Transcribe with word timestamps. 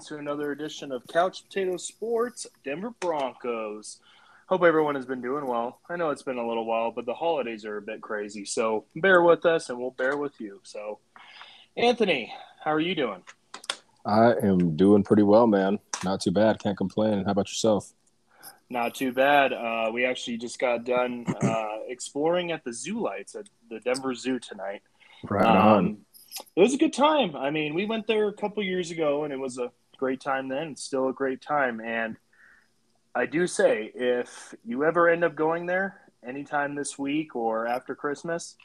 to 0.00 0.16
another 0.16 0.52
edition 0.52 0.90
of 0.90 1.06
Couch 1.06 1.44
Potato 1.44 1.76
Sports 1.76 2.46
Denver 2.64 2.94
Broncos. 2.98 3.98
Hope 4.46 4.62
everyone 4.62 4.94
has 4.94 5.04
been 5.04 5.20
doing 5.20 5.46
well. 5.46 5.80
I 5.88 5.96
know 5.96 6.10
it's 6.10 6.22
been 6.22 6.38
a 6.38 6.46
little 6.46 6.64
while, 6.64 6.90
but 6.90 7.04
the 7.04 7.12
holidays 7.12 7.64
are 7.66 7.76
a 7.76 7.82
bit 7.82 8.00
crazy, 8.00 8.44
so 8.44 8.86
bear 8.96 9.22
with 9.22 9.44
us 9.44 9.68
and 9.68 9.78
we'll 9.78 9.90
bear 9.90 10.16
with 10.16 10.40
you. 10.40 10.60
So, 10.62 10.98
Anthony, 11.76 12.32
how 12.64 12.72
are 12.72 12.80
you 12.80 12.94
doing? 12.94 13.22
I 14.06 14.32
am 14.42 14.76
doing 14.76 15.02
pretty 15.02 15.24
well, 15.24 15.46
man. 15.46 15.78
Not 16.02 16.22
too 16.22 16.30
bad. 16.30 16.58
Can't 16.58 16.76
complain. 16.76 17.24
How 17.24 17.32
about 17.32 17.48
yourself? 17.48 17.92
Not 18.70 18.94
too 18.94 19.12
bad. 19.12 19.52
Uh, 19.52 19.90
we 19.92 20.06
actually 20.06 20.38
just 20.38 20.58
got 20.58 20.84
done 20.84 21.26
uh, 21.42 21.80
exploring 21.88 22.50
at 22.50 22.64
the 22.64 22.72
zoo 22.72 22.98
lights 22.98 23.34
at 23.34 23.46
the 23.68 23.80
Denver 23.80 24.14
Zoo 24.14 24.38
tonight. 24.38 24.80
Right 25.22 25.44
on. 25.44 25.78
Um, 25.78 25.98
it 26.56 26.60
was 26.60 26.72
a 26.72 26.78
good 26.78 26.94
time. 26.94 27.36
I 27.36 27.50
mean, 27.50 27.74
we 27.74 27.84
went 27.84 28.06
there 28.06 28.28
a 28.28 28.32
couple 28.32 28.62
years 28.62 28.90
ago, 28.90 29.24
and 29.24 29.32
it 29.32 29.38
was 29.38 29.58
a 29.58 29.70
great 30.02 30.20
time 30.20 30.48
then. 30.48 30.72
It's 30.72 30.82
still 30.82 31.08
a 31.08 31.12
great 31.12 31.40
time, 31.40 31.80
and 31.80 32.16
I 33.14 33.26
do 33.26 33.46
say, 33.46 33.92
if 33.94 34.52
you 34.64 34.82
ever 34.84 35.08
end 35.08 35.22
up 35.22 35.36
going 35.36 35.66
there 35.66 36.00
anytime 36.26 36.74
this 36.74 36.98
week 36.98 37.36
or 37.36 37.68
after 37.68 37.94
Christmas, 37.94 38.56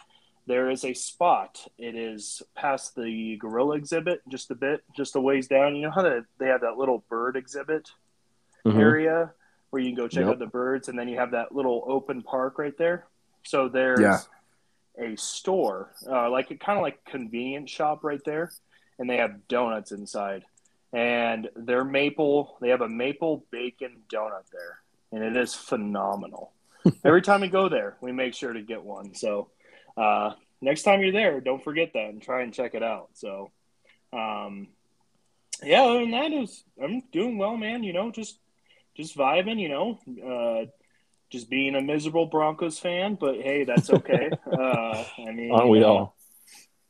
there 0.47 0.71
is 0.71 0.83
a 0.83 0.95
spot. 0.95 1.63
It 1.77 1.95
is 1.95 2.41
past 2.55 2.95
the 2.95 3.37
gorilla 3.39 3.75
exhibit, 3.75 4.21
just 4.27 4.49
a 4.49 4.55
bit, 4.55 4.83
just 4.95 5.15
a 5.15 5.21
ways 5.21 5.47
down. 5.47 5.75
You 5.75 5.83
know 5.83 5.91
how 5.91 6.01
they, 6.01 6.21
they 6.39 6.47
have 6.47 6.61
that 6.61 6.77
little 6.77 7.03
bird 7.07 7.35
exhibit 7.37 7.87
Mhm. 8.65 8.79
area 8.79 9.31
where 9.69 9.79
you 9.79 9.89
can 9.89 9.95
go 9.95 10.07
check 10.07 10.21
Yep. 10.21 10.29
out 10.31 10.39
the 10.39 10.47
birds, 10.47 10.89
and 10.89 10.97
then 10.97 11.07
you 11.07 11.19
have 11.19 11.31
that 11.31 11.53
little 11.53 11.83
open 11.85 12.23
park 12.23 12.57
right 12.57 12.77
there. 12.79 13.05
So 13.43 13.69
there's 13.69 14.27
Yeah. 14.97 15.11
a 15.11 15.15
store, 15.17 15.93
uh, 16.09 16.31
like 16.31 16.49
a 16.49 16.55
kind 16.55 16.79
of 16.79 16.81
like 16.81 17.05
convenience 17.05 17.69
shop 17.69 18.03
right 18.03 18.23
there, 18.25 18.49
and 18.97 19.07
they 19.07 19.17
have 19.17 19.47
donuts 19.47 19.91
inside. 19.91 20.43
And 20.93 21.49
they're 21.55 21.83
maple. 21.83 22.57
They 22.61 22.69
have 22.69 22.81
a 22.81 22.89
maple 22.89 23.45
bacon 23.51 23.97
donut 24.11 24.49
there, 24.51 24.79
and 25.11 25.23
it 25.23 25.39
is 25.39 25.53
phenomenal. 25.53 26.53
Every 27.03 27.21
time 27.21 27.41
we 27.41 27.49
go 27.49 27.67
there, 27.69 27.97
we 28.01 28.11
make 28.11 28.33
sure 28.33 28.53
to 28.53 28.61
get 28.61 28.83
one. 28.83 29.13
So 29.13 29.49
uh, 29.97 30.33
next 30.61 30.83
time 30.83 31.01
you're 31.01 31.11
there, 31.11 31.41
don't 31.41 31.63
forget 31.63 31.91
that 31.93 32.09
and 32.09 32.21
try 32.21 32.41
and 32.43 32.53
check 32.53 32.73
it 32.73 32.83
out. 32.83 33.09
So, 33.13 33.51
um, 34.13 34.69
yeah, 35.61 35.83
other 35.83 35.99
than 35.99 36.11
that, 36.11 36.31
was, 36.31 36.63
I'm 36.81 37.01
doing 37.11 37.37
well, 37.37 37.57
man. 37.57 37.83
You 37.83 37.91
know, 37.93 38.11
just 38.11 38.37
just 38.95 39.17
vibing. 39.17 39.59
You 39.59 39.69
know, 39.69 39.99
uh, 40.25 40.65
just 41.29 41.49
being 41.49 41.75
a 41.75 41.81
miserable 41.81 42.27
Broncos 42.27 42.79
fan, 42.79 43.17
but 43.19 43.35
hey, 43.35 43.65
that's 43.65 43.89
okay. 43.89 44.29
uh, 44.51 45.03
I 45.27 45.31
mean, 45.31 45.51
Aren't 45.51 45.69
we 45.69 45.79
know, 45.79 46.13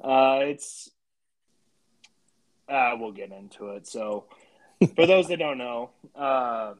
all? 0.04 0.38
uh, 0.40 0.46
it's 0.46 0.92
uh, 2.70 2.92
we'll 2.98 3.12
get 3.12 3.32
into 3.32 3.70
it. 3.70 3.88
So, 3.88 4.26
for 4.96 5.06
those 5.06 5.28
that 5.30 5.40
don't 5.40 5.58
know, 5.58 5.90
uh, 6.16 6.74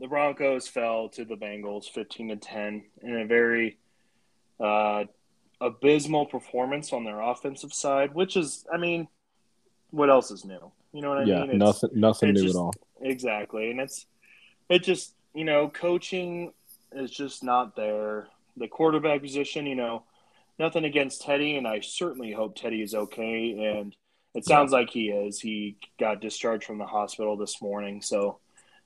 the 0.00 0.06
Broncos 0.06 0.68
fell 0.68 1.08
to 1.10 1.24
the 1.24 1.36
Bengals, 1.36 1.88
fifteen 1.88 2.28
to 2.28 2.36
ten, 2.36 2.84
in 3.02 3.20
a 3.20 3.26
very 3.26 3.78
uh, 4.60 5.04
abysmal 5.60 6.26
performance 6.26 6.92
on 6.92 7.04
their 7.04 7.20
offensive 7.20 7.72
side. 7.72 8.14
Which 8.14 8.36
is, 8.36 8.66
I 8.72 8.76
mean, 8.76 9.08
what 9.90 10.10
else 10.10 10.30
is 10.30 10.44
new? 10.44 10.70
You 10.92 11.02
know 11.02 11.10
what 11.10 11.18
I 11.18 11.24
yeah, 11.24 11.40
mean? 11.40 11.50
It's- 11.50 11.58
nothing, 11.58 11.90
nothing 11.94 12.32
new 12.34 12.42
just- 12.42 12.56
at 12.56 12.60
all. 12.60 12.72
Exactly, 13.00 13.70
and 13.70 13.80
it's 13.80 14.06
it 14.68 14.82
just 14.82 15.14
you 15.32 15.44
know 15.44 15.68
coaching 15.68 16.52
is 16.92 17.10
just 17.10 17.44
not 17.44 17.76
there. 17.76 18.26
The 18.56 18.66
quarterback 18.66 19.22
position, 19.22 19.66
you 19.66 19.76
know, 19.76 20.02
nothing 20.58 20.84
against 20.84 21.22
Teddy, 21.22 21.56
and 21.56 21.66
I 21.66 21.78
certainly 21.78 22.32
hope 22.32 22.56
Teddy 22.56 22.82
is 22.82 22.94
okay. 22.94 23.76
And 23.76 23.94
it 24.34 24.44
sounds 24.44 24.72
like 24.72 24.90
he 24.90 25.08
is. 25.08 25.40
He 25.40 25.76
got 25.98 26.20
discharged 26.20 26.64
from 26.64 26.78
the 26.78 26.86
hospital 26.86 27.36
this 27.36 27.60
morning, 27.60 28.02
so 28.02 28.38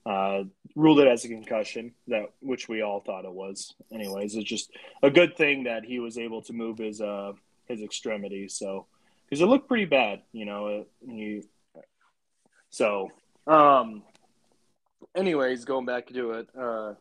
uh, 0.07 0.45
ruled 0.75 1.01
it 1.01 1.09
as 1.09 1.25
a 1.25 1.29
concussion, 1.29 1.93
that 2.09 2.33
which 2.41 2.69
we 2.69 2.83
all 2.83 3.01
thought 3.01 3.25
it 3.25 3.33
was. 3.33 3.75
Anyways, 3.93 4.35
it's 4.35 4.49
just 4.49 4.71
a 5.03 5.11
good 5.11 5.37
thing 5.37 5.65
that 5.65 5.85
he 5.85 6.01
was 6.01 6.19
able 6.19 6.43
to 6.43 6.53
move 6.53 6.79
his 6.79 7.01
uh, 7.01 7.33
his 7.67 7.83
extremities. 7.83 8.55
So 8.55 8.87
because 9.25 9.41
it 9.41 9.47
looked 9.47 9.69
pretty 9.69 9.87
bad, 9.87 10.23
you 10.33 10.45
know. 10.45 10.87
He, 11.07 11.43
so 12.71 13.11
um, 13.47 14.03
anyways, 15.15 15.65
going 15.65 15.87
back 15.87 16.09
to 16.09 16.33
it, 16.33 16.49
uh, 16.59 16.95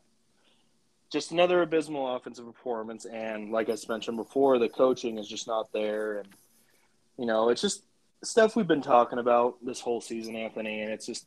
just 1.12 1.32
another 1.32 1.62
abysmal 1.62 2.16
offensive 2.16 2.46
performance, 2.46 3.06
and 3.06 3.52
like 3.52 3.70
I 3.70 3.76
mentioned 3.90 4.18
before, 4.18 4.60
the 4.60 4.70
coaching 4.70 5.18
is 5.18 5.28
just 5.28 5.48
not 5.48 5.72
there, 5.74 6.20
and 6.20 6.28
you 7.18 7.26
know, 7.26 7.50
it's 7.50 7.62
just 7.62 7.84
stuff 8.24 8.56
we've 8.56 8.68
been 8.68 8.82
talking 8.82 9.20
about 9.20 9.56
this 9.64 9.80
whole 9.80 10.02
season, 10.02 10.36
Anthony, 10.36 10.82
and 10.82 10.92
it's 10.92 11.06
just 11.06 11.26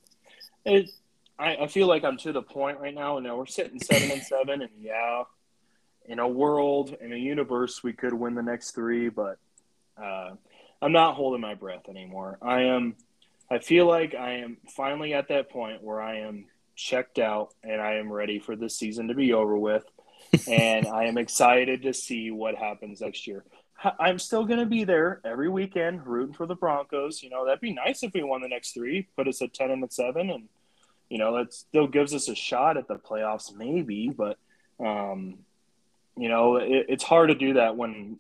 it. 0.65 0.91
I, 1.39 1.57
I 1.57 1.67
feel 1.67 1.89
like 1.89 2.05
I'm 2.05 2.17
to 2.19 2.33
the 2.33 2.43
point 2.43 2.79
right 2.79 2.95
now, 2.95 3.17
and 3.17 3.27
now 3.27 3.37
we're 3.37 3.47
sitting 3.47 3.81
seven 3.81 4.11
and 4.11 4.23
seven, 4.23 4.63
and 4.63 4.71
yeah, 4.81 5.25
in 6.07 6.19
a 6.19 6.29
world, 6.29 6.97
in 7.01 7.13
a 7.13 7.17
universe, 7.17 7.83
we 7.83 7.93
could 7.93 8.15
win 8.15 8.35
the 8.35 8.43
next 8.43 8.73
three, 8.73 9.09
but 9.09 9.39
uh, 10.01 10.31
I'm 10.81 10.93
not 10.93 11.15
holding 11.15 11.41
my 11.41 11.55
breath 11.55 11.89
anymore. 11.89 12.39
I 12.43 12.63
am. 12.63 12.97
I 13.51 13.59
feel 13.59 13.87
like 13.87 14.15
I 14.15 14.39
am 14.39 14.57
finally 14.75 15.13
at 15.15 15.29
that 15.29 15.51
point 15.51 15.83
where 15.83 16.01
I 16.01 16.21
am 16.21 16.47
checked 16.77 17.19
out 17.19 17.55
and 17.63 17.81
I 17.81 17.95
am 17.97 18.13
ready 18.13 18.39
for 18.39 18.57
this 18.57 18.77
season 18.77 19.09
to 19.09 19.15
be 19.15 19.33
over 19.33 19.57
with. 19.57 19.85
and 20.49 20.87
I 20.87 21.05
am 21.05 21.19
excited 21.19 21.83
to 21.83 21.93
see 21.93 22.31
what 22.31 22.55
happens 22.55 23.01
next 23.01 23.27
year. 23.27 23.45
I'm 23.99 24.19
still 24.19 24.45
going 24.45 24.61
to 24.61 24.67
be 24.67 24.85
there 24.85 25.21
every 25.25 25.49
weekend 25.49 26.07
rooting 26.07 26.35
for 26.35 26.47
the 26.47 26.55
Broncos. 26.55 27.23
You 27.23 27.31
know, 27.31 27.45
that'd 27.45 27.61
be 27.61 27.73
nice 27.73 28.03
if 28.03 28.13
we 28.13 28.23
won 28.23 28.43
the 28.43 28.49
next 28.49 28.73
three, 28.73 29.07
put 29.17 29.29
us 29.29 29.43
at 29.43 29.53
10 29.55 29.71
and 29.71 29.85
at 29.85 29.93
7. 29.93 30.31
And, 30.31 30.49
you 31.09 31.19
know, 31.19 31.37
that 31.37 31.53
still 31.53 31.87
gives 31.87 32.15
us 32.15 32.29
a 32.29 32.35
shot 32.35 32.77
at 32.77 32.89
the 32.89 32.97
playoffs, 32.97 33.55
maybe. 33.55 34.09
But, 34.09 34.39
um, 34.79 35.39
you 36.17 36.29
know, 36.29 36.57
it, 36.57 36.87
it's 36.89 37.05
hard 37.05 37.29
to 37.29 37.35
do 37.35 37.55
that 37.55 37.77
when, 37.77 38.19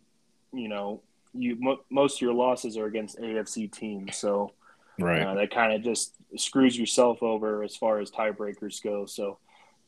you 0.52 0.68
know, 0.68 1.00
you 1.32 1.56
mo- 1.58 1.80
most 1.90 2.18
of 2.18 2.20
your 2.22 2.34
losses 2.34 2.76
are 2.76 2.86
against 2.86 3.18
AFC 3.18 3.70
teams. 3.70 4.16
So, 4.16 4.52
Right. 4.98 5.22
uh, 5.22 5.34
that 5.34 5.50
kind 5.50 5.72
of 5.72 5.82
just 5.82 6.14
screws 6.36 6.78
yourself 6.78 7.20
over 7.22 7.64
as 7.64 7.74
far 7.74 7.98
as 7.98 8.12
tiebreakers 8.12 8.80
go. 8.82 9.06
So, 9.06 9.38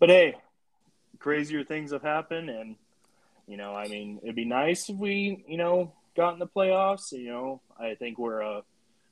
but 0.01 0.09
hey, 0.09 0.35
crazier 1.21 1.63
things 1.63 1.93
have 1.93 2.03
happened, 2.03 2.51
and 2.51 2.75
you 3.47 3.57
know, 3.57 3.75
I 3.75 3.87
mean, 3.89 4.21
it'd 4.23 4.37
be 4.37 4.45
nice 4.45 4.89
if 4.89 4.97
we, 4.97 5.45
you 5.47 5.57
know, 5.57 5.93
got 6.17 6.33
in 6.33 6.39
the 6.39 6.47
playoffs. 6.47 7.12
You 7.12 7.29
know, 7.29 7.61
I 7.79 7.95
think 7.95 8.19
we're 8.19 8.41
a 8.41 8.62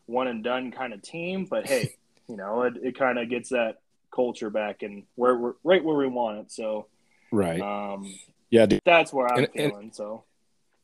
one 0.06 0.28
and 0.28 0.43
done 0.45 0.71
kind 0.72 0.93
of 0.93 1.03
team, 1.03 1.47
but 1.49 1.67
hey, 1.67 1.95
you 2.28 2.37
know, 2.37 2.62
it, 2.62 2.75
it 2.83 2.99
kind 2.99 3.19
of 3.19 3.28
gets 3.31 3.50
that 3.50 3.78
culture 4.15 4.50
back 4.50 4.83
and 4.83 5.05
where 5.17 5.37
we're 5.37 5.55
right 5.65 5.84
where 5.84 5.97
we 5.97 6.06
want 6.09 6.39
it. 6.39 6.53
So, 6.53 6.87
right. 7.33 7.61
um, 7.61 8.12
yeah. 8.50 8.67
dude. 8.67 8.81
that's 8.84 9.12
where 9.12 9.27
I'm 9.27 9.39
And- 9.39 9.49
and- 9.55 9.72
feeling. 9.72 9.93
so, 9.93 10.25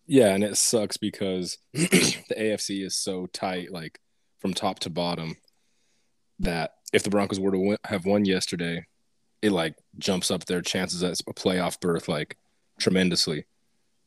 Yeah, 0.06 0.34
and 0.34 0.42
it 0.44 0.56
sucks 0.56 0.96
because 0.96 1.58
the 1.72 2.34
AFC 2.36 2.84
is 2.84 2.96
so 2.96 3.26
tight, 3.26 3.70
like 3.72 4.00
from 4.38 4.54
top 4.54 4.78
to 4.80 4.90
bottom, 4.90 5.36
that 6.38 6.74
if 6.92 7.02
the 7.02 7.10
Broncos 7.10 7.38
were 7.38 7.50
to 7.52 7.58
win, 7.58 7.76
have 7.84 8.06
won 8.06 8.24
yesterday, 8.24 8.86
it 9.42 9.52
like 9.52 9.74
jumps 9.98 10.30
up 10.30 10.44
their 10.46 10.62
chances 10.62 11.02
at 11.02 11.20
a 11.20 11.34
playoff 11.34 11.80
berth 11.80 12.08
like 12.08 12.36
tremendously. 12.80 13.44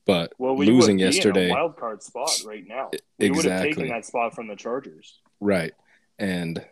But 0.06 0.34
well, 0.38 0.56
we 0.56 0.66
losing 0.66 0.98
would 0.98 1.10
be 1.10 1.16
yesterday, 1.16 1.46
in 1.46 1.52
a 1.52 1.54
wild 1.54 1.78
card 1.78 2.04
spot 2.04 2.30
right 2.46 2.68
now. 2.68 2.92
We 3.20 3.32
would 3.32 3.46
have 3.46 3.62
taken 3.62 3.84
exactly 3.84 3.90
that 3.90 4.06
spot 4.06 4.36
from 4.36 4.48
the 4.48 4.56
Chargers. 4.56 5.22
right, 5.40 5.74
and 6.20 6.66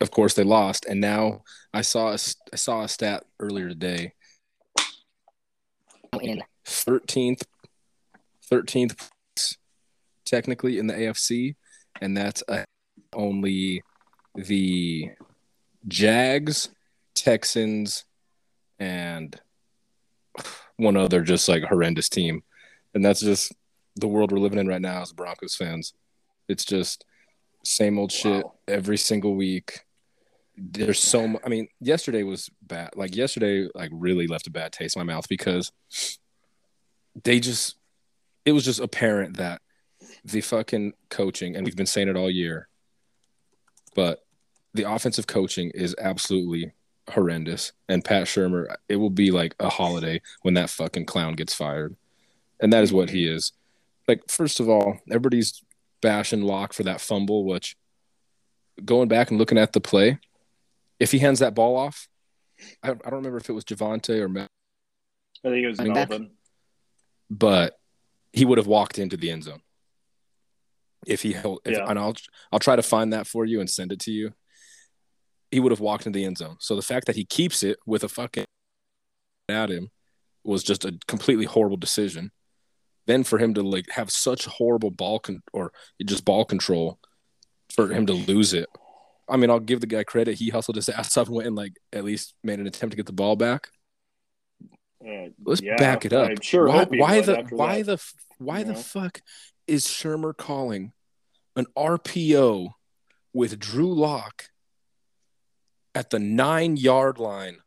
of 0.00 0.10
course 0.10 0.32
they 0.34 0.42
lost. 0.44 0.86
And 0.86 1.00
now 1.00 1.42
I 1.74 1.82
saw 1.82 2.08
a, 2.10 2.14
s- 2.14 2.36
I 2.52 2.56
saw 2.56 2.82
a 2.82 2.88
stat 2.88 3.24
earlier 3.38 3.68
today. 3.68 4.14
In 6.22 6.42
thirteenth, 6.64 7.42
thirteenth 8.48 8.96
place, 8.96 9.56
technically 10.24 10.78
in 10.78 10.86
the 10.86 10.94
AFC, 10.94 11.56
and 12.00 12.16
that's 12.16 12.42
uh 12.48 12.64
only 13.14 13.82
the 14.34 15.10
Jags, 15.86 16.70
Texans, 17.14 18.04
and 18.78 19.38
one 20.76 20.96
other 20.96 21.22
just 21.22 21.48
like 21.48 21.62
horrendous 21.64 22.08
team, 22.08 22.42
and 22.94 23.04
that's 23.04 23.20
just 23.20 23.52
the 23.96 24.08
world 24.08 24.32
we're 24.32 24.38
living 24.38 24.58
in 24.58 24.66
right 24.66 24.80
now 24.80 25.02
as 25.02 25.12
Broncos 25.12 25.54
fans. 25.54 25.92
It's 26.48 26.64
just 26.64 27.04
same 27.64 27.98
old 27.98 28.10
shit 28.12 28.44
Wow. 28.44 28.54
every 28.66 28.96
single 28.96 29.34
week. 29.36 29.80
There's 30.56 30.98
so 30.98 31.28
much. 31.28 31.42
I 31.44 31.48
mean, 31.48 31.68
yesterday 31.80 32.22
was 32.24 32.50
bad. 32.62 32.90
Like 32.96 33.14
yesterday, 33.16 33.68
like 33.74 33.90
really 33.92 34.26
left 34.26 34.46
a 34.46 34.50
bad 34.50 34.72
taste 34.72 34.96
in 34.96 35.00
my 35.04 35.12
mouth 35.12 35.28
because 35.28 35.72
they 37.24 37.40
just. 37.40 37.76
It 38.44 38.52
was 38.52 38.64
just 38.64 38.80
apparent 38.80 39.36
that 39.36 39.62
the 40.24 40.40
fucking 40.40 40.94
coaching, 41.10 41.54
and 41.54 41.64
we've 41.64 41.76
been 41.76 41.86
saying 41.86 42.08
it 42.08 42.16
all 42.16 42.30
year, 42.30 42.68
but 43.94 44.24
the 44.74 44.82
offensive 44.90 45.26
coaching 45.28 45.70
is 45.74 45.94
absolutely 46.00 46.72
horrendous. 47.10 47.72
And 47.88 48.04
Pat 48.04 48.26
Shurmur, 48.26 48.74
it 48.88 48.96
will 48.96 49.10
be 49.10 49.30
like 49.30 49.54
a 49.60 49.68
holiday 49.68 50.20
when 50.42 50.54
that 50.54 50.70
fucking 50.70 51.06
clown 51.06 51.34
gets 51.34 51.54
fired. 51.54 51.96
And 52.60 52.72
that 52.72 52.84
is 52.84 52.92
what 52.92 53.10
he 53.10 53.26
is. 53.26 53.52
Like, 54.08 54.22
first 54.28 54.60
of 54.60 54.68
all, 54.68 54.98
everybody's 55.08 55.62
bashing 56.00 56.42
Lock 56.42 56.72
for 56.72 56.82
that 56.84 57.00
fumble, 57.00 57.44
which 57.44 57.76
going 58.84 59.08
back 59.08 59.30
and 59.30 59.38
looking 59.38 59.58
at 59.58 59.72
the 59.72 59.80
play, 59.80 60.18
if 61.00 61.12
he 61.12 61.18
hands 61.18 61.40
that 61.40 61.54
ball 61.54 61.76
off, 61.76 62.08
I, 62.82 62.90
I 62.90 62.94
don't 62.94 63.12
remember 63.14 63.38
if 63.38 63.48
it 63.48 63.52
was 63.52 63.64
Javonte 63.64 64.20
or 64.20 64.28
Mel, 64.28 64.46
I 65.44 65.48
think 65.48 65.64
it 65.64 65.68
was? 65.68 65.80
Melvin. 65.80 66.30
but 67.28 67.78
he 68.32 68.44
would 68.44 68.58
have 68.58 68.66
walked 68.68 68.98
into 68.98 69.16
the 69.16 69.30
end 69.30 69.44
zone. 69.44 69.62
If 71.06 71.22
he 71.22 71.32
held, 71.32 71.60
if, 71.64 71.76
Yeah. 71.76 71.86
and 71.88 71.98
I'll 71.98 72.14
I'll 72.52 72.60
try 72.60 72.76
to 72.76 72.82
find 72.82 73.12
that 73.12 73.26
for 73.26 73.44
you 73.44 73.58
and 73.60 73.68
send 73.68 73.90
it 73.90 73.98
to 74.00 74.12
you. 74.12 74.34
He 75.52 75.60
would 75.60 75.70
have 75.70 75.80
walked 75.80 76.06
into 76.06 76.18
the 76.18 76.24
end 76.24 76.38
zone. 76.38 76.56
So 76.58 76.74
the 76.74 76.82
fact 76.82 77.06
that 77.06 77.14
he 77.14 77.24
keeps 77.24 77.62
it 77.62 77.78
with 77.86 78.02
a 78.02 78.08
fucking 78.08 78.44
at 79.48 79.70
him 79.70 79.90
was 80.44 80.64
just 80.64 80.84
a 80.84 80.98
completely 81.06 81.44
horrible 81.44 81.76
decision. 81.76 82.32
Then 83.06 83.22
for 83.22 83.38
him 83.38 83.54
to 83.54 83.62
like 83.62 83.88
have 83.90 84.10
such 84.10 84.46
horrible 84.46 84.90
ball 84.90 85.20
con- 85.20 85.42
or 85.52 85.72
just 86.04 86.24
ball 86.24 86.44
control, 86.44 86.98
for 87.74 87.92
him 87.92 88.06
to 88.06 88.12
lose 88.12 88.52
it. 88.54 88.68
I 89.28 89.36
mean, 89.36 89.50
I'll 89.50 89.60
give 89.60 89.80
the 89.80 89.86
guy 89.86 90.04
credit. 90.04 90.38
He 90.38 90.50
hustled 90.50 90.76
his 90.76 90.88
ass 90.88 91.16
up 91.16 91.28
and 91.28 91.36
went 91.36 91.46
and 91.46 91.56
like 91.56 91.74
at 91.92 92.04
least 92.04 92.34
made 92.42 92.60
an 92.60 92.66
attempt 92.66 92.92
to 92.92 92.96
get 92.96 93.06
the 93.06 93.12
ball 93.12 93.36
back. 93.36 93.68
Uh, 95.04 95.28
Let's 95.44 95.60
yeah, 95.60 95.76
back 95.76 96.04
it 96.04 96.12
up. 96.12 96.30
I'm 96.30 96.40
sure. 96.40 96.68
Why, 96.68 96.84
why 96.84 97.20
the 97.20 97.44
why 97.50 97.82
that. 97.82 97.98
the 97.98 98.02
why 98.38 98.60
you 98.60 98.66
the 98.66 98.74
fuck 98.74 99.20
is 99.66 99.86
Shurmur 99.86 100.36
calling 100.36 100.92
an 101.56 101.66
RPO 101.76 102.70
with 103.32 103.58
Drew 103.58 103.92
Lock 103.92 104.48
at 105.94 106.10
the 106.10 106.18
nine 106.18 106.76
yard 106.76 107.18
line 107.18 107.58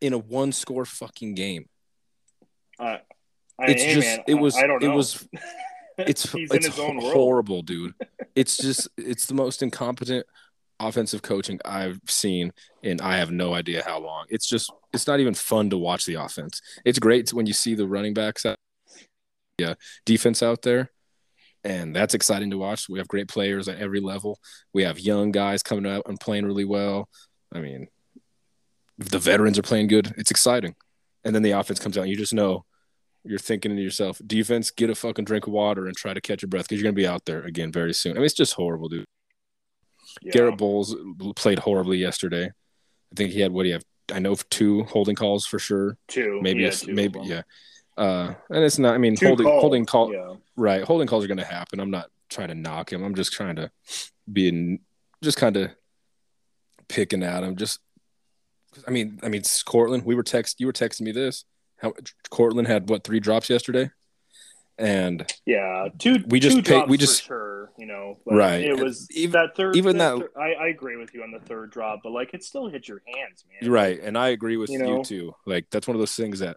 in 0.00 0.12
a 0.12 0.18
one 0.18 0.52
score 0.52 0.84
fucking 0.84 1.34
game? 1.34 1.66
I, 2.78 3.00
It's 3.60 3.82
hey, 3.82 3.94
just 3.94 4.06
man, 4.06 4.24
it 4.26 4.34
was 4.34 4.56
I, 4.56 4.66
don't 4.66 4.82
it 4.82 4.88
was 4.88 5.26
it's 5.98 6.26
it's 6.34 6.76
horrible, 6.76 7.62
dude. 7.62 7.94
It's 8.34 8.56
just 8.56 8.88
it's 8.96 9.26
the 9.26 9.34
most 9.34 9.62
incompetent 9.62 10.26
offensive 10.80 11.22
coaching 11.22 11.60
I've 11.64 12.00
seen 12.08 12.52
and 12.82 13.00
I 13.00 13.18
have 13.18 13.30
no 13.30 13.54
idea 13.54 13.84
how 13.86 14.00
long. 14.00 14.24
It's 14.28 14.44
just 14.44 14.72
it's 14.92 15.06
not 15.06 15.20
even 15.20 15.34
fun 15.34 15.70
to 15.70 15.78
watch 15.78 16.04
the 16.04 16.14
offense. 16.14 16.60
It's 16.84 16.98
great 16.98 17.32
when 17.32 17.46
you 17.46 17.52
see 17.52 17.76
the 17.76 17.86
running 17.86 18.12
backs, 18.12 18.44
out, 18.44 18.56
yeah, 19.56 19.74
defense 20.04 20.42
out 20.42 20.62
there, 20.62 20.90
and 21.64 21.94
that's 21.96 22.14
exciting 22.14 22.50
to 22.50 22.58
watch. 22.58 22.88
We 22.88 22.98
have 22.98 23.08
great 23.08 23.28
players 23.28 23.68
at 23.68 23.78
every 23.78 24.00
level. 24.00 24.38
We 24.72 24.84
have 24.84 24.98
young 25.00 25.32
guys 25.32 25.62
coming 25.62 25.90
out 25.90 26.02
and 26.06 26.20
playing 26.20 26.44
really 26.46 26.64
well. 26.64 27.08
I 27.52 27.60
mean, 27.60 27.88
the 28.98 29.18
veterans 29.18 29.58
are 29.58 29.62
playing 29.62 29.88
good. 29.88 30.12
It's 30.16 30.30
exciting, 30.30 30.74
and 31.24 31.34
then 31.34 31.42
the 31.42 31.52
offense 31.52 31.80
comes 31.80 31.96
out, 31.98 32.02
and 32.02 32.10
you 32.10 32.16
just 32.16 32.34
know 32.34 32.64
you're 33.24 33.38
thinking 33.38 33.74
to 33.74 33.82
yourself, 33.82 34.20
defense, 34.26 34.70
get 34.70 34.90
a 34.90 34.94
fucking 34.94 35.24
drink 35.24 35.46
of 35.46 35.52
water 35.54 35.86
and 35.86 35.96
try 35.96 36.12
to 36.12 36.20
catch 36.20 36.42
your 36.42 36.48
breath 36.50 36.68
because 36.68 36.80
you're 36.82 36.90
gonna 36.90 36.92
be 36.94 37.06
out 37.06 37.24
there 37.24 37.42
again 37.44 37.72
very 37.72 37.94
soon. 37.94 38.12
I 38.12 38.16
mean, 38.16 38.26
it's 38.26 38.34
just 38.34 38.52
horrible, 38.54 38.88
dude. 38.88 39.06
Yeah. 40.22 40.32
Garett 40.32 40.58
Bolles 40.58 40.94
played 41.34 41.58
horribly 41.58 41.96
yesterday. 41.98 42.44
I 42.46 43.14
think 43.16 43.32
he 43.32 43.40
had 43.40 43.50
what 43.52 43.62
do 43.62 43.68
you 43.68 43.74
have? 43.74 43.84
I 44.12 44.18
know 44.18 44.34
two 44.50 44.84
holding 44.84 45.16
calls 45.16 45.46
for 45.46 45.58
sure. 45.58 45.96
two, 46.08 46.38
Maybe 46.42 46.62
yeah, 46.62 46.68
a- 46.68 46.72
two 46.72 46.92
maybe 46.92 47.18
yeah. 47.22 47.42
Uh, 47.96 48.34
and 48.50 48.64
it's 48.64 48.78
not. 48.78 48.94
I 48.94 48.98
mean, 48.98 49.16
Two 49.16 49.26
holding 49.26 49.46
calls, 49.46 49.60
holding 49.60 49.86
call 49.86 50.12
Yeah. 50.12 50.34
right. 50.56 50.82
Holding 50.82 51.06
calls 51.06 51.24
are 51.24 51.28
going 51.28 51.38
to 51.38 51.44
happen. 51.44 51.78
I'm 51.80 51.90
not 51.90 52.10
trying 52.28 52.48
to 52.48 52.54
knock 52.54 52.92
him. 52.92 53.02
I'm 53.04 53.14
just 53.14 53.32
trying 53.32 53.56
to 53.56 53.70
be 54.32 54.48
in, 54.48 54.80
just 55.22 55.38
kind 55.38 55.56
of 55.56 55.70
picking 56.88 57.22
at 57.22 57.44
him. 57.44 57.56
Just, 57.56 57.78
I 58.86 58.90
mean, 58.90 59.20
I 59.22 59.28
mean, 59.28 59.40
it's 59.40 59.62
Courtland. 59.62 60.04
We 60.04 60.14
were 60.14 60.22
text. 60.24 60.60
You 60.60 60.66
were 60.66 60.72
texting 60.72 61.02
me 61.02 61.12
this. 61.12 61.44
How 61.78 61.92
Courtland 62.30 62.66
had 62.68 62.88
what 62.88 63.04
three 63.04 63.20
drops 63.20 63.50
yesterday, 63.50 63.90
and 64.78 65.30
Yeah, 65.44 65.88
two. 65.98 66.24
We 66.26 66.40
just 66.40 66.64
two 66.64 66.84
we 66.88 66.96
for 66.96 67.00
just- 67.00 67.22
sure. 67.24 67.54
You 67.76 67.86
know, 67.86 68.18
Right. 68.24 68.62
It 68.64 68.78
was 68.78 69.08
Even- 69.10 69.32
that 69.32 69.56
third. 69.56 69.74
even 69.76 69.98
that. 69.98 70.16
that- 70.18 70.28
I, 70.40 70.52
I 70.52 70.66
agree 70.68 70.96
with 70.96 71.12
you 71.12 71.24
on 71.24 71.32
the 71.32 71.40
third 71.40 71.70
drop, 71.72 72.00
but 72.04 72.12
like 72.12 72.32
it 72.34 72.44
still 72.44 72.68
hit 72.68 72.86
your 72.86 73.02
hands, 73.06 73.44
man. 73.60 73.68
Right, 73.70 74.00
and 74.00 74.16
I 74.16 74.28
agree 74.28 74.56
with 74.56 74.70
You 74.70 74.78
you, 74.78 74.84
know? 74.84 75.02
too. 75.02 75.34
Like 75.44 75.66
that's 75.70 75.88
one 75.88 75.96
of 75.96 75.98
those 76.00 76.14
things 76.14 76.38
that 76.38 76.56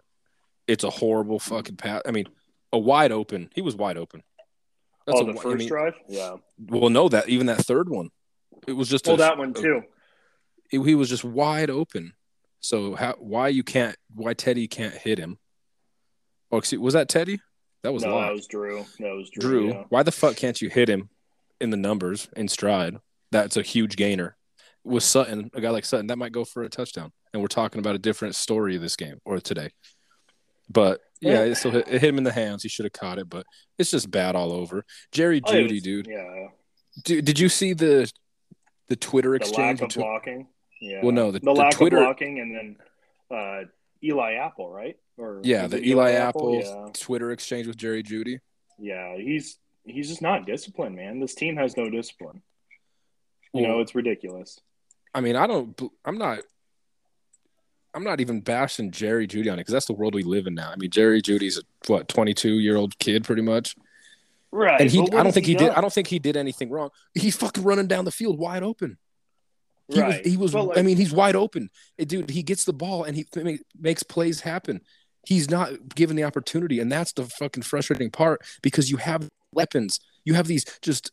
it's 0.68 0.84
a 0.84 0.90
horrible 0.90 1.40
fucking 1.40 1.76
pass. 1.76 2.02
I 2.06 2.12
mean, 2.12 2.28
a 2.72 2.78
wide 2.78 3.10
open. 3.10 3.50
He 3.54 3.62
was 3.62 3.74
wide 3.74 3.96
open. 3.96 4.22
That's 5.06 5.18
oh, 5.18 5.22
a 5.22 5.26
the 5.26 5.32
wi- 5.32 5.42
first 5.42 5.54
I 5.54 5.58
mean, 5.58 5.68
drive. 5.68 5.94
Yeah. 6.08 6.36
Well, 6.68 6.90
no, 6.90 7.08
that 7.08 7.28
even 7.28 7.46
that 7.46 7.58
third 7.64 7.88
one, 7.88 8.10
it 8.66 8.74
was 8.74 8.88
just 8.88 9.06
Well, 9.06 9.16
a, 9.16 9.18
that 9.18 9.38
one 9.38 9.54
too. 9.54 9.82
it- 10.70 10.80
he 10.84 10.94
was 10.94 11.08
just 11.08 11.24
wide 11.24 11.70
open. 11.70 12.12
So 12.60 12.94
how 12.94 13.14
why 13.18 13.48
you 13.48 13.62
can't 13.64 13.96
why 14.14 14.34
Teddy 14.34 14.68
can't 14.68 14.94
hit 14.94 15.18
him? 15.18 15.38
Oh, 16.52 16.58
excuse, 16.58 16.80
was 16.80 16.94
that 16.94 17.08
Teddy? 17.08 17.40
That 17.82 17.92
was 17.92 18.02
no, 18.02 18.14
Lock. 18.16 18.26
that 18.26 18.32
was 18.34 18.46
Drew. 18.46 18.84
That 18.98 19.14
was 19.14 19.30
Drew. 19.30 19.40
Drew. 19.50 19.68
yeah. 19.68 19.84
Why 19.88 20.02
the 20.02 20.12
fuck 20.12 20.36
can't 20.36 20.60
you 20.60 20.68
hit 20.68 20.88
him 20.90 21.08
in 21.60 21.70
the 21.70 21.76
numbers 21.76 22.28
in 22.36 22.48
stride? 22.48 22.96
That's 23.30 23.56
a 23.56 23.62
huge 23.62 23.96
gainer. 23.96 24.36
With 24.84 25.02
Sutton, 25.04 25.50
a 25.54 25.60
guy 25.60 25.70
like 25.70 25.84
Sutton, 25.84 26.06
that 26.08 26.18
might 26.18 26.32
go 26.32 26.44
for 26.44 26.62
a 26.62 26.68
touchdown. 26.68 27.12
And 27.32 27.42
we're 27.42 27.48
talking 27.48 27.78
about 27.78 27.94
a 27.94 27.98
different 27.98 28.34
story 28.34 28.74
of 28.76 28.82
this 28.82 28.96
game 28.96 29.20
or 29.24 29.38
today. 29.38 29.70
But 30.70 31.00
yeah, 31.20 31.40
it 31.44 31.54
still 31.56 31.70
hit, 31.72 31.88
it 31.88 32.00
hit 32.00 32.10
him 32.10 32.18
in 32.18 32.24
the 32.24 32.32
hands. 32.32 32.62
He 32.62 32.68
should 32.68 32.84
have 32.84 32.92
caught 32.92 33.18
it, 33.18 33.28
but 33.28 33.46
it's 33.78 33.90
just 33.90 34.10
bad 34.10 34.36
all 34.36 34.52
over. 34.52 34.84
Jerry 35.12 35.40
Oh, 35.44 35.50
Jeudy, 35.52 35.74
was- 35.74 35.82
dude. 35.82 36.06
Yeah. 36.06 36.48
Did, 37.04 37.24
did 37.24 37.38
you 37.38 37.48
see 37.48 37.72
the 37.74 38.10
the 38.88 38.96
Twitter 38.96 39.30
The 39.30 39.36
exchange 39.36 39.80
lack 39.80 39.90
of 39.90 39.96
blocking. 39.96 40.48
Yeah. 40.80 41.00
Well, 41.02 41.12
no, 41.12 41.30
the- 41.30 41.40
the 41.40 41.44
the 41.46 41.52
lack 41.52 41.72
Twitter- 41.72 41.98
of 41.98 42.04
blocking, 42.04 42.38
and 42.40 42.54
then 42.54 42.76
uh, 43.36 43.64
Eli 44.02 44.34
Apple, 44.34 44.70
right? 44.70 44.96
Or 45.16 45.40
Yeah, 45.42 45.66
the 45.66 45.82
Eli 45.84 46.12
Apple 46.12 46.60
Yeah. 46.62 46.88
Twitter 46.94 47.30
exchange 47.32 47.66
with 47.66 47.76
Jerry 47.76 48.02
Jeudy. 48.02 48.38
Yeah, 48.78 49.16
he's 49.16 49.58
he's 49.84 50.08
just 50.08 50.22
not 50.22 50.46
disciplined, 50.46 50.94
man. 50.96 51.18
This 51.18 51.34
team 51.34 51.56
has 51.56 51.76
no 51.76 51.90
discipline. 51.90 52.42
You 53.54 53.62
know, 53.62 53.80
it's 53.80 53.94
ridiculous. 53.94 54.60
I 55.14 55.20
mean, 55.22 55.34
I 55.34 55.46
don't. 55.46 55.80
I'm 56.04 56.18
not. 56.18 56.40
I'm 57.94 58.04
not 58.04 58.20
even 58.20 58.40
bashing 58.40 58.90
Jerry 58.90 59.26
Jeudy 59.26 59.50
on 59.50 59.54
it 59.54 59.62
because 59.62 59.72
that's 59.72 59.86
the 59.86 59.92
world 59.94 60.14
we 60.14 60.22
live 60.22 60.46
in 60.46 60.54
now. 60.54 60.70
I 60.70 60.76
mean, 60.76 60.90
Jerry 60.90 61.22
Jeudy's 61.22 61.58
a 61.58 61.62
what 61.90 62.08
22 62.08 62.54
year 62.58 62.76
old 62.76 62.98
kid, 62.98 63.24
pretty 63.24 63.42
much, 63.42 63.74
Right. 64.50 64.80
and 64.80 64.90
he, 64.90 65.00
I 65.00 65.22
don't 65.22 65.32
think 65.32 65.46
he, 65.46 65.54
did. 65.54 65.70
I 65.70 65.80
don't 65.80 65.92
think 65.92 66.06
he 66.06 66.18
did 66.18 66.36
anything 66.36 66.70
wrong. 66.70 66.90
He's 67.14 67.36
fucking 67.36 67.64
running 67.64 67.86
down 67.86 68.04
the 68.04 68.10
field 68.10 68.38
wide 68.38 68.62
open. 68.62 68.98
He 69.88 70.00
right. 70.00 70.22
was. 70.22 70.32
He 70.32 70.36
was. 70.36 70.54
Like, 70.54 70.78
I 70.78 70.82
mean, 70.82 70.96
he's 70.98 71.12
wide 71.12 71.34
open, 71.36 71.70
dude. 71.98 72.30
He 72.30 72.42
gets 72.42 72.64
the 72.64 72.72
ball 72.74 73.04
and 73.04 73.16
he 73.16 73.26
ma- 73.36 73.52
makes 73.78 74.02
plays 74.02 74.40
happen. 74.40 74.82
He's 75.26 75.50
not 75.50 75.94
given 75.94 76.14
the 76.16 76.24
opportunity, 76.24 76.80
and 76.80 76.90
that's 76.92 77.12
the 77.12 77.24
fucking 77.24 77.62
frustrating 77.62 78.10
part 78.10 78.42
because 78.62 78.90
you 78.90 78.98
have 78.98 79.28
weapons. 79.52 79.98
You 80.24 80.34
have 80.34 80.46
these 80.46 80.64
just 80.82 81.10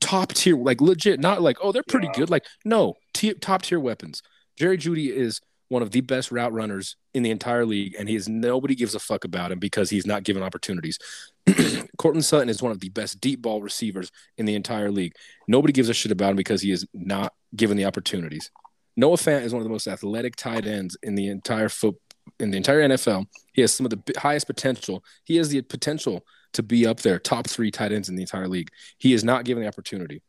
top 0.00 0.32
tier, 0.32 0.56
like 0.56 0.80
legit, 0.80 1.18
not 1.18 1.42
like 1.42 1.58
oh 1.60 1.72
they're 1.72 1.82
pretty 1.82 2.06
Yeah. 2.06 2.12
good. 2.20 2.30
Like 2.30 2.44
no, 2.64 2.94
tier, 3.14 3.34
top 3.34 3.62
tier 3.62 3.80
weapons. 3.80 4.22
Jerry 4.56 4.78
Jeudy 4.78 5.10
is 5.10 5.40
one 5.68 5.82
of 5.82 5.90
the 5.90 6.00
best 6.00 6.32
route 6.32 6.52
runners 6.52 6.96
in 7.14 7.22
the 7.22 7.30
entire 7.30 7.66
league, 7.66 7.94
and 7.98 8.08
he 8.08 8.16
is 8.16 8.28
nobody 8.28 8.74
gives 8.74 8.94
a 8.94 8.98
fuck 8.98 9.24
about 9.24 9.52
him 9.52 9.58
because 9.58 9.90
he's 9.90 10.06
not 10.06 10.22
given 10.22 10.42
opportunities. 10.42 10.98
Courtland 11.98 12.24
Sutton 12.24 12.48
is 12.48 12.62
one 12.62 12.72
of 12.72 12.80
the 12.80 12.88
best 12.88 13.20
deep 13.20 13.42
ball 13.42 13.60
receivers 13.60 14.10
in 14.36 14.46
the 14.46 14.54
entire 14.54 14.90
league. 14.90 15.14
Nobody 15.46 15.72
gives 15.72 15.88
a 15.88 15.94
shit 15.94 16.12
about 16.12 16.30
him 16.30 16.36
because 16.36 16.62
he 16.62 16.70
is 16.70 16.86
not 16.94 17.32
given 17.54 17.76
the 17.76 17.84
opportunities. 17.84 18.50
Noah 18.96 19.16
Fant 19.16 19.42
is 19.42 19.52
one 19.52 19.60
of 19.60 19.64
the 19.64 19.70
most 19.72 19.86
athletic 19.86 20.36
tight 20.36 20.66
ends 20.66 20.96
in 21.02 21.14
the 21.14 21.28
entire 21.28 21.68
foot 21.68 21.96
in 22.40 22.50
the 22.50 22.56
entire 22.56 22.80
NFL. 22.88 23.26
He 23.52 23.60
has 23.62 23.72
some 23.72 23.86
of 23.86 23.90
the 23.90 24.02
highest 24.18 24.46
potential. 24.46 25.04
He 25.24 25.36
has 25.36 25.48
the 25.48 25.62
potential 25.62 26.24
to 26.54 26.62
be 26.62 26.86
up 26.86 27.00
there, 27.00 27.18
top 27.18 27.46
three 27.46 27.70
tight 27.70 27.92
ends 27.92 28.08
in 28.08 28.16
the 28.16 28.22
entire 28.22 28.48
league. 28.48 28.70
He 28.98 29.12
is 29.12 29.24
not 29.24 29.44
given 29.44 29.62
the 29.62 29.68
opportunity. 29.68 30.22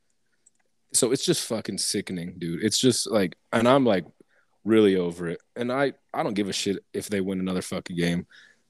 So 0.93 1.12
it's 1.12 1.25
just 1.25 1.48
fucking 1.48 1.77
sickening, 1.77 2.36
dude. 2.38 2.63
It's 2.63 2.79
just 2.79 3.10
like, 3.10 3.36
and 3.53 3.67
I'm 3.67 3.86
like 3.86 4.05
really 4.66 4.96
over 4.96 5.28
it. 5.30 5.42
And 5.56 5.72
I, 5.72 5.94
I 6.13 6.24
don't 6.24 6.34
give 6.34 6.50
a 6.50 6.54
shit 6.54 6.78
if 6.94 7.10
they 7.10 7.22
win 7.22 7.39
another 7.39 7.62
fucking 7.62 7.96
game. 7.96 8.28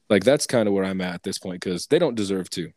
Like 0.10 0.24
that's 0.24 0.48
kind 0.48 0.68
of 0.68 0.74
where 0.74 0.84
I'm 0.86 1.02
at 1.02 1.16
at 1.16 1.24
this 1.24 1.38
point 1.38 1.62
because 1.62 1.88
they 1.88 2.00
don't 2.00 2.16
deserve 2.16 2.50
to. 2.52 2.72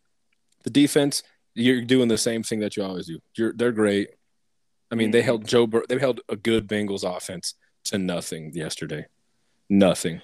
The 0.65 0.71
defense, 0.71 1.23
you're 1.55 1.83
doing 1.83 2.09
the 2.09 2.19
same 2.19 2.43
thing 2.43 2.61
that 2.61 2.77
you 2.77 2.83
always 2.83 3.07
do. 3.07 3.19
You're, 3.37 3.53
they're 3.53 3.73
great. 3.73 4.11
I 4.91 4.95
mean, 4.95 5.11
they 5.11 5.23
Mhm. 5.23 5.25
held 5.25 5.49
Joe. 5.49 5.67
Bur- 5.67 5.87
they 5.89 5.99
held 5.99 6.21
a 6.29 6.37
good 6.37 6.69
Bengals 6.69 7.05
offense 7.05 7.55
to 7.85 7.99
nothing 7.99 8.53
yesterday. 8.55 9.07
Nothing. 9.69 10.21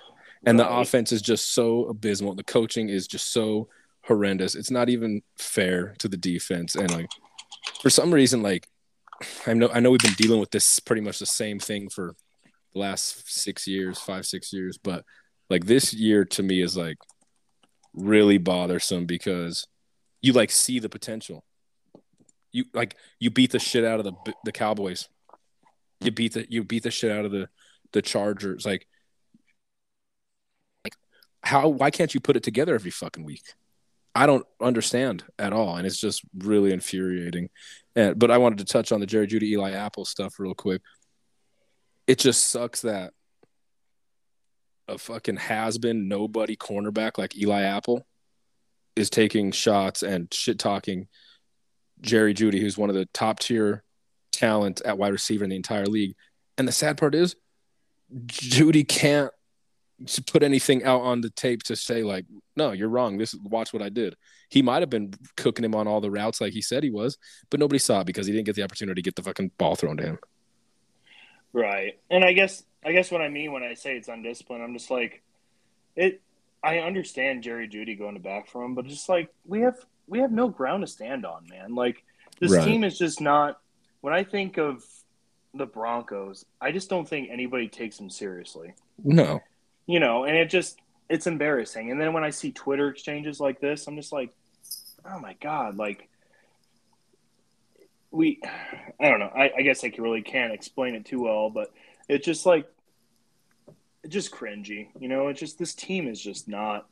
And 0.46 0.58
the 0.58 0.68
offense 0.68 1.10
is 1.10 1.22
just 1.22 1.52
so 1.52 1.86
abysmal. 1.86 2.34
The 2.34 2.44
coaching 2.44 2.88
is 2.90 3.06
just 3.08 3.32
so 3.32 3.68
horrendous. 4.02 4.54
It's 4.54 4.70
not 4.70 4.88
even 4.88 5.22
fair 5.38 5.94
to 5.98 6.08
the 6.08 6.16
defense. 6.16 6.76
And 6.76 6.90
like 6.90 7.08
for 7.82 7.90
some 7.90 8.12
reason, 8.14 8.42
like 8.42 8.68
I 9.46 9.54
know 9.54 9.68
I 9.70 9.80
know 9.80 9.90
we've 9.90 10.00
been 10.00 10.12
dealing 10.12 10.38
with 10.38 10.50
this 10.52 10.78
pretty 10.78 11.02
much 11.02 11.18
the 11.18 11.26
same 11.26 11.58
thing 11.58 11.88
for 11.88 12.14
the 12.72 12.80
last 12.80 13.30
six 13.30 13.66
years, 13.66 13.98
five, 13.98 14.26
six 14.26 14.52
years, 14.52 14.78
but 14.78 15.04
like 15.50 15.66
this 15.66 15.94
year 15.94 16.24
to 16.24 16.42
me 16.42 16.60
is 16.60 16.76
like 16.76 16.98
really 17.94 18.38
bothersome 18.38 19.06
because 19.06 19.66
you 20.20 20.32
like 20.32 20.50
see 20.50 20.78
the 20.78 20.88
potential. 20.88 21.44
You 22.52 22.64
like 22.72 22.96
you 23.18 23.30
beat 23.30 23.52
the 23.52 23.58
shit 23.58 23.84
out 23.84 24.00
of 24.00 24.04
the 24.04 24.34
the 24.44 24.52
Cowboys. 24.52 25.08
You 26.00 26.10
beat 26.10 26.34
the 26.34 26.46
you 26.48 26.64
beat 26.64 26.82
the 26.82 26.90
shit 26.90 27.10
out 27.10 27.24
of 27.24 27.30
the 27.30 27.48
the 27.92 28.02
Chargers. 28.02 28.64
Like 28.64 28.86
like 30.84 30.94
how 31.42 31.68
why 31.68 31.90
can't 31.90 32.14
you 32.14 32.20
put 32.20 32.36
it 32.36 32.42
together 32.42 32.74
every 32.74 32.90
fucking 32.90 33.24
week? 33.24 33.54
I 34.14 34.26
don't 34.26 34.46
understand 34.60 35.24
at 35.38 35.52
all, 35.52 35.76
and 35.76 35.86
it's 35.86 36.00
just 36.00 36.22
really 36.36 36.72
infuriating. 36.72 37.50
And 37.94 38.18
but 38.18 38.30
I 38.30 38.38
wanted 38.38 38.58
to 38.58 38.64
touch 38.64 38.90
on 38.92 39.00
the 39.00 39.06
Jerry 39.06 39.26
Jeudy 39.26 39.50
Eli 39.50 39.72
Apple 39.72 40.04
stuff 40.04 40.34
real 40.38 40.54
quick. 40.54 40.82
It 42.08 42.18
just 42.18 42.50
sucks 42.50 42.80
that 42.80 43.12
a 44.88 44.96
fucking 44.96 45.36
has 45.36 45.76
been 45.76 46.08
nobody 46.08 46.56
cornerback 46.56 47.18
like 47.18 47.36
Eli 47.36 47.62
Apple 47.62 48.06
is 48.96 49.10
taking 49.10 49.52
shots 49.52 50.02
and 50.02 50.32
shit 50.32 50.58
talking 50.58 51.06
Jerry 52.00 52.32
Jeudy, 52.32 52.60
who's 52.60 52.78
one 52.78 52.88
of 52.88 52.96
the 52.96 53.06
top 53.12 53.40
tier 53.40 53.84
talent 54.32 54.80
at 54.86 54.96
wide 54.96 55.12
receiver 55.12 55.44
in 55.44 55.50
the 55.50 55.56
entire 55.56 55.84
league. 55.84 56.14
And 56.56 56.66
the 56.66 56.72
sad 56.72 56.96
part 56.96 57.14
is, 57.14 57.36
Jeudy 58.26 58.88
can't 58.88 59.30
put 60.26 60.42
anything 60.42 60.84
out 60.84 61.02
on 61.02 61.20
the 61.20 61.30
tape 61.30 61.62
to 61.64 61.76
say 61.76 62.02
like, 62.02 62.24
no, 62.56 62.72
you're 62.72 62.88
wrong. 62.88 63.18
This 63.18 63.34
watch 63.34 63.74
what 63.74 63.82
I 63.82 63.90
did. 63.90 64.16
He 64.48 64.62
might 64.62 64.80
have 64.80 64.90
been 64.90 65.12
cooking 65.36 65.64
him 65.64 65.74
on 65.74 65.86
all 65.86 66.00
the 66.00 66.10
routes 66.10 66.40
like 66.40 66.54
he 66.54 66.62
said 66.62 66.82
he 66.82 66.90
was, 66.90 67.18
but 67.50 67.60
nobody 67.60 67.78
saw 67.78 68.00
it 68.00 68.06
because 68.06 68.26
he 68.26 68.32
didn't 68.32 68.46
get 68.46 68.56
the 68.56 68.62
opportunity 68.62 69.02
to 69.02 69.04
get 69.04 69.16
the 69.16 69.22
fucking 69.22 69.50
ball 69.58 69.76
thrown 69.76 69.98
to 69.98 70.04
him. 70.04 70.18
Right. 71.52 71.98
And 72.10 72.24
I 72.24 72.32
guess 72.32 72.62
I 72.84 72.92
guess 72.92 73.10
what 73.10 73.20
I 73.20 73.28
mean 73.28 73.52
when 73.52 73.62
I 73.62 73.74
say 73.74 73.96
it's 73.96 74.08
undisciplined, 74.08 74.62
I'm 74.62 74.74
just 74.74 74.90
like 74.90 75.22
it 75.96 76.20
I 76.62 76.78
understand 76.78 77.42
Jerry 77.42 77.68
Jeudy 77.68 77.98
going 77.98 78.14
to 78.14 78.20
back 78.20 78.48
for 78.48 78.64
him, 78.64 78.74
but 78.74 78.84
it's 78.84 78.94
just 78.94 79.08
like 79.08 79.32
we 79.46 79.60
have 79.60 79.76
we 80.06 80.20
have 80.20 80.32
no 80.32 80.48
ground 80.48 80.82
to 80.82 80.86
stand 80.86 81.24
on, 81.24 81.46
man. 81.48 81.74
Like 81.74 82.02
this 82.40 82.52
right. 82.52 82.64
team 82.64 82.84
is 82.84 82.98
just 82.98 83.20
not 83.20 83.60
when 84.00 84.14
I 84.14 84.24
think 84.24 84.58
of 84.58 84.84
the 85.54 85.66
Broncos, 85.66 86.44
I 86.60 86.72
just 86.72 86.88
don't 86.88 87.08
think 87.08 87.30
anybody 87.30 87.68
takes 87.68 87.96
them 87.96 88.10
seriously. 88.10 88.74
No. 89.02 89.40
You 89.86 90.00
know, 90.00 90.24
and 90.24 90.36
it 90.36 90.50
just 90.50 90.78
it's 91.08 91.26
embarrassing. 91.26 91.90
And 91.90 92.00
then 92.00 92.12
when 92.12 92.24
I 92.24 92.30
see 92.30 92.52
Twitter 92.52 92.88
exchanges 92.88 93.40
like 93.40 93.60
this, 93.60 93.86
I'm 93.86 93.96
just 93.96 94.12
like, 94.12 94.30
oh 95.04 95.18
my 95.18 95.34
god, 95.40 95.76
like 95.76 96.08
we, 98.10 98.40
I 99.00 99.08
don't 99.08 99.20
know. 99.20 99.32
I, 99.34 99.50
I 99.58 99.62
guess 99.62 99.84
I 99.84 99.92
really 99.98 100.22
can't 100.22 100.52
explain 100.52 100.94
it 100.94 101.04
too 101.04 101.22
well, 101.22 101.50
but 101.50 101.72
it's 102.08 102.24
just 102.24 102.46
like, 102.46 102.66
it's 104.02 104.14
just 104.14 104.30
cringy. 104.30 104.88
You 104.98 105.08
know, 105.08 105.28
it's 105.28 105.40
just 105.40 105.58
this 105.58 105.74
team 105.74 106.08
is 106.08 106.20
just 106.20 106.48
not 106.48 106.88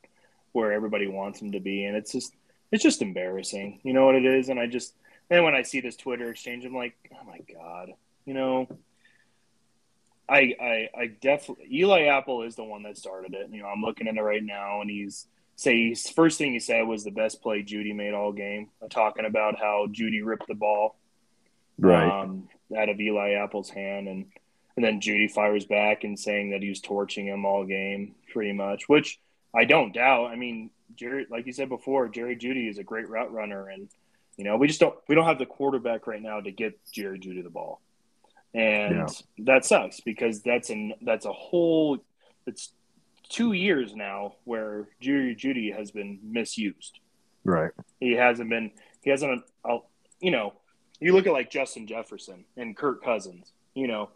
where 0.52 0.73
everybody 0.73 1.06
wants 1.06 1.38
them 1.38 1.52
to 1.52 1.61
be, 1.61 1.85
and 1.85 1.96
it's 1.96 2.12
just 2.12 2.35
it's 2.73 2.82
just 2.82 3.02
embarrassing. 3.02 3.80
You 3.85 3.92
know 3.92 4.06
what 4.06 4.16
it 4.16 4.25
is? 4.25 4.49
And 4.49 4.58
I 4.58 4.66
just 4.66 4.94
and 5.30 5.44
when 5.44 5.54
I 5.54 5.62
see 5.62 5.80
this 5.80 5.96
Twitter 5.96 6.30
exchange, 6.30 6.64
I'm 6.64 6.75
like, 6.75 6.96
oh 7.12 7.25
my 7.26 7.40
god, 7.52 7.92
you 8.25 8.35
know. 8.35 8.68
I, 10.28 10.56
I, 10.61 10.88
I 11.02 11.06
definitely 11.06 11.68
Eli 11.73 12.06
Apple 12.06 12.42
is 12.42 12.56
the 12.56 12.64
one 12.64 12.82
that 12.82 12.99
started 12.99 13.32
it. 13.32 13.49
You 13.52 13.62
know, 13.62 13.68
I'm 13.68 13.80
looking 13.80 14.08
at 14.08 14.16
it 14.16 14.20
right 14.20 14.42
now, 14.42 14.80
and 14.80 14.90
he's 14.90 15.28
say 15.54 15.94
first 15.94 16.37
thing 16.37 16.52
he 16.52 16.58
said 16.58 16.82
was 16.82 17.04
the 17.04 17.12
best 17.12 17.40
play 17.40 17.62
Jeudy 17.62 17.94
made 17.94 18.12
all 18.12 18.32
game, 18.32 18.70
talking 18.90 19.25
about 19.25 19.56
how 19.56 19.87
Jeudy 19.87 20.23
ripped 20.25 20.49
the 20.49 20.54
ball 20.54 20.96
right 21.78 22.23
um, 22.23 22.49
out 22.76 22.88
of 22.88 23.00
Eli 23.00 23.33
Apple's 23.33 23.71
hand, 23.71 24.09
and 24.09 24.26
and 24.76 24.85
then 24.85 25.00
Jeudy 25.00 25.30
fires 25.30 25.64
back 25.64 26.04
and 26.04 26.18
saying 26.18 26.50
that 26.50 26.62
he 26.62 26.68
was 26.68 26.80
torching 26.80 27.26
him 27.26 27.45
all 27.45 27.64
game, 27.64 28.14
pretty 28.33 28.52
much, 28.52 28.88
which 28.88 29.18
I 29.54 29.64
don't 29.64 29.95
doubt. 29.95 30.26
I 30.26 30.37
mean, 30.37 30.71
Jerry, 30.97 31.26
like 31.30 31.47
you 31.47 31.52
said 31.52 31.68
before, 31.68 32.09
Jerry 32.09 32.37
Jeudy 32.37 32.68
is 32.68 32.78
a 32.78 32.85
great 32.85 33.09
route 33.09 33.33
runner, 33.33 33.68
and 33.68 33.88
you 34.37 34.45
know 34.45 34.56
we 34.56 34.66
just 34.66 34.80
don't 34.80 34.95
we 35.09 35.14
don't 35.14 35.26
have 35.26 35.38
the 35.38 35.47
quarterback 35.47 36.06
right 36.06 36.23
now 36.23 36.40
to 36.40 36.50
get 36.50 36.78
Jerry 36.92 37.18
Jeudy 37.18 37.42
the 37.42 37.50
ball, 37.50 37.80
and 38.54 38.97
yeah. 38.97 39.06
that 39.45 39.64
sucks 39.64 40.00
because 40.00 40.42
that's 40.42 40.71
an 40.71 40.95
that's 41.02 41.25
a 41.25 41.33
whole 41.33 41.99
it's 42.47 42.73
two 43.28 43.52
years 43.52 43.95
now 43.95 44.35
where 44.45 44.88
Jerry 45.00 45.35
Jeudy 45.35 45.75
has 45.76 45.90
been 45.90 46.18
misused. 46.23 47.00
Right. 47.45 47.73
He 48.00 48.12
hasn't 48.12 48.50
been. 48.50 48.73
He 49.02 49.11
hasn't. 49.11 49.42
Uh, 49.64 49.78
you 50.21 50.30
know, 50.30 50.54
you 51.00 51.12
look 51.12 51.26
at 51.26 51.33
like 51.33 51.50
Justin 51.50 51.87
Jefferson 51.87 52.45
and 52.57 52.76
Kirk 52.76 53.03
Cousins. 53.05 53.53
You 53.75 53.88
know, 53.88 54.11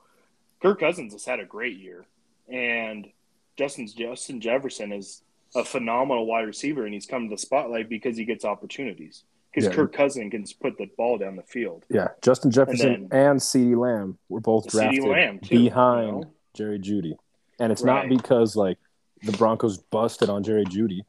Kirk 0.63 0.81
Cousins 0.81 1.13
has 1.13 1.25
had 1.25 1.41
a 1.41 1.45
great 1.45 1.79
year, 1.79 2.07
and 2.49 3.09
Justin's 3.57 3.93
Justin 3.93 4.41
Jefferson 4.41 4.93
is 4.93 5.23
a 5.55 5.65
phenomenal 5.65 6.27
wide 6.27 6.47
receiver, 6.47 6.85
and 6.85 6.95
he's 6.95 7.07
come 7.07 7.29
to 7.29 7.35
the 7.35 7.39
spotlight 7.39 7.89
because 7.89 8.17
he 8.17 8.25
gets 8.25 8.45
opportunities. 8.45 9.25
Because 9.53 9.69
yeah. 9.69 9.75
Kirk 9.75 9.93
Cousins 9.93 10.31
can 10.31 10.45
put 10.61 10.79
the 10.79 10.89
ball 10.97 11.19
down 11.19 11.35
the 11.35 11.43
field. 11.43 11.85
Yeah, 11.91 12.09
Justin 12.23 12.53
Jefferson 12.53 12.95
and, 12.95 13.13
and 13.13 13.41
CeeDee 13.41 13.77
Lamb 13.77 14.17
were 14.29 14.41
both 14.41 14.69
drafted 14.69 15.03
Lamb 15.05 15.41
too, 15.41 15.65
behind 15.65 16.07
you 16.07 16.13
know? 16.13 16.35
Jerry 16.55 16.79
Jeudy, 16.79 17.17
and 17.59 17.73
it's 17.73 17.83
right. 17.83 18.09
not 18.09 18.17
because 18.17 18.55
like 18.55 18.79
the 19.23 19.33
Broncos 19.33 19.79
busted 19.79 20.31
on 20.31 20.45
Jerry 20.45 20.65
Jeudy. 20.65 21.01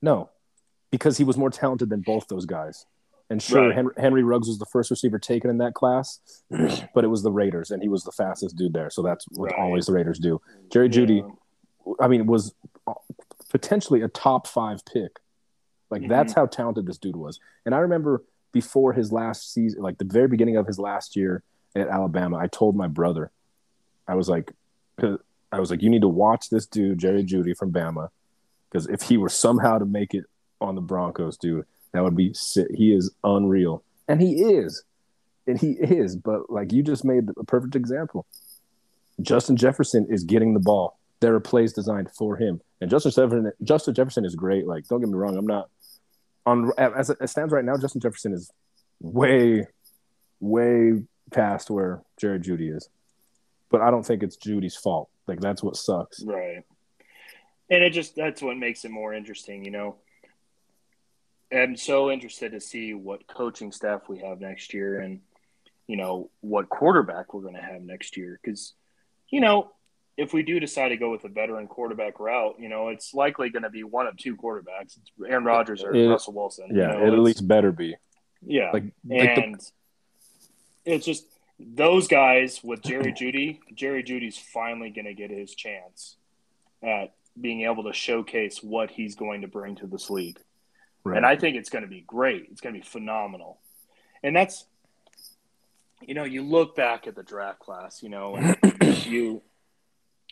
No, 0.00 0.30
because 0.90 1.18
he 1.18 1.24
was 1.24 1.36
more 1.36 1.50
talented 1.50 1.90
than 1.90 2.00
both 2.00 2.26
those 2.28 2.46
guys. 2.46 2.86
And 3.34 3.42
sure, 3.42 3.66
right. 3.66 3.74
Henry, 3.74 3.92
Henry 3.98 4.22
Ruggs 4.22 4.46
was 4.46 4.60
the 4.60 4.66
first 4.66 4.92
receiver 4.92 5.18
taken 5.18 5.50
in 5.50 5.58
that 5.58 5.74
class, 5.74 6.20
but 6.94 7.02
it 7.02 7.08
was 7.08 7.24
the 7.24 7.32
Raiders, 7.32 7.72
and 7.72 7.82
he 7.82 7.88
was 7.88 8.04
the 8.04 8.12
fastest 8.12 8.54
dude 8.56 8.72
there. 8.72 8.90
So 8.90 9.02
that's 9.02 9.24
what 9.30 9.50
right. 9.50 9.58
always 9.58 9.86
the 9.86 9.92
Raiders 9.92 10.20
do. 10.20 10.40
Jerry 10.70 10.86
yeah. 10.86 10.92
Jeudy, 10.92 11.36
I 11.98 12.06
mean, 12.06 12.26
was 12.26 12.54
potentially 13.48 14.02
a 14.02 14.08
top 14.08 14.46
five 14.46 14.84
pick. 14.84 15.18
Like 15.90 16.02
mm-hmm. 16.02 16.10
that's 16.10 16.32
how 16.32 16.46
talented 16.46 16.86
this 16.86 16.96
dude 16.96 17.16
was. 17.16 17.40
And 17.66 17.74
I 17.74 17.78
remember 17.78 18.22
before 18.52 18.92
his 18.92 19.10
last 19.10 19.52
season, 19.52 19.82
like 19.82 19.98
the 19.98 20.04
very 20.04 20.28
beginning 20.28 20.56
of 20.56 20.68
his 20.68 20.78
last 20.78 21.16
year 21.16 21.42
at 21.74 21.88
Alabama, 21.88 22.36
I 22.36 22.46
told 22.46 22.76
my 22.76 22.86
brother, 22.86 23.32
I 24.06 24.14
was 24.14 24.28
like, 24.28 24.52
I 25.02 25.58
was 25.58 25.72
like, 25.72 25.82
you 25.82 25.90
need 25.90 26.02
to 26.02 26.08
watch 26.08 26.50
this 26.50 26.66
dude, 26.66 27.00
Jerry 27.00 27.24
Jeudy 27.24 27.56
from 27.56 27.72
Bama, 27.72 28.10
because 28.70 28.86
if 28.86 29.02
he 29.02 29.16
were 29.16 29.28
somehow 29.28 29.78
to 29.78 29.86
make 29.86 30.14
it 30.14 30.26
on 30.60 30.76
the 30.76 30.80
Broncos, 30.80 31.36
dude, 31.36 31.66
that 31.94 32.02
would 32.02 32.16
be 32.16 32.34
sick. 32.34 32.66
He 32.74 32.92
is 32.92 33.12
unreal, 33.22 33.84
and 34.08 34.20
he 34.20 34.42
is, 34.42 34.82
and 35.46 35.58
he 35.58 35.70
is. 35.70 36.16
But 36.16 36.50
like 36.50 36.72
you 36.72 36.82
just 36.82 37.04
made 37.04 37.28
a 37.38 37.44
perfect 37.44 37.76
example. 37.76 38.26
Justin 39.22 39.56
Jefferson 39.56 40.08
is 40.10 40.24
getting 40.24 40.54
the 40.54 40.60
ball. 40.60 40.98
There 41.20 41.36
are 41.36 41.40
plays 41.40 41.72
designed 41.72 42.10
for 42.10 42.36
him, 42.36 42.60
and 42.80 42.90
Justin 42.90 43.12
Jefferson. 43.12 43.52
Justin 43.62 43.94
Jefferson 43.94 44.24
is 44.24 44.34
great. 44.34 44.66
Like, 44.66 44.88
don't 44.88 45.00
get 45.00 45.08
me 45.08 45.14
wrong. 45.14 45.36
I'm 45.36 45.46
not 45.46 45.70
on 46.44 46.72
as 46.76 47.10
it 47.10 47.30
stands 47.30 47.52
right 47.52 47.64
now. 47.64 47.76
Justin 47.76 48.00
Jefferson 48.00 48.32
is 48.32 48.50
way, 49.00 49.68
way 50.40 50.94
past 51.30 51.70
where 51.70 52.02
Jared 52.20 52.42
Jeudy 52.42 52.76
is, 52.76 52.88
but 53.70 53.82
I 53.82 53.92
don't 53.92 54.04
think 54.04 54.24
it's 54.24 54.36
Jeudy's 54.36 54.76
fault. 54.76 55.10
Like 55.28 55.38
that's 55.38 55.62
what 55.62 55.76
sucks. 55.76 56.24
Right. 56.24 56.64
And 57.70 57.84
it 57.84 57.90
just 57.90 58.16
that's 58.16 58.42
what 58.42 58.56
makes 58.56 58.84
it 58.84 58.90
more 58.90 59.14
interesting, 59.14 59.64
you 59.64 59.70
know 59.70 59.94
am 61.58 61.76
so 61.76 62.10
interested 62.10 62.52
to 62.52 62.60
see 62.60 62.94
what 62.94 63.26
coaching 63.26 63.72
staff 63.72 64.08
we 64.08 64.18
have 64.18 64.40
next 64.40 64.74
year 64.74 65.00
and 65.00 65.20
you 65.86 65.96
know 65.96 66.30
what 66.40 66.68
quarterback 66.68 67.34
we're 67.34 67.42
going 67.42 67.54
to 67.54 67.60
have 67.60 67.82
next 67.82 68.16
year 68.16 68.38
because 68.42 68.74
you 69.28 69.40
know 69.40 69.70
if 70.16 70.32
we 70.32 70.42
do 70.42 70.60
decide 70.60 70.90
to 70.90 70.96
go 70.96 71.10
with 71.10 71.24
a 71.24 71.28
veteran 71.28 71.66
quarterback 71.66 72.20
route, 72.20 72.56
you 72.58 72.68
know 72.68 72.88
it's 72.88 73.14
likely 73.14 73.50
going 73.50 73.62
to 73.62 73.70
be 73.70 73.82
one 73.82 74.06
of 74.06 74.16
two 74.16 74.36
quarterbacks: 74.36 74.96
it's 74.96 75.10
Aaron 75.26 75.44
Rodgers 75.44 75.82
or 75.82 75.94
it, 75.94 76.08
Russell 76.08 76.34
Wilson. 76.34 76.68
Yeah, 76.70 76.92
you 76.92 76.98
know, 76.98 77.06
it 77.06 77.12
at 77.14 77.18
least 77.18 77.46
better 77.46 77.72
be. 77.72 77.96
Yeah, 78.42 78.70
like, 78.72 78.84
like 79.04 79.38
and 79.38 79.54
the... 79.56 79.70
it's 80.84 81.06
just 81.06 81.26
those 81.58 82.08
guys 82.08 82.62
with 82.62 82.82
Jerry 82.82 83.12
Jeudy. 83.18 83.60
Jerry 83.74 84.04
Jeudy's 84.04 84.38
finally 84.38 84.90
going 84.90 85.06
to 85.06 85.14
get 85.14 85.30
his 85.30 85.54
chance 85.54 86.16
at 86.82 87.14
being 87.40 87.62
able 87.62 87.84
to 87.84 87.92
showcase 87.92 88.62
what 88.62 88.90
he's 88.90 89.16
going 89.16 89.40
to 89.40 89.48
bring 89.48 89.74
to 89.76 89.86
this 89.86 90.10
league. 90.10 90.38
Right. 91.04 91.18
And 91.18 91.26
I 91.26 91.36
think 91.36 91.56
it's 91.56 91.68
going 91.68 91.84
to 91.84 91.90
be 91.90 92.00
great. 92.00 92.48
It's 92.50 92.62
going 92.62 92.74
to 92.74 92.80
be 92.80 92.86
phenomenal. 92.86 93.58
And 94.22 94.34
that's, 94.34 94.64
you 96.00 96.14
know, 96.14 96.24
you 96.24 96.42
look 96.42 96.74
back 96.74 97.06
at 97.06 97.14
the 97.14 97.22
draft 97.22 97.58
class, 97.58 98.02
you 98.02 98.08
know, 98.08 98.36
and 98.36 98.56
you, 99.06 99.42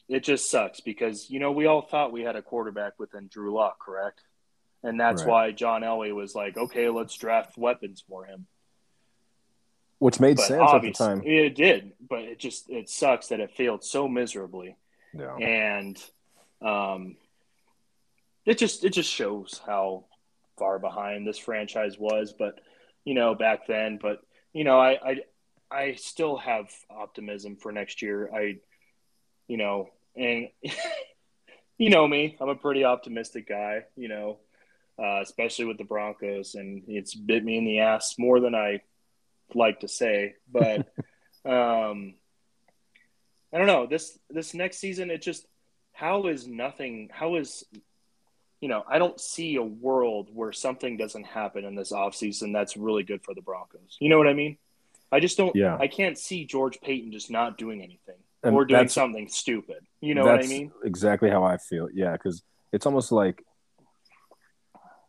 it 0.08 0.24
just 0.24 0.50
sucks 0.50 0.80
because, 0.80 1.28
you 1.30 1.40
know, 1.40 1.52
we 1.52 1.66
all 1.66 1.82
thought 1.82 2.10
we 2.10 2.22
had 2.22 2.36
a 2.36 2.42
quarterback 2.42 2.98
within 2.98 3.28
Drew 3.28 3.52
Lock, 3.52 3.78
correct? 3.78 4.22
And 4.82 4.98
that's 4.98 5.22
right. 5.22 5.30
why 5.30 5.52
John 5.52 5.82
Elway 5.82 6.14
was 6.14 6.34
like, 6.34 6.56
okay, 6.56 6.88
let's 6.88 7.14
draft 7.16 7.58
weapons 7.58 8.02
for 8.08 8.24
him. 8.24 8.46
Which 9.98 10.18
made 10.18 10.38
but 10.38 10.46
sense 10.46 10.70
at 10.72 10.82
the 10.82 10.90
time. 10.90 11.22
It 11.24 11.54
did, 11.54 11.92
but 12.08 12.20
it 12.20 12.38
just, 12.38 12.68
it 12.70 12.88
sucks 12.88 13.28
that 13.28 13.40
it 13.40 13.52
failed 13.52 13.84
so 13.84 14.08
miserably. 14.08 14.76
Yeah. 15.12 15.36
And, 15.36 16.02
um, 16.62 17.16
it 18.44 18.58
just, 18.58 18.84
it 18.84 18.90
just 18.90 19.10
shows 19.10 19.60
how 19.64 20.06
far 20.62 20.78
behind 20.78 21.26
this 21.26 21.38
franchise 21.38 21.98
was, 21.98 22.32
but 22.38 22.60
you 23.04 23.14
know, 23.14 23.34
back 23.34 23.66
then. 23.66 23.98
But 24.00 24.20
you 24.52 24.62
know, 24.62 24.78
I 24.78 24.90
I, 24.92 25.16
I 25.72 25.94
still 25.94 26.36
have 26.36 26.70
optimism 26.88 27.56
for 27.56 27.72
next 27.72 28.00
year. 28.00 28.30
I, 28.32 28.58
you 29.48 29.56
know, 29.56 29.88
and 30.14 30.50
you 31.78 31.90
know 31.90 32.06
me, 32.06 32.36
I'm 32.40 32.48
a 32.48 32.54
pretty 32.54 32.84
optimistic 32.84 33.48
guy. 33.48 33.86
You 33.96 34.06
know, 34.06 34.38
uh, 35.02 35.20
especially 35.20 35.64
with 35.64 35.78
the 35.78 35.84
Broncos, 35.84 36.54
and 36.54 36.84
it's 36.86 37.12
bit 37.12 37.44
me 37.44 37.58
in 37.58 37.64
the 37.64 37.80
ass 37.80 38.14
more 38.16 38.38
than 38.38 38.54
I 38.54 38.82
like 39.54 39.80
to 39.80 39.88
say, 39.88 40.36
but. 40.50 40.88
um 41.44 42.14
I 43.52 43.58
don't 43.58 43.66
know 43.66 43.86
this 43.86 44.16
this 44.30 44.54
next 44.54 44.78
season. 44.78 45.10
It 45.10 45.22
just 45.22 45.44
how 45.92 46.28
is 46.28 46.46
nothing? 46.46 47.10
How 47.12 47.34
is 47.34 47.64
you 48.62 48.68
know, 48.68 48.84
I 48.88 48.98
don't 49.00 49.20
see 49.20 49.56
a 49.56 49.62
world 49.62 50.28
where 50.32 50.52
something 50.52 50.96
doesn't 50.96 51.24
happen 51.24 51.64
in 51.64 51.74
this 51.74 51.90
offseason 51.90 52.52
that's 52.52 52.76
really 52.76 53.02
good 53.02 53.22
for 53.24 53.34
the 53.34 53.42
Broncos. 53.42 53.96
You 53.98 54.08
know 54.08 54.18
what 54.18 54.28
I 54.28 54.34
mean? 54.34 54.56
I 55.10 55.18
just 55.18 55.36
don't. 55.36 55.54
Yeah. 55.56 55.76
I 55.78 55.88
can't 55.88 56.16
see 56.16 56.44
George 56.44 56.80
Paton 56.80 57.10
just 57.10 57.28
not 57.28 57.58
doing 57.58 57.82
anything 57.82 58.14
And 58.44 58.54
or 58.54 58.64
doing 58.64 58.86
something 58.86 59.28
stupid. 59.28 59.84
You 60.00 60.14
know 60.14 60.24
what 60.24 60.44
I 60.44 60.46
mean? 60.46 60.70
Exactly 60.84 61.28
how 61.28 61.42
I 61.42 61.56
feel. 61.56 61.88
Yeah, 61.92 62.12
because 62.12 62.42
it's 62.70 62.86
almost 62.86 63.10
like. 63.10 63.44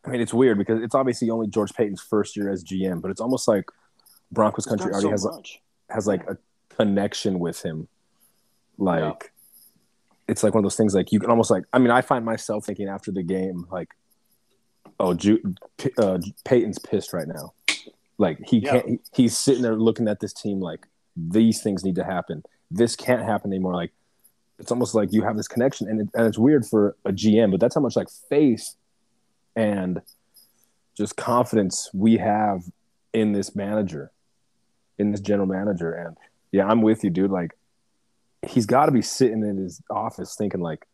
I 0.04 0.10
mean, 0.10 0.20
it's 0.20 0.34
weird 0.34 0.58
because 0.58 0.82
it's 0.82 0.96
obviously 0.96 1.30
only 1.30 1.48
George 1.48 1.74
Paton's 1.74 2.02
first 2.02 2.36
year 2.36 2.50
as 2.50 2.64
GM, 2.64 3.02
but 3.02 3.12
it's 3.12 3.22
almost 3.22 3.48
like 3.48 3.66
Broncos 4.32 4.66
He's 4.66 4.72
country 4.72 4.92
already 4.92 5.04
so 5.04 5.12
has 5.12 5.26
much. 5.26 5.62
has 5.90 6.08
like 6.08 6.28
a 6.28 6.38
connection 6.76 7.40
with 7.40 7.62
him. 7.62 7.88
Like, 8.80 9.32
it's 10.28 10.44
like 10.44 10.54
one 10.54 10.60
of 10.60 10.64
those 10.64 10.76
things. 10.78 10.94
Like 10.96 11.12
you 11.12 11.20
can 11.20 11.30
almost 11.30 11.52
like. 11.52 11.64
I 11.74 11.80
mean, 11.80 11.92
I 11.92 12.02
find 12.02 12.24
myself 12.26 12.66
thinking 12.66 12.88
after 12.88 13.12
the 13.12 13.24
game, 13.24 13.68
like, 13.72 13.90
oh, 15.00 15.14
Ju- 15.14 15.56
P- 15.78 15.92
uh, 15.98 16.20
Paton's 16.46 16.80
pissed 16.80 17.14
right 17.14 17.28
now. 17.28 17.54
Like 18.18 18.40
he 18.48 18.60
Yeah. 18.60 18.72
can't. 18.72 18.88
He, 18.88 19.00
he's 19.14 19.38
sitting 19.38 19.62
there 19.64 19.76
looking 19.76 20.08
at 20.08 20.20
this 20.20 20.34
team 20.34 20.60
like 20.60 20.88
these 21.16 21.62
things 21.62 21.84
need 21.84 21.96
to 21.96 22.04
happen. 22.04 22.44
This 22.72 22.96
can't 22.96 23.24
happen 23.24 23.52
anymore. 23.52 23.74
Like 23.76 23.92
it's 24.60 24.72
almost 24.72 24.96
like 24.96 25.12
you 25.12 25.24
have 25.24 25.36
this 25.36 25.48
connection, 25.48 25.88
and, 25.90 26.02
it, 26.02 26.08
and 26.14 26.28
it's 26.28 26.38
weird 26.38 26.66
for 26.66 26.96
a 27.06 27.12
GM, 27.12 27.52
but 27.52 27.60
that's 27.60 27.76
how 27.76 27.82
much 27.82 27.96
like 27.96 28.08
faith 28.30 28.76
and 29.56 30.02
just 30.96 31.16
confidence 31.18 31.90
we 31.94 32.18
have 32.18 32.62
in 33.14 33.32
this 33.34 33.56
manager, 33.56 34.12
in 34.98 35.12
this 35.12 35.22
general 35.22 35.48
manager. 35.48 35.92
And 35.92 36.16
yeah, 36.52 36.68
I'm 36.68 36.82
with 36.82 37.04
you, 37.04 37.10
dude. 37.10 37.32
Like 37.32 37.52
he's 38.48 38.66
got 38.66 38.88
to 38.88 38.92
be 38.92 39.02
sitting 39.02 39.44
in 39.44 39.58
his 39.58 39.82
office 39.90 40.36
thinking 40.36 40.62
like, 40.62 40.86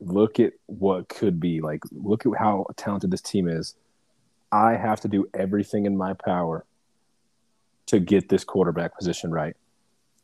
look 0.00 0.40
at 0.40 0.52
what 0.66 1.08
could 1.08 1.40
be. 1.40 1.60
Like 1.60 1.80
look 1.90 2.26
at 2.26 2.32
how 2.38 2.66
talented 2.76 3.10
this 3.10 3.20
team 3.20 3.48
is. 3.48 3.74
I 4.50 4.74
have 4.74 5.00
to 5.00 5.08
do 5.08 5.28
everything 5.32 5.86
in 5.86 5.96
my 5.96 6.12
power 6.12 6.64
to 7.86 8.00
get 8.00 8.28
this 8.28 8.44
quarterback 8.44 8.96
position 8.96 9.30
right 9.30 9.56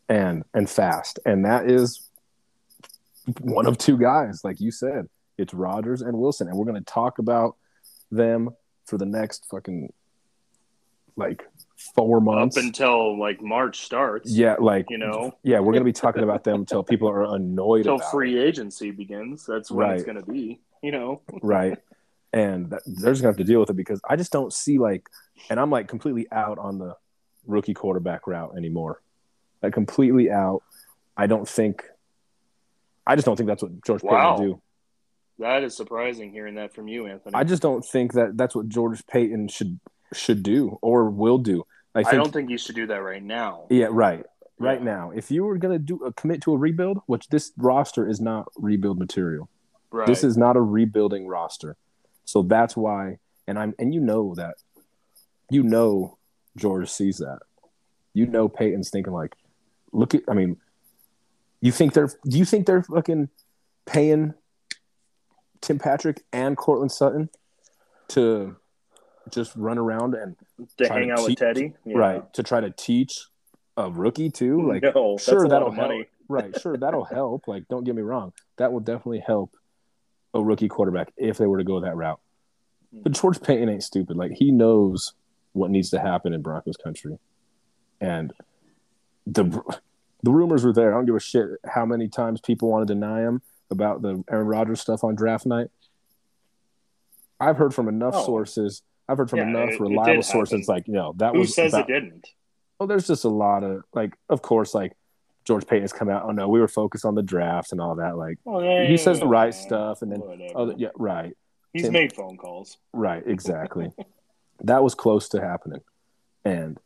and 0.09 0.45
and 0.55 0.69
fast. 0.69 1.19
And 1.25 1.45
that 1.45 1.71
is 1.71 2.09
one 3.41 3.67
of 3.67 3.79
two 3.79 3.97
guys, 3.97 4.43
like 4.45 4.61
you 4.61 4.71
said. 4.71 5.09
It's 5.37 5.55
Rodgers 5.55 6.03
and 6.03 6.19
Wilson. 6.19 6.49
And 6.49 6.57
we're 6.57 6.67
gonna 6.67 6.81
talk 6.81 7.19
about 7.19 7.57
them 8.11 8.51
for 8.87 8.99
the 8.99 9.07
next 9.07 9.47
fucking 9.51 9.93
like 11.17 11.47
four 11.95 12.21
months. 12.21 12.57
Up 12.57 12.65
until 12.65 13.19
like 13.19 13.41
March 13.41 13.81
starts. 13.85 14.31
yeah, 14.31 14.57
like 14.59 14.87
You 14.91 14.99
know, 14.99 15.33
yeah, 15.43 15.61
we're 15.61 15.73
gonna 15.73 15.85
be 15.85 15.93
talking 15.93 16.23
about 16.23 16.45
them 16.45 16.61
until 16.61 16.83
people 16.83 17.09
are 17.09 17.35
annoyed 17.35 17.87
until 17.87 17.99
free 17.99 18.39
agency 18.39 18.91
begins. 18.91 19.47
That's 19.47 19.71
when 19.71 19.91
it's 19.91 20.03
going 20.05 20.21
to 20.21 20.27
be. 20.31 20.61
You 20.83 20.93
know, 20.93 21.23
right? 21.43 21.79
And 22.33 22.71
that, 22.71 22.83
they're 22.87 23.13
just 23.13 23.23
gonna 23.23 23.31
have 23.33 23.39
to 23.39 23.45
deal 23.45 23.61
with 23.61 23.71
it 23.71 23.77
because 23.77 24.01
I 24.09 24.17
just 24.17 24.31
don't 24.33 24.53
see 24.53 24.79
like, 24.79 25.09
and 25.51 25.59
I'm 25.59 25.71
like 25.71 25.89
completely 25.89 26.27
out 26.31 26.59
on 26.59 26.79
the 26.79 26.95
rookie 27.47 27.75
quarterback 27.75 28.27
route 28.27 28.55
anymore. 28.57 29.01
Like 29.63 29.73
completely 29.73 30.31
out. 30.31 30.63
I 31.17 31.27
don't 31.27 31.49
think. 31.49 31.85
I 33.07 33.15
just 33.17 33.25
don't 33.25 33.37
think 33.37 33.49
that's 33.49 33.63
what 33.63 33.83
George 33.85 34.03
Paton 34.03 34.17
Wow. 34.19 34.37
would 34.39 34.43
do. 34.45 34.63
that 35.39 35.63
is 35.65 35.77
surprising 35.77 36.31
hearing 36.31 36.57
that 36.57 36.75
from 36.75 36.87
you, 36.89 37.07
Anthony. 37.07 37.35
I 37.35 37.43
just 37.45 37.63
don't 37.63 37.85
think 37.85 38.13
that 38.13 38.37
that's 38.37 38.55
what 38.55 38.69
George 38.69 39.05
Paton 39.07 39.49
should 39.49 39.81
should 40.13 40.43
do 40.43 40.79
or 40.83 41.11
will 41.11 41.39
do. 41.39 41.65
I 41.95 42.01
I, 42.01 42.03
think. 42.05 42.23
don't 42.23 42.33
think 42.33 42.51
you 42.51 42.59
should 42.59 42.75
do 42.77 42.87
that 42.87 43.03
right 43.03 43.23
now. 43.23 43.67
yeah, 43.71 43.89
right. 43.91 44.25
Right 44.61 44.79
Yeah. 44.81 44.85
now, 44.85 45.11
if 45.15 45.31
you 45.31 45.45
were 45.45 45.57
gonna 45.59 45.79
do 45.79 46.05
a 46.05 46.13
commit 46.13 46.43
to 46.43 46.53
a 46.53 46.57
rebuild, 46.57 47.01
which 47.07 47.29
this 47.29 47.53
roster 47.57 48.09
is 48.09 48.21
not 48.21 48.49
rebuild 48.57 48.99
material. 48.99 49.49
Right. 49.91 50.07
This 50.07 50.25
is 50.25 50.37
not 50.37 50.57
a 50.57 50.61
rebuilding 50.61 51.27
roster. 51.29 51.77
So 52.25 52.43
that's 52.43 52.77
why 52.77 53.19
and 53.47 53.59
I'm 53.59 53.75
and 53.79 53.95
you 53.95 54.01
know 54.01 54.35
that 54.35 54.57
you 55.51 55.63
know 55.63 56.19
George 56.57 56.91
sees 56.91 57.19
that. 57.19 57.39
You 58.15 58.27
know 58.27 58.49
Paton's 58.49 58.91
thinking 58.91 59.13
like, 59.13 59.35
look 59.93 60.15
at 60.15 60.23
I 60.29 60.35
mean, 60.35 60.57
you 61.61 61.73
think 61.73 61.93
they're 61.95 62.11
do 62.29 62.37
you 62.37 62.45
think 62.45 62.67
they're 62.67 62.83
fucking 62.83 63.29
paying 63.87 64.35
Tim 65.61 65.79
Patrick 65.79 66.23
and 66.33 66.57
Courtland 66.57 66.93
Sutton 66.93 67.31
to 68.09 68.57
just 69.33 69.55
run 69.57 69.79
around 69.79 70.15
and 70.15 70.37
to 70.79 70.89
hang 70.89 71.09
to 71.09 71.13
out 71.13 71.19
cheat- 71.21 71.29
with 71.29 71.39
Teddy. 71.39 71.75
Yeah. 71.85 71.97
right 71.99 72.33
to 72.35 72.43
try 72.43 72.61
to 72.61 72.71
teach 72.71 73.27
a 73.77 73.91
rookie 73.91 74.31
too? 74.31 74.61
Like 74.69 74.83
no, 74.83 75.17
sure 75.19 75.39
a 75.39 75.43
lot 75.43 75.51
that'll 75.51 75.69
of 75.69 75.75
help. 75.75 76.07
Right, 76.29 76.61
sure 76.61 76.77
that'll 76.77 77.05
help. 77.17 77.49
Like 77.49 77.69
don't 77.69 77.85
get 77.85 77.95
me 77.95 78.03
wrong, 78.03 78.33
that 78.57 78.73
will 78.73 78.81
definitely 78.81 79.21
help 79.27 79.55
a 80.35 80.43
rookie 80.43 80.69
quarterback 80.69 81.13
if 81.17 81.39
they 81.39 81.47
were 81.47 81.59
to 81.59 81.65
go 81.65 81.81
that 81.81 81.97
route. 81.97 82.21
Hmm. 82.95 83.03
But 83.03 83.13
George 83.13 83.41
Paton 83.41 83.69
ain't 83.69 83.83
stupid. 83.83 84.17
Like 84.17 84.33
he 84.33 84.51
knows 84.53 85.15
what 85.53 85.71
needs 85.71 85.91
to 85.91 85.99
happen 86.01 86.33
in 86.35 86.43
Broncos 86.43 86.77
country, 86.77 87.19
and 88.01 88.33
the 89.27 89.45
the 90.23 90.31
rumors 90.31 90.65
were 90.65 90.73
there. 90.73 90.93
I 90.93 90.97
don't 90.97 91.07
give 91.07 91.15
a 91.15 91.21
shit 91.21 91.49
how 91.65 91.87
many 91.87 92.09
times 92.09 92.41
people 92.41 92.69
want 92.69 92.87
to 92.89 92.95
deny 92.95 93.21
him 93.21 93.41
about 93.71 94.03
the 94.03 94.23
Aaron 94.31 94.47
Rodgers 94.47 94.81
stuff 94.81 95.05
on 95.05 95.15
draft 95.15 95.47
night. 95.47 95.69
I've 97.41 97.57
heard 97.57 97.73
from 97.75 97.89
enough 97.89 98.15
Oh. 98.17 98.25
sources. 98.25 98.83
I've 99.09 99.19
heard 99.19 99.31
from 99.31 99.39
Yeah, 99.41 99.49
enough 99.49 99.71
it- 99.71 99.75
it 99.75 99.81
reliable 99.81 100.23
did 100.23 100.25
sources. 100.25 100.67
happen. 100.67 100.75
Like, 100.75 100.89
you 100.89 100.95
know, 100.95 101.15
that 101.17 101.33
Who 101.33 101.41
was 101.41 101.55
says 101.55 101.73
about, 101.73 101.89
it 101.89 101.93
didn't? 102.01 102.27
well, 102.79 102.87
there's 102.87 103.07
just 103.07 103.25
a 103.25 103.29
lot 103.29 103.65
of 103.65 103.83
like, 103.95 104.15
of 104.29 104.43
course, 104.43 104.75
like 104.75 104.93
George 105.45 105.67
Paton 105.67 105.83
has 105.83 105.93
come 105.93 106.11
out. 106.11 106.25
Oh 106.25 106.31
no, 106.31 106.49
we 106.49 106.61
were 106.61 106.69
focused 106.69 107.05
on 107.07 107.15
the 107.15 107.23
draft 107.23 107.73
and 107.73 107.81
all 107.81 107.95
that. 107.97 108.17
Like 108.19 108.39
Well, 108.45 108.61
he 108.87 108.97
says 108.99 109.19
the 109.21 109.27
right 109.27 109.55
stuff, 109.55 110.03
and 110.03 110.13
then 110.13 110.21
whatever. 110.21 110.59
other, 110.59 110.75
yeah, 110.77 110.89
right, 110.97 111.35
He's 111.73 111.85
Tim- 111.85 111.93
made 111.95 112.13
phone 112.13 112.37
calls. 112.37 112.77
right, 112.93 113.23
exactly. 113.27 113.91
that 114.63 114.83
was 114.85 114.95
close 114.95 115.29
to 115.31 115.41
happening, 115.41 115.81
and 116.45 116.79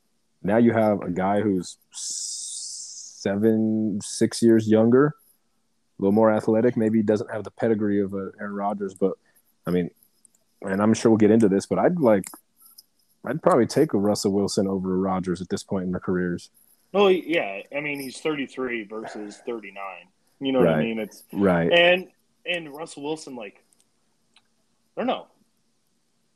now 0.45 0.59
you 0.59 0.73
have 0.73 1.03
a 1.03 1.11
guy 1.11 1.41
who's 1.41 1.77
seven, 1.91 4.01
six 4.03 4.43
years 4.43 4.69
younger, 4.69 5.15
a 5.99 6.03
little 6.03 6.13
more 6.13 6.33
athletic. 6.33 6.77
Maybe 6.77 6.99
he 6.99 7.03
doesn't 7.03 7.31
have 7.31 7.45
the 7.45 7.51
pedigree 7.51 8.01
of 8.01 8.13
Aaron 8.15 8.55
Rodgers, 8.55 8.95
but 8.95 9.13
I 9.67 9.71
mean, 9.71 9.91
and 10.65 10.81
I'm 10.81 10.95
sure 10.95 11.11
we'll 11.11 11.19
get 11.19 11.31
into 11.31 11.49
this, 11.49 11.67
but 11.67 11.79
I'd 11.79 11.99
like. 11.99 12.25
I'd 13.25 13.41
probably 13.41 13.67
take 13.67 13.95
a 13.95 13.99
Russell 13.99 14.33
Wilson 14.33 14.67
over 14.67 14.95
a 14.95 14.97
Rodgers 14.97 15.41
at 15.41 15.49
this 15.49 15.63
point 15.63 15.85
in 15.85 15.93
their 15.93 16.01
careers. 16.01 16.51
Well, 16.93 17.11
yeah. 17.11 17.61
I 17.75 17.81
mean, 17.81 18.01
he's 18.01 18.19
33 18.19 18.85
versus 18.85 19.41
39. 19.47 19.75
You 20.41 20.51
know 20.53 20.59
what 20.59 20.69
I 20.69 20.83
mean? 20.83 20.99
It's 20.99 21.23
Right. 21.33 21.71
and 21.73 22.09
and 22.45 22.75
Russell 22.75 23.05
Wilson, 23.05 23.37
like, 23.37 23.63
I 24.97 25.01
don't 25.01 25.07
know. 25.07 25.29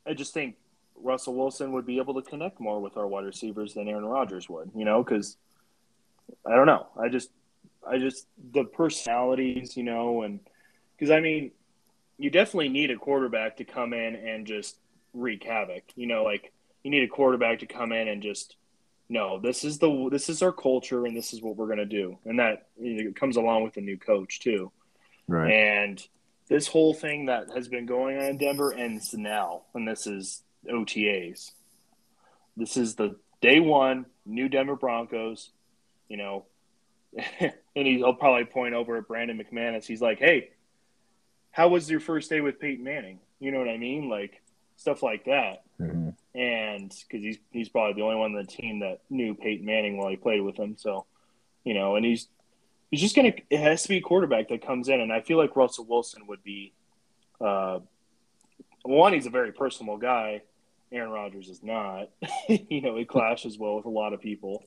I 0.05 0.13
just 0.13 0.33
think 0.33 0.55
Russell 0.95 1.35
Wilson 1.35 1.73
would 1.73 1.85
be 1.85 1.97
able 1.97 2.13
to 2.13 2.21
connect 2.21 2.61
more 2.61 2.79
with 2.79 2.95
our 2.95 3.05
wide 3.05 3.25
receivers 3.25 3.73
than 3.73 3.89
Aaron 3.89 4.05
Rodgers 4.05 4.47
would. 4.47 4.71
You 4.73 4.85
know, 4.85 5.03
because 5.03 5.35
I 6.45 6.55
don't 6.55 6.67
know. 6.67 6.87
I 6.97 7.09
just, 7.09 7.29
I 7.85 7.97
just 7.97 8.27
the 8.53 8.63
personalities, 8.63 9.75
you 9.75 9.83
know, 9.83 10.21
and 10.21 10.39
because 10.97 11.11
I 11.11 11.19
mean, 11.19 11.51
you 12.17 12.29
definitely 12.29 12.69
need 12.69 12.91
a 12.91 12.97
quarterback 12.97 13.57
to 13.57 13.63
come 13.63 13.93
in 13.93 14.15
and 14.15 14.47
just 14.47 14.77
wreak 15.13 15.43
havoc. 15.43 15.83
You 15.95 16.07
know, 16.07 16.23
like 16.23 16.51
you 16.83 16.91
need 16.91 17.03
a 17.03 17.07
quarterback 17.07 17.59
to 17.59 17.65
come 17.65 17.91
in 17.91 18.07
and 18.07 18.21
just 18.21 18.55
no, 19.09 19.39
this 19.39 19.63
is 19.63 19.79
the 19.79 20.09
this 20.11 20.29
is 20.29 20.41
our 20.41 20.51
culture 20.51 21.05
and 21.05 21.15
this 21.15 21.33
is 21.33 21.41
what 21.41 21.55
we're 21.55 21.67
gonna 21.67 21.85
do, 21.85 22.17
and 22.25 22.39
that 22.39 22.67
you 22.79 23.05
know, 23.05 23.11
comes 23.13 23.37
along 23.37 23.63
with 23.63 23.77
a 23.77 23.81
new 23.81 23.97
coach 23.97 24.39
too. 24.39 24.71
Right. 25.27 25.51
And 25.51 26.05
this 26.47 26.67
whole 26.67 26.93
thing 26.93 27.25
that 27.25 27.49
has 27.53 27.67
been 27.67 27.85
going 27.85 28.17
on 28.17 28.23
in 28.25 28.37
Denver 28.37 28.73
ends 28.73 29.13
now, 29.13 29.63
and 29.73 29.87
this 29.87 30.07
is 30.07 30.43
OTAs. 30.69 31.51
This 32.55 32.77
is 32.77 32.95
the 32.95 33.17
day 33.41 33.59
one 33.59 34.05
new 34.25 34.49
Denver 34.49 34.75
Broncos. 34.75 35.51
You 36.09 36.17
know, 36.17 36.45
and 37.39 37.53
he'll 37.87 38.13
probably 38.13 38.45
point 38.45 38.73
over 38.73 38.97
at 38.97 39.07
Brandon 39.07 39.41
McManus. 39.41 39.85
He's 39.85 40.01
like, 40.01 40.19
"Hey, 40.19 40.49
how 41.57 41.67
was 41.69 41.89
your 41.89 41.99
first 41.99 42.29
day 42.29 42.39
with 42.39 42.59
Peyton 42.59 42.83
Manning?" 42.83 43.19
You 43.39 43.49
know 43.51 43.57
what 43.57 43.67
I 43.67 43.77
mean? 43.77 44.09
Like 44.09 44.41
stuff 44.75 45.01
like 45.01 45.25
that 45.25 45.63
Mhm. 45.81 46.13
and 46.35 46.89
because 46.89 47.23
he's 47.23 47.39
he's 47.51 47.69
probably 47.69 47.93
the 47.93 48.03
only 48.03 48.15
one 48.15 48.35
on 48.35 48.41
the 48.45 48.51
team 48.51 48.79
that 48.79 49.01
knew 49.09 49.33
Peyton 49.33 49.65
Manning 49.65 49.97
while 49.97 50.09
he 50.09 50.15
played 50.17 50.41
with 50.41 50.55
him. 50.55 50.75
So, 50.77 51.05
you 51.63 51.73
know, 51.73 51.95
and 51.95 52.05
he's 52.05 52.27
he's 52.91 53.01
just 53.01 53.15
gonna 53.15 53.33
it 53.49 53.59
has 53.59 53.81
to 53.83 53.89
be 53.89 53.97
a 53.97 54.01
quarterback 54.01 54.49
that 54.49 54.65
comes 54.65 54.87
in, 54.87 55.01
and 55.01 55.11
I 55.11 55.21
feel 55.21 55.37
like 55.39 55.55
Russell 55.55 55.85
Wilson 55.85 56.27
would 56.27 56.43
be. 56.43 56.73
Uh, 57.41 57.79
one, 58.83 59.13
he's 59.13 59.25
a 59.25 59.31
very 59.31 59.51
personable 59.51 59.97
guy. 59.97 60.41
Aaron 60.91 61.11
Rodgers 61.11 61.49
is 61.49 61.61
not. 61.61 62.09
you 62.47 62.81
know, 62.81 62.95
he 62.95 63.03
clashes 63.05 63.57
well 63.57 63.75
with 63.75 63.85
a 63.85 63.89
lot 63.89 64.13
of 64.13 64.21
people, 64.21 64.63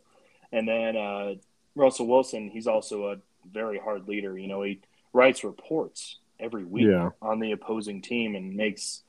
and 0.52 0.68
then 0.68 0.96
uh, 0.96 1.34
Russell 1.74 2.06
Wilson, 2.06 2.50
he's 2.50 2.66
also 2.66 3.12
a 3.12 3.16
very 3.50 3.78
hard 3.78 4.06
leader. 4.08 4.36
You 4.38 4.48
know, 4.48 4.62
he 4.62 4.80
writes 5.12 5.42
reports 5.42 6.18
every 6.40 6.64
week 6.64 6.86
Yeah. 6.86 7.10
on 7.22 7.38
the 7.40 7.52
opposing 7.52 8.02
team 8.02 8.34
and 8.34 8.54
makes 8.56 9.02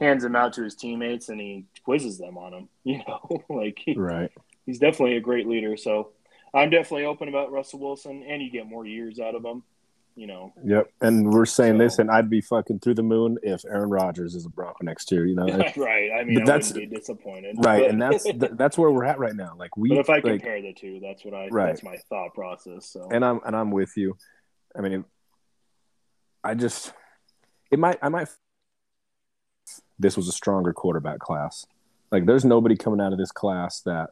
hands 0.00 0.22
them 0.22 0.34
out 0.36 0.52
to 0.54 0.62
his 0.62 0.74
teammates 0.74 1.28
and 1.28 1.40
he 1.40 1.64
quizzes 1.84 2.18
them 2.18 2.36
on 2.38 2.52
them. 2.52 2.68
You 2.84 2.98
know, 3.06 3.42
like 3.48 3.78
he, 3.84 3.94
Right. 3.94 4.30
he's 4.64 4.78
definitely 4.78 5.16
a 5.16 5.20
great 5.20 5.46
leader. 5.46 5.76
So 5.76 6.10
I'm 6.54 6.70
definitely 6.70 7.04
open 7.04 7.28
about 7.28 7.52
Russell 7.52 7.80
Wilson, 7.80 8.22
and 8.26 8.40
you 8.40 8.50
get 8.50 8.66
more 8.66 8.86
years 8.86 9.18
out 9.20 9.34
of 9.34 9.44
him. 9.44 9.62
you 10.18 10.26
know. 10.26 10.50
Yep. 10.64 10.90
And 11.02 11.30
we're 11.30 11.44
saying 11.44 11.74
So- 11.74 11.78
this, 11.84 11.98
and 11.98 12.10
I'd 12.10 12.30
be 12.30 12.40
fucking 12.40 12.78
through 12.78 12.94
the 12.94 13.02
moon 13.02 13.36
if 13.42 13.66
Aaron 13.66 13.90
Rodgers 13.90 14.34
is 14.34 14.46
a 14.46 14.48
Bronco 14.48 14.78
next 14.82 15.12
year. 15.12 15.26
You 15.26 15.34
know, 15.34 15.44
Like, 15.46 15.76
right. 15.76 16.10
I 16.18 16.24
mean, 16.24 16.40
I 16.40 16.44
that's- 16.46 16.72
be 16.72 16.86
disappointed. 16.86 17.56
right? 17.58 17.82
But, 17.82 17.90
And 17.90 18.00
that's 18.00 18.24
th- 18.40 18.52
that's 18.54 18.78
where 18.78 18.90
we're 18.90 19.04
at 19.04 19.18
right 19.18 19.36
now. 19.36 19.54
Like 19.58 19.76
we, 19.76 19.90
but 19.90 19.98
if 19.98 20.08
I 20.08 20.14
like, 20.14 20.22
compare 20.22 20.62
the 20.62 20.72
two, 20.72 21.00
that's 21.00 21.22
what 21.22 21.34
I. 21.34 21.48
Right. 21.48 21.66
That's 21.66 21.82
my 21.82 21.98
thought 22.08 22.32
process. 22.32 22.86
So. 22.86 23.06
and 23.12 23.22
I'm 23.22 23.40
and 23.44 23.54
I'm 23.54 23.70
with 23.70 23.94
you. 23.98 24.16
I 24.74 24.80
mean, 24.80 25.04
I 26.46 26.54
just 26.54 26.92
it 27.70 27.78
might 27.78 27.98
I 28.00 28.08
might. 28.08 28.28
This 29.98 30.16
was 30.16 30.28
a 30.28 30.32
stronger 30.32 30.72
quarterback 30.72 31.18
class. 31.18 31.66
Like, 32.12 32.26
there's 32.26 32.44
nobody 32.44 32.76
coming 32.76 33.00
out 33.00 33.12
of 33.12 33.18
this 33.18 33.32
class 33.32 33.80
that. 33.82 34.10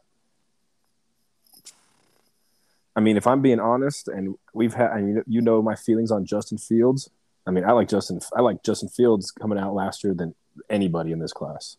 I 2.96 3.00
mean, 3.00 3.16
if 3.16 3.26
I'm 3.26 3.42
being 3.42 3.60
honest, 3.60 4.08
and 4.08 4.36
we've 4.52 4.74
had, 4.74 4.90
I 4.90 5.00
mean, 5.00 5.22
you 5.26 5.40
know, 5.40 5.60
my 5.62 5.74
feelings 5.74 6.10
on 6.10 6.24
Justin 6.24 6.58
Fields. 6.58 7.10
I 7.46 7.50
mean, 7.50 7.64
I 7.64 7.72
like 7.72 7.88
Justin. 7.88 8.20
I 8.36 8.40
like 8.40 8.62
Justin 8.62 8.88
Fields 8.88 9.30
coming 9.30 9.58
out 9.58 9.74
last 9.74 10.02
year 10.02 10.14
than 10.14 10.34
anybody 10.70 11.12
in 11.12 11.18
this 11.18 11.32
class. 11.32 11.76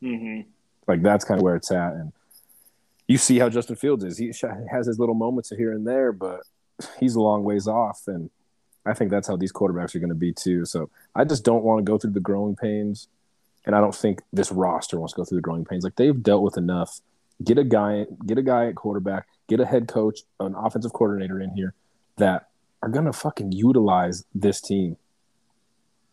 hmm 0.00 0.40
Like 0.86 1.02
that's 1.02 1.24
kind 1.24 1.38
of 1.38 1.44
where 1.44 1.56
it's 1.56 1.70
at, 1.70 1.92
and 1.92 2.12
you 3.06 3.18
see 3.18 3.38
how 3.38 3.48
Justin 3.48 3.76
Fields 3.76 4.04
is. 4.04 4.18
He 4.18 4.32
has 4.70 4.86
his 4.86 4.98
little 4.98 5.14
moments 5.14 5.50
here 5.50 5.72
and 5.72 5.86
there, 5.86 6.12
but 6.12 6.40
he's 6.98 7.14
a 7.14 7.20
long 7.20 7.44
ways 7.44 7.68
off, 7.68 8.02
and 8.06 8.30
I 8.86 8.94
think 8.94 9.10
that's 9.10 9.28
how 9.28 9.36
these 9.36 9.52
quarterbacks 9.52 9.94
are 9.94 9.98
going 9.98 10.10
to 10.10 10.14
be 10.14 10.32
too. 10.32 10.64
So 10.64 10.90
I 11.14 11.24
just 11.24 11.44
don't 11.44 11.64
want 11.64 11.84
to 11.84 11.90
go 11.90 11.98
through 11.98 12.12
the 12.12 12.20
growing 12.20 12.56
pains, 12.56 13.08
and 13.64 13.74
I 13.74 13.80
don't 13.80 13.94
think 13.94 14.22
this 14.32 14.52
roster 14.52 14.98
wants 14.98 15.14
to 15.14 15.18
go 15.18 15.24
through 15.24 15.38
the 15.38 15.42
growing 15.42 15.64
pains. 15.64 15.84
Like 15.84 15.96
they've 15.96 16.22
dealt 16.22 16.42
with 16.42 16.56
enough. 16.56 17.00
Get 17.42 17.58
a 17.58 17.64
guy, 17.64 18.06
get 18.24 18.38
a 18.38 18.42
guy 18.42 18.68
at 18.68 18.76
quarterback, 18.76 19.26
get 19.48 19.58
a 19.58 19.66
head 19.66 19.88
coach, 19.88 20.20
an 20.38 20.54
offensive 20.54 20.92
coordinator 20.92 21.40
in 21.40 21.50
here 21.50 21.74
that 22.16 22.48
are 22.82 22.88
going 22.88 23.06
to 23.06 23.12
fucking 23.12 23.52
utilize 23.52 24.24
this 24.34 24.60
team. 24.60 24.96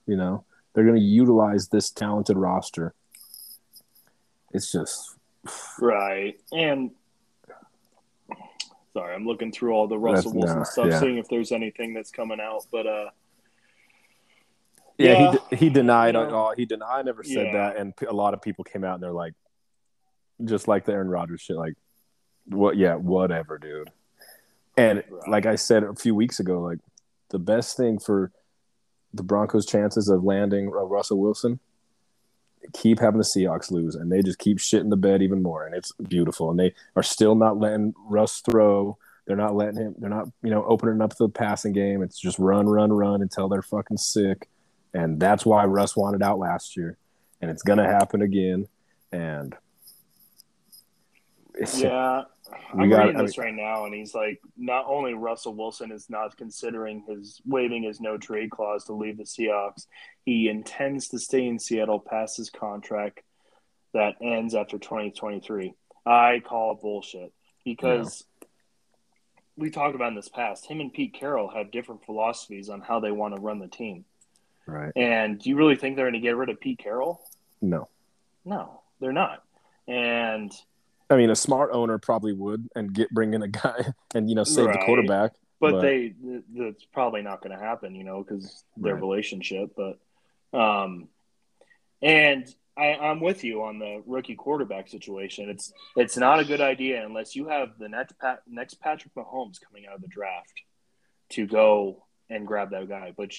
You 0.08 0.18
know, 0.18 0.46
they're 0.74 0.86
going 0.86 0.96
to 0.96 1.02
utilize 1.02 1.68
this 1.68 1.92
talented 1.92 2.38
roster. 2.38 2.94
It's 4.52 4.72
just 4.72 5.16
Right. 5.80 6.40
And 6.52 6.92
sorry, 8.94 9.16
I'm 9.16 9.26
looking 9.26 9.52
through 9.52 9.74
all 9.74 9.88
the 9.88 9.98
Russell 9.98 10.32
That's- 10.34 10.56
Wilson 10.56 10.58
no, 10.60 10.64
stuff, 10.64 10.88
yeah. 10.88 11.00
seeing 11.00 11.18
if 11.18 11.28
there's 11.30 11.52
anything 11.52 11.94
that's 11.94 12.12
coming 12.12 12.40
out. 12.40 12.66
But 12.72 12.88
uh, 12.88 13.10
Yeah, 14.98 15.12
Yeah. 15.14 15.32
he 15.32 15.38
de- 15.38 15.56
he 15.56 15.70
denied 15.70 16.16
You 16.16 16.22
know. 16.28 16.36
all. 16.36 16.54
He 16.56 16.66
denied. 16.66 17.00
I 17.00 17.02
never 17.02 17.24
said 17.24 17.48
Yeah. 17.48 17.54
that, 17.54 17.78
and 17.78 17.96
p- 17.96 18.06
a 18.06 18.12
lot 18.14 18.34
of 18.34 18.42
people 18.42 18.64
came 18.64 18.84
out 18.84 18.96
and 18.96 19.04
they're 19.04 19.12
like, 19.12 19.34
just 20.44 20.68
like 20.68 20.86
the 20.86 20.92
Aaron 20.94 21.10
Rodgers 21.10 21.42
shit, 21.42 21.56
like, 21.56 21.74
what? 22.46 22.76
Yeah, 22.78 22.96
whatever, 22.96 23.58
dude. 23.58 23.90
And 24.78 25.04
Right. 25.10 25.28
like 25.30 25.46
I 25.46 25.56
said 25.56 25.84
a 25.84 25.96
few 25.96 26.14
weeks 26.16 26.40
ago, 26.40 26.62
like 26.62 26.80
the 27.30 27.40
best 27.40 27.78
thing 27.78 28.00
for 28.00 28.32
the 29.14 29.24
Broncos' 29.24 29.66
chances 29.66 30.08
of 30.10 30.24
landing 30.24 30.68
uh, 30.68 30.84
Russell 30.84 31.18
Wilson, 31.20 31.60
keep 32.74 33.00
having 33.00 33.18
the 33.18 33.24
Seahawks 33.26 33.72
lose, 33.72 33.96
and 33.96 34.12
they 34.12 34.22
just 34.22 34.40
keep 34.40 34.58
shitting 34.58 34.90
the 34.90 34.98
bed 34.98 35.22
even 35.22 35.42
more, 35.42 35.66
and 35.66 35.76
it's 35.76 35.92
beautiful. 36.08 36.50
And 36.50 36.60
they 36.60 36.74
are 36.96 37.04
still 37.04 37.36
not 37.36 37.60
letting 37.60 37.94
Russ 38.06 38.42
throw. 38.42 38.98
They're 39.26 39.36
not 39.36 39.56
letting 39.56 39.78
him. 39.78 39.96
They're 39.98 40.10
not, 40.10 40.28
you 40.44 40.50
know, 40.50 40.64
opening 40.66 41.02
up 41.02 41.16
the 41.16 41.30
passing 41.30 41.74
game. 41.74 42.02
It's 42.02 42.20
just 42.20 42.40
run, 42.40 42.68
run, 42.68 42.92
run 42.92 43.22
until 43.22 43.48
they're 43.50 43.62
fucking 43.62 43.98
sick, 43.98 44.50
and 44.94 45.20
that's 45.20 45.46
why 45.46 45.66
Russ 45.66 45.96
wanted 45.96 46.24
out 46.24 46.40
last 46.40 46.76
year, 46.76 46.98
and 47.42 47.52
it's 47.52 47.64
gonna 47.64 47.88
happen 47.88 48.22
again. 48.22 48.68
And 49.12 49.56
yeah, 51.76 52.24
I'm 52.74 52.90
got- 52.90 53.06
reading 53.06 53.20
I 53.22 53.24
this 53.24 53.38
right 53.38 53.54
now, 53.54 53.86
and 53.86 53.94
he's 53.94 54.14
like, 54.14 54.42
not 54.58 54.86
only 54.88 55.14
Russell 55.14 55.54
Wilson 55.56 55.92
is 55.92 56.10
not 56.10 56.38
considering 56.38 57.04
his 57.08 57.42
waiving 57.46 57.84
his 57.84 58.00
no 58.02 58.18
trade 58.18 58.52
clause 58.52 58.86
to 58.86 58.94
leave 58.94 59.18
the 59.18 59.24
Seahawks, 59.24 59.88
he 60.26 60.50
intends 60.50 61.10
to 61.10 61.20
stay 61.20 61.46
in 61.46 61.60
Seattle 61.60 62.00
past 62.00 62.38
his 62.38 62.50
contract 62.50 63.22
that 63.94 64.16
ends 64.22 64.56
after 64.56 64.78
2023. 64.78 65.74
I 66.06 66.42
call 66.44 66.76
bullshit 66.76 67.34
because 67.64 68.24
we 69.58 69.70
talked 69.70 69.96
about 69.96 70.10
in 70.10 70.16
this 70.16 70.30
past. 70.30 70.66
Him 70.66 70.80
and 70.80 70.92
Pete 70.94 71.14
Carroll 71.14 71.50
have 71.50 71.72
different 71.72 72.06
philosophies 72.06 72.70
on 72.70 72.82
how 72.82 73.00
they 73.00 73.12
want 73.12 73.36
to 73.36 73.42
run 73.42 73.60
the 73.60 73.68
team. 73.68 74.06
right. 74.66 74.92
And 74.96 75.40
do 75.40 75.50
you 75.50 75.56
really 75.58 75.76
think 75.76 75.96
they're 75.96 76.06
going 76.10 76.22
to 76.22 76.26
get 76.26 76.36
rid 76.38 76.50
of 76.50 76.60
Pete 76.60 76.80
Carroll? 76.80 77.22
No, 77.62 77.90
No, 78.46 78.82
they're 79.00 79.12
not. 79.14 79.44
And 79.88 80.52
I 81.12 81.18
mean 81.18 81.30
a 81.30 81.36
smart 81.36 81.70
owner 81.74 81.98
probably 82.00 82.34
would, 82.34 82.68
and 82.76 82.92
get 82.94 83.10
bring 83.12 83.34
in 83.36 83.44
a 83.44 83.48
guy 83.48 83.86
and 84.16 84.30
you 84.30 84.36
know 84.36 84.44
save 84.44 84.72
the 84.72 84.80
quarterback. 84.86 85.34
but, 85.60 85.72
But- 85.74 85.82
they 85.82 86.10
th- 86.10 86.44
that's 86.56 86.86
probably 86.86 87.22
not 87.22 87.42
going 87.44 87.56
to 87.56 87.64
happen, 87.64 87.94
you 87.94 88.04
know, 88.04 88.24
because 88.24 88.64
their 88.78 88.96
Right. 88.96 89.02
relationship. 89.04 89.76
But 89.76 90.00
um, 90.58 91.10
and 92.02 92.54
I, 92.78 92.94
I'm 92.96 93.20
with 93.20 93.44
you 93.44 93.64
on 93.64 93.78
the 93.80 94.02
rookie 94.06 94.36
quarterback 94.36 94.88
situation. 94.88 95.50
It's 95.50 95.72
it's 95.96 96.18
not 96.18 96.40
a 96.40 96.46
good 96.46 96.62
idea 96.62 97.06
unless 97.06 97.36
you 97.36 97.48
have 97.50 97.78
the 97.78 97.90
next 97.90 98.18
Pat, 98.20 98.42
next 98.48 98.76
Patrick 98.80 99.14
Mahomes 99.14 99.60
coming 99.62 99.86
out 99.88 99.96
of 99.96 100.02
the 100.02 100.08
draft 100.08 100.54
to 101.32 101.46
go 101.46 102.06
and 102.30 102.48
grab 102.48 102.72
that 102.72 102.88
guy, 102.88 103.14
but 103.16 103.32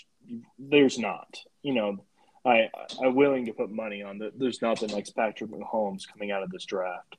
there's 0.59 0.99
not. 0.99 1.39
You 1.63 1.75
know, 1.75 2.05
I 2.45 2.69
I'm 3.03 3.15
willing 3.15 3.47
to 3.47 3.53
put 3.53 3.71
money 3.71 4.03
on 4.03 4.19
that. 4.19 4.39
There's 4.39 4.61
not 4.63 4.79
the 4.81 4.89
next 4.89 5.11
Patrick 5.17 5.51
Mahomes 5.51 6.03
coming 6.07 6.31
out 6.31 6.43
of 6.43 6.51
this 6.51 6.67
draft. 6.67 7.17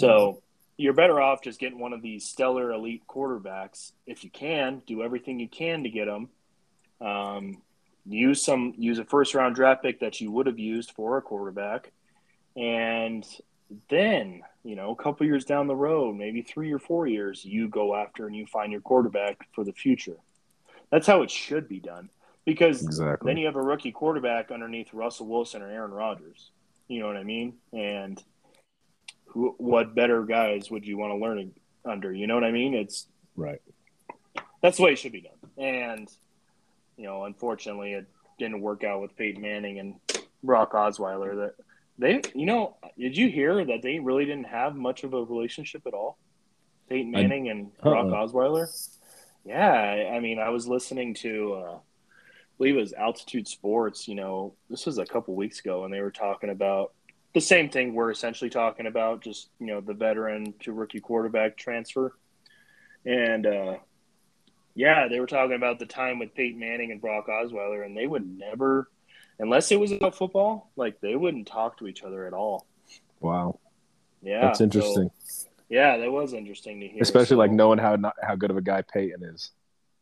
So 0.00 0.42
you're 0.76 0.94
better 0.94 1.20
off 1.20 1.42
just 1.42 1.60
getting 1.60 1.78
one 1.78 1.92
of 1.92 2.02
these 2.02 2.24
stellar 2.24 2.72
elite 2.72 3.02
quarterbacks 3.08 3.92
if 4.06 4.24
you 4.24 4.30
can. 4.30 4.82
Do 4.86 5.02
everything 5.02 5.38
you 5.38 5.48
can 5.48 5.82
to 5.84 5.90
get 5.90 6.06
them. 6.06 6.28
Um, 7.06 7.62
use 8.06 8.42
some 8.42 8.74
use 8.78 8.98
a 8.98 9.04
first 9.04 9.34
round 9.34 9.54
draft 9.54 9.82
pick 9.82 10.00
that 10.00 10.20
you 10.20 10.30
would 10.32 10.46
have 10.46 10.58
used 10.58 10.92
for 10.92 11.18
a 11.18 11.22
quarterback, 11.22 11.92
and 12.56 13.24
then 13.88 14.42
you 14.64 14.74
know 14.74 14.90
a 14.90 14.96
couple 14.96 15.26
years 15.26 15.44
down 15.44 15.66
the 15.66 15.76
road, 15.76 16.16
maybe 16.16 16.42
three 16.42 16.72
or 16.72 16.78
four 16.78 17.06
years, 17.06 17.44
you 17.44 17.68
go 17.68 17.94
after 17.94 18.26
and 18.26 18.34
you 18.34 18.46
find 18.46 18.72
your 18.72 18.80
quarterback 18.80 19.48
for 19.52 19.64
the 19.64 19.72
future. 19.72 20.16
That's 20.90 21.06
how 21.06 21.22
it 21.22 21.30
should 21.30 21.68
be 21.68 21.78
done 21.78 22.10
because 22.44 22.82
Exactly. 22.82 23.30
then 23.30 23.36
you 23.36 23.46
have 23.46 23.56
a 23.56 23.62
rookie 23.62 23.92
quarterback 23.92 24.50
underneath 24.50 24.92
Russell 24.92 25.26
Wilson 25.26 25.62
or 25.62 25.70
Aaron 25.70 25.92
Rodgers. 25.92 26.50
You 26.88 27.00
know 27.00 27.06
what 27.06 27.16
I 27.16 27.22
mean? 27.22 27.54
And 27.72 28.20
who, 29.30 29.54
what 29.58 29.94
better 29.94 30.24
guys 30.24 30.70
would 30.70 30.86
you 30.86 30.96
want 30.98 31.10
to 31.12 31.16
learn 31.16 31.52
under? 31.84 32.12
You 32.12 32.26
know 32.26 32.34
what 32.34 32.44
I 32.44 32.50
mean? 32.52 32.74
It's 32.74 33.06
Right. 33.36 33.60
that's 34.62 34.76
the 34.76 34.82
way 34.84 34.92
it 34.92 34.98
should 34.98 35.12
be 35.12 35.22
done. 35.22 35.50
And 35.58 36.08
you 36.96 37.04
know, 37.04 37.24
unfortunately, 37.24 37.92
it 37.94 38.06
didn't 38.38 38.60
work 38.60 38.84
out 38.84 39.00
with 39.00 39.16
Peyton 39.16 39.40
Manning 39.40 39.78
and 39.78 39.94
Brock 40.42 40.72
Osweiler. 40.72 41.34
That 41.36 41.54
they, 41.98 42.20
you 42.34 42.44
know, 42.46 42.76
did 42.98 43.16
you 43.16 43.28
hear 43.30 43.64
that 43.64 43.82
they 43.82 43.98
really 43.98 44.24
didn't 44.26 44.48
have 44.48 44.74
much 44.76 45.04
of 45.04 45.14
a 45.14 45.22
relationship 45.24 45.82
at 45.86 45.94
all? 45.94 46.18
Peyton 46.88 47.14
I- 47.14 47.22
Manning 47.22 47.48
and 47.48 47.76
Brock 47.78 48.06
Uh-uh. 48.12 48.26
Osweiler. 48.26 48.66
Yeah, 49.46 49.70
I, 49.72 50.16
I 50.16 50.20
mean, 50.20 50.38
I 50.38 50.50
was 50.50 50.68
listening 50.68 51.14
to, 51.14 51.54
uh, 51.54 51.74
I 51.76 51.78
believe 52.58 52.76
it 52.76 52.80
was 52.80 52.92
Altitude 52.92 53.48
Sports. 53.48 54.06
You 54.06 54.14
know, 54.16 54.52
this 54.68 54.84
was 54.84 54.98
a 54.98 55.06
couple 55.06 55.34
weeks 55.34 55.60
ago, 55.60 55.84
and 55.84 55.94
they 55.94 56.00
were 56.02 56.10
talking 56.10 56.50
about 56.50 56.92
the 57.34 57.40
same 57.40 57.68
thing 57.70 57.94
we're 57.94 58.10
essentially 58.10 58.50
talking 58.50 58.86
about, 58.86 59.22
just 59.22 59.50
you 59.58 59.66
know, 59.66 59.80
the 59.80 59.94
veteran 59.94 60.54
to 60.60 60.72
rookie 60.72 61.00
quarterback 61.00 61.56
transfer, 61.56 62.16
and 63.04 63.46
uh, 63.46 63.76
yeah, 64.74 65.08
they 65.08 65.20
were 65.20 65.26
talking 65.26 65.56
about 65.56 65.78
the 65.78 65.86
time 65.86 66.18
with 66.18 66.34
Peyton 66.34 66.58
Manning 66.58 66.90
and 66.92 67.00
Brock 67.00 67.28
Osweiler, 67.28 67.84
and 67.84 67.96
they 67.96 68.06
would 68.06 68.26
never, 68.38 68.88
unless 69.38 69.70
it 69.72 69.78
was 69.80 69.92
about 69.92 70.14
football, 70.14 70.70
like 70.76 71.00
they 71.00 71.14
wouldn't 71.16 71.46
talk 71.46 71.78
to 71.78 71.86
each 71.86 72.02
other 72.02 72.26
at 72.26 72.32
all. 72.32 72.66
Wow. 73.20 73.58
Yeah, 74.22 74.42
That's 74.42 74.58
so- 74.58 74.64
interesting. 74.64 75.10
yeah, 75.68 75.96
that 75.98 76.10
was 76.10 76.32
interesting 76.34 76.80
to 76.80 76.88
hear. 76.88 77.02
Especially 77.02 77.34
So- 77.34 77.38
like 77.38 77.50
knowing 77.52 77.78
how 77.78 77.96
not, 77.96 78.14
how 78.22 78.34
good 78.34 78.50
of 78.50 78.56
a 78.56 78.62
guy 78.62 78.82
Peyton 78.82 79.22
is. 79.24 79.50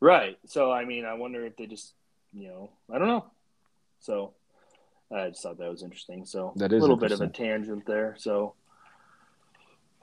Right. 0.00 0.38
So 0.46 0.70
I 0.70 0.84
mean, 0.84 1.04
I 1.04 1.14
wonder 1.14 1.44
if 1.44 1.56
they 1.56 1.66
just, 1.66 1.92
you 2.32 2.48
know, 2.48 2.70
I 2.92 2.98
don't 2.98 3.08
know. 3.08 3.26
So 4.00 4.34
I 5.12 5.28
just 5.30 5.42
thought 5.42 5.58
that 5.58 5.70
was 5.70 5.82
interesting. 5.82 6.24
So 6.26 6.52
That 6.56 6.72
is 6.72 6.78
a 6.78 6.80
little 6.80 6.96
bit 6.96 7.12
of 7.12 7.20
a 7.20 7.28
tangent 7.28 7.86
there. 7.86 8.14
So, 8.18 8.54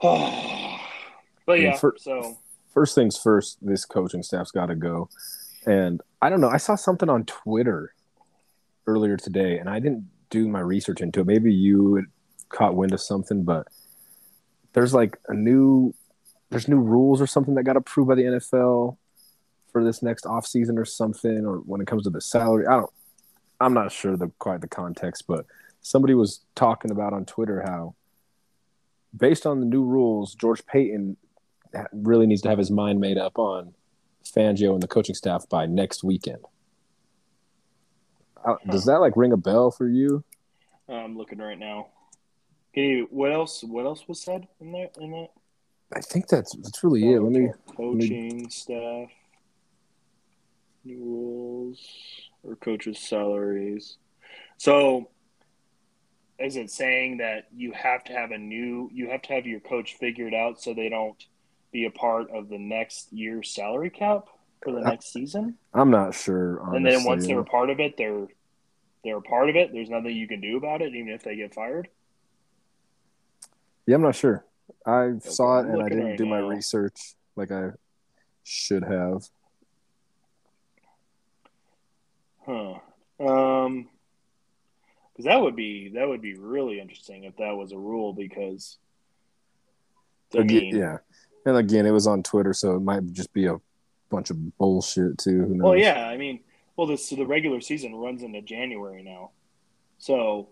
but 0.00 1.60
yeah. 1.60 1.76
for- 1.76 1.96
so 1.98 2.38
First 2.76 2.94
things 2.94 3.16
first, 3.16 3.56
this 3.62 3.86
coaching 3.86 4.22
staff's 4.22 4.50
got 4.50 4.66
to 4.66 4.74
go. 4.74 5.08
And 5.64 6.02
I 6.20 6.28
don't 6.28 6.42
know. 6.42 6.50
I 6.50 6.58
saw 6.58 6.74
something 6.74 7.08
on 7.08 7.24
Twitter 7.24 7.94
earlier 8.86 9.16
today, 9.16 9.58
and 9.58 9.66
I 9.66 9.78
didn't 9.80 10.10
do 10.28 10.46
my 10.46 10.60
research 10.60 11.00
into 11.00 11.20
it. 11.20 11.26
Maybe 11.26 11.54
you 11.54 12.04
caught 12.50 12.76
wind 12.76 12.92
of 12.92 13.00
something, 13.00 13.44
but 13.44 13.66
there's 14.74 14.92
like 14.92 15.18
a 15.28 15.32
new 15.34 15.94
there's 16.50 16.68
new 16.68 16.78
rules 16.78 17.22
or 17.22 17.26
something 17.26 17.54
that 17.54 17.64
got 17.64 17.78
approved 17.78 18.08
by 18.08 18.14
the 18.14 18.22
NFL 18.22 18.98
for 19.72 19.82
this 19.82 20.02
next 20.02 20.24
offseason 20.24 20.76
or 20.76 20.84
something, 20.84 21.46
or 21.46 21.56
when 21.60 21.80
it 21.80 21.86
comes 21.86 22.02
to 22.02 22.10
the 22.10 22.20
salary. 22.20 22.66
I 22.66 22.76
don't 22.76 22.90
I'm 23.60 23.74
not 23.74 23.92
sure 23.92 24.16
the 24.16 24.30
quite 24.38 24.60
the 24.60 24.68
context, 24.68 25.24
but 25.26 25.46
somebody 25.80 26.14
was 26.14 26.40
talking 26.54 26.90
about 26.90 27.12
on 27.12 27.24
Twitter 27.24 27.62
how 27.64 27.94
based 29.16 29.46
on 29.46 29.60
the 29.60 29.66
new 29.66 29.84
rules, 29.84 30.34
George 30.34 30.64
Paton 30.66 31.16
really 31.92 32.26
needs 32.26 32.42
to 32.42 32.48
have 32.48 32.58
his 32.58 32.70
mind 32.70 33.00
made 33.00 33.18
up 33.18 33.38
on 33.38 33.74
Fangio 34.24 34.74
and 34.74 34.82
the 34.82 34.88
coaching 34.88 35.14
staff 35.14 35.48
by 35.48 35.66
next 35.66 36.04
weekend. 36.04 36.44
Uh, 38.44 38.56
does 38.70 38.84
that 38.84 38.98
like 38.98 39.16
ring 39.16 39.32
a 39.32 39.36
bell 39.36 39.70
for 39.70 39.88
you? 39.88 40.22
I'm 40.88 41.16
looking 41.16 41.38
right 41.38 41.58
now. 41.58 41.88
You? 42.74 43.08
What 43.10 43.32
else? 43.32 43.64
What 43.64 43.86
else 43.86 44.06
was 44.06 44.20
said 44.20 44.46
in 44.60 44.72
that? 44.72 44.96
In 45.00 45.10
that? 45.12 45.28
I 45.94 46.00
think 46.00 46.28
that's 46.28 46.54
that's 46.56 46.84
really 46.84 47.10
it. 47.10 47.20
Let 47.20 47.32
me 47.32 47.48
coaching 47.74 48.38
me... 48.38 48.48
staff, 48.50 49.08
new 50.84 50.98
rules, 50.98 51.80
or 52.46 52.56
coaches' 52.56 52.98
salaries. 52.98 53.96
So, 54.58 55.10
is 56.38 56.56
it 56.56 56.70
saying 56.70 57.18
that 57.18 57.48
you 57.54 57.72
have 57.72 58.04
to 58.04 58.12
have 58.12 58.30
a 58.30 58.38
new? 58.38 58.90
You 58.92 59.10
have 59.10 59.22
to 59.22 59.34
have 59.34 59.46
your 59.46 59.60
coach 59.60 59.94
figured 59.98 60.34
out 60.34 60.60
so 60.60 60.74
they 60.74 60.88
don't 60.88 61.22
be 61.72 61.86
a 61.86 61.90
part 61.90 62.30
of 62.30 62.48
the 62.48 62.58
next 62.58 63.12
year's 63.12 63.50
salary 63.50 63.90
cap 63.90 64.26
for 64.62 64.72
the 64.72 64.80
next 64.80 65.12
season? 65.12 65.56
I'm 65.74 65.90
not 65.90 66.14
sure. 66.14 66.60
Honestly. 66.60 66.76
And 66.76 66.86
then 66.86 67.04
once 67.04 67.26
they're 67.26 67.40
a 67.40 67.44
part 67.44 67.70
of 67.70 67.80
it, 67.80 67.96
they're 67.96 68.26
they're 69.04 69.18
a 69.18 69.22
part 69.22 69.48
of 69.48 69.56
it. 69.56 69.72
There's 69.72 69.90
nothing 69.90 70.16
you 70.16 70.28
can 70.28 70.40
do 70.40 70.56
about 70.56 70.82
it, 70.82 70.94
even 70.94 71.12
if 71.12 71.22
they 71.22 71.36
get 71.36 71.54
fired. 71.54 71.88
Yeah, 73.86 73.96
I'm 73.96 74.02
not 74.02 74.16
sure. 74.16 74.44
I 74.84 75.12
saw 75.20 75.60
it 75.60 75.66
and 75.66 75.82
I 75.82 75.88
didn't 75.88 76.04
right 76.04 76.18
do 76.18 76.24
now. 76.24 76.30
my 76.30 76.38
research 76.38 77.14
like 77.36 77.52
I 77.52 77.70
should 78.42 78.82
have. 78.82 79.28
Huh. 82.46 82.78
Um 83.18 83.88
because 85.12 85.24
that 85.24 85.40
would 85.40 85.56
be 85.56 85.90
that 85.94 86.06
would 86.06 86.20
be 86.20 86.34
really 86.34 86.78
interesting 86.78 87.24
if 87.24 87.36
that 87.36 87.56
was 87.56 87.72
a 87.72 87.78
rule 87.78 88.12
because 88.12 88.76
I 90.36 90.42
mean, 90.42 90.76
yeah 90.76 90.98
and 91.46 91.56
again 91.56 91.86
it 91.86 91.90
was 91.92 92.06
on 92.06 92.22
twitter 92.22 92.52
so 92.52 92.76
it 92.76 92.80
might 92.80 93.10
just 93.12 93.32
be 93.32 93.46
a 93.46 93.56
bunch 94.10 94.28
of 94.28 94.58
bullshit 94.58 95.16
too 95.16 95.46
well 95.48 95.76
yeah 95.76 96.06
i 96.06 96.18
mean 96.18 96.40
well 96.76 96.86
this 96.86 97.08
so 97.08 97.16
the 97.16 97.24
regular 97.24 97.62
season 97.62 97.94
runs 97.94 98.22
into 98.22 98.42
january 98.42 99.02
now 99.02 99.30
so 99.98 100.48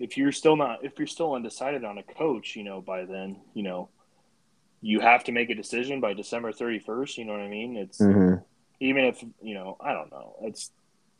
if 0.00 0.16
you're 0.16 0.32
still 0.32 0.56
not 0.56 0.82
if 0.82 0.98
you're 0.98 1.06
still 1.06 1.34
undecided 1.34 1.84
on 1.84 1.98
a 1.98 2.02
coach, 2.02 2.56
you 2.56 2.64
know, 2.64 2.80
by 2.80 3.04
then, 3.04 3.36
you 3.54 3.62
know, 3.62 3.90
you 4.80 4.98
have 4.98 5.22
to 5.24 5.32
make 5.32 5.50
a 5.50 5.54
decision 5.54 6.00
by 6.00 6.14
December 6.14 6.52
31st, 6.52 7.18
you 7.18 7.24
know 7.26 7.32
what 7.32 7.42
I 7.42 7.48
mean? 7.48 7.76
It's 7.76 7.98
mm-hmm. 7.98 8.42
even 8.80 9.04
if, 9.04 9.22
you 9.42 9.54
know, 9.54 9.76
I 9.78 9.92
don't 9.92 10.10
know. 10.10 10.36
It's 10.40 10.70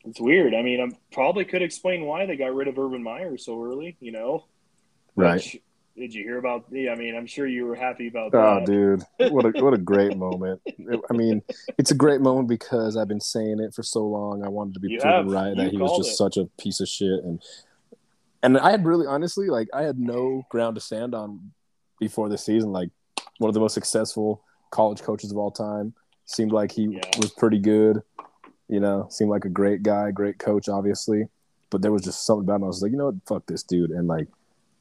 it's 0.04 0.20
weird. 0.20 0.54
I 0.54 0.62
mean, 0.62 0.80
I 0.80 0.96
probably 1.12 1.44
could 1.44 1.62
explain 1.62 2.04
why 2.04 2.26
they 2.26 2.36
got 2.36 2.54
rid 2.54 2.68
of 2.68 2.78
Urban 2.78 3.02
Meyer 3.02 3.36
so 3.36 3.62
early, 3.62 3.96
you 4.00 4.12
know. 4.12 4.46
Right. 5.16 5.34
Which, 5.34 5.58
did 5.96 6.14
you 6.14 6.22
hear 6.22 6.38
about 6.38 6.70
the 6.70 6.88
I 6.88 6.94
mean, 6.94 7.14
I'm 7.14 7.26
sure 7.26 7.46
you 7.46 7.66
were 7.66 7.74
happy 7.74 8.08
about 8.08 8.34
oh, 8.34 8.38
that. 8.38 8.62
Oh, 8.62 8.66
dude. 8.66 9.32
What 9.32 9.44
a 9.44 9.62
what 9.62 9.74
a 9.74 9.78
great 9.78 10.16
moment. 10.16 10.62
I 11.10 11.12
mean, 11.12 11.42
it's 11.76 11.90
a 11.90 11.94
great 11.94 12.20
moment 12.20 12.48
because 12.48 12.96
I've 12.96 13.08
been 13.08 13.20
saying 13.20 13.60
it 13.60 13.74
for 13.74 13.82
so 13.82 14.06
long. 14.06 14.44
I 14.44 14.48
wanted 14.48 14.74
to 14.74 14.80
be 14.80 14.92
you 14.92 15.00
proven 15.00 15.16
have. 15.16 15.26
right 15.26 15.48
you 15.50 15.56
that 15.56 15.70
he 15.72 15.76
was 15.76 15.96
just 15.98 16.12
it. 16.12 16.16
such 16.16 16.36
a 16.36 16.46
piece 16.58 16.80
of 16.80 16.88
shit 16.88 17.22
and 17.24 17.42
and 18.42 18.58
I 18.58 18.70
had 18.70 18.86
really 18.86 19.06
honestly 19.06 19.48
like 19.48 19.68
I 19.74 19.82
had 19.82 19.98
no 19.98 20.46
ground 20.48 20.76
to 20.76 20.80
stand 20.80 21.14
on 21.14 21.52
before 21.98 22.28
the 22.28 22.38
season. 22.38 22.72
Like 22.72 22.90
one 23.38 23.48
of 23.48 23.54
the 23.54 23.60
most 23.60 23.74
successful 23.74 24.42
college 24.70 25.02
coaches 25.02 25.30
of 25.30 25.36
all 25.36 25.50
time 25.50 25.94
seemed 26.24 26.52
like 26.52 26.72
he 26.72 26.84
yeah. 26.84 27.00
was 27.18 27.30
pretty 27.30 27.58
good. 27.58 28.02
You 28.70 28.80
know, 28.80 29.08
seemed 29.10 29.30
like 29.30 29.44
a 29.44 29.50
great 29.50 29.82
guy, 29.82 30.10
great 30.10 30.38
coach, 30.38 30.68
obviously. 30.68 31.24
But 31.70 31.82
there 31.82 31.92
was 31.92 32.02
just 32.02 32.24
something 32.24 32.44
about 32.44 32.56
him. 32.56 32.64
I 32.64 32.66
was 32.68 32.82
like, 32.82 32.92
you 32.92 32.98
know 32.98 33.06
what, 33.06 33.26
fuck 33.26 33.46
this 33.46 33.62
dude. 33.62 33.90
And 33.90 34.08
like, 34.08 34.28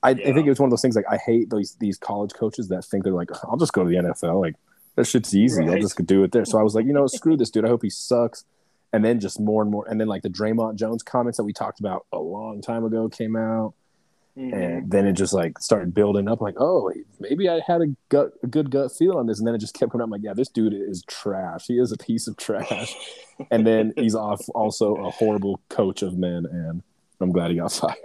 I, 0.02 0.12
yeah. 0.12 0.30
I 0.30 0.34
think 0.34 0.48
it 0.48 0.50
was 0.50 0.60
one 0.60 0.68
of 0.68 0.72
those 0.72 0.82
things. 0.82 0.96
Like, 0.96 1.10
I 1.10 1.18
hate 1.18 1.50
these 1.50 1.76
these 1.80 1.98
college 1.98 2.34
coaches 2.34 2.70
that 2.70 2.86
think 2.86 3.04
they're 3.04 3.14
like, 3.14 3.30
I'll 3.44 3.58
just 3.58 3.74
go 3.74 3.84
to 3.84 3.90
the 3.90 3.98
NFL. 3.98 4.42
Like, 4.42 4.56
that 4.96 5.06
shit's 5.06 5.36
easy. 5.36 5.62
Right. 5.62 5.76
I'll 5.76 5.82
just 5.82 6.04
do 6.06 6.24
it 6.24 6.32
there. 6.32 6.46
So 6.46 6.60
I 6.60 6.64
was 6.64 6.76
like, 6.76 6.86
you 6.86 6.94
know, 6.94 7.08
screw 7.08 7.36
this 7.36 7.50
dude. 7.50 7.66
I 7.66 7.70
hope 7.70 7.84
he 7.84 7.90
sucks 7.90 8.46
and 8.92 9.04
then 9.06 9.20
just 9.20 9.40
more 9.40 9.62
and 9.62 9.72
more 9.72 9.88
and 9.88 10.00
then 10.00 10.08
like 10.08 10.24
the 10.24 10.30
Dre'Mont 10.30 10.76
Jones 10.76 11.04
comments 11.04 11.38
that 11.38 11.44
we 11.44 11.54
talked 11.54 11.80
about 11.80 12.06
a 12.12 12.20
long 12.20 12.62
time 12.62 12.84
ago 12.84 13.08
came 13.08 13.36
out 13.36 13.74
mm-hmm. 14.40 14.54
and 14.54 14.92
then 14.92 15.06
it 15.06 15.14
just 15.14 15.34
like 15.34 15.60
started 15.60 15.94
building 15.94 16.28
up 16.30 16.42
like 16.42 16.56
oh 16.58 16.92
maybe 17.20 17.50
I 17.50 17.62
had 17.66 17.82
a 17.82 17.88
gut 18.10 18.32
a 18.44 18.48
good 18.48 18.72
gut 18.72 18.92
feel 18.92 19.18
on 19.18 19.28
this 19.28 19.40
and 19.40 19.48
then 19.48 19.56
it 19.56 19.60
just 19.60 19.74
kept 19.74 19.92
coming 19.92 20.02
up 20.02 20.08
I'm 20.08 20.12
like 20.12 20.24
yeah 20.24 20.34
this 20.34 20.50
dude 20.50 20.74
is 20.74 21.04
trash 21.08 21.66
he 21.68 21.80
is 21.80 21.92
a 21.92 21.98
piece 21.98 22.28
of 22.28 22.38
trash 22.38 22.96
and 23.52 23.68
then 23.68 23.94
he's 23.96 24.16
off 24.16 24.48
also 24.50 24.96
a 24.96 25.12
horrible 25.12 25.62
coach 25.70 26.02
of 26.02 26.18
men 26.18 26.46
and 26.46 26.82
I'm 27.20 27.32
glad 27.32 27.52
he 27.52 27.58
got 27.58 27.72
fired 27.72 27.98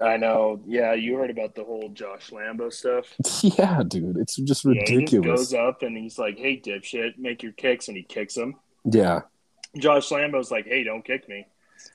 I 0.00 0.16
know. 0.16 0.60
Yeah, 0.64 0.94
you 0.94 1.16
heard 1.16 1.30
about 1.30 1.54
the 1.54 1.64
whole 1.64 1.88
Josh 1.88 2.30
Lambo 2.30 2.72
stuff. 2.72 3.06
Yeah, 3.58 3.82
dude, 3.86 4.16
it's 4.16 4.36
just 4.36 4.64
ridiculous. 4.64 5.12
Yeah, 5.12 5.20
he 5.20 5.36
just 5.36 5.50
goes 5.50 5.54
up 5.54 5.82
and 5.82 5.96
he's 5.96 6.18
like, 6.18 6.38
"Hey, 6.38 6.60
dipshit, 6.60 7.18
make 7.18 7.42
your 7.42 7.52
kicks," 7.52 7.88
and 7.88 7.96
he 7.96 8.02
kicks 8.02 8.36
him. 8.36 8.54
Yeah, 8.84 9.22
Josh 9.76 10.08
Lambo's 10.10 10.50
like, 10.50 10.66
"Hey, 10.66 10.84
don't 10.84 11.04
kick 11.04 11.28
me," 11.28 11.46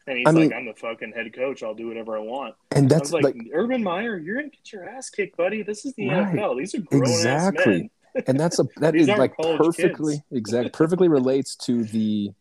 and 0.08 0.18
he's 0.18 0.28
I 0.28 0.32
mean, 0.32 0.50
like, 0.50 0.58
"I'm 0.58 0.66
the 0.66 0.74
fucking 0.74 1.14
head 1.14 1.34
coach. 1.34 1.64
I'll 1.64 1.74
do 1.74 1.88
whatever 1.88 2.18
I 2.18 2.22
want." 2.22 2.56
And 2.72 2.90
that's 2.90 3.12
like, 3.12 3.24
like, 3.24 3.36
Urban 3.54 3.84
Meyer, 3.84 4.18
you're 4.18 4.36
gonna 4.36 4.50
get 4.50 4.72
your 4.72 4.88
ass 4.88 5.10
kicked, 5.10 5.38
buddy. 5.38 5.64
This 5.64 5.86
is 5.86 5.94
the 5.94 6.10
right. 6.10 6.34
NFL. 6.34 6.58
These 6.58 6.76
are 6.76 6.82
grown 6.82 7.04
exactly. 7.04 7.78
men. 7.78 7.90
and 8.28 8.40
that's 8.40 8.60
a 8.60 8.66
that 8.78 8.96
is 8.96 9.08
like 9.08 9.36
perfectly 9.38 10.24
exact 10.32 10.74
perfectly 10.74 11.08
relates 11.08 11.56
to 11.56 11.84
the 11.86 12.32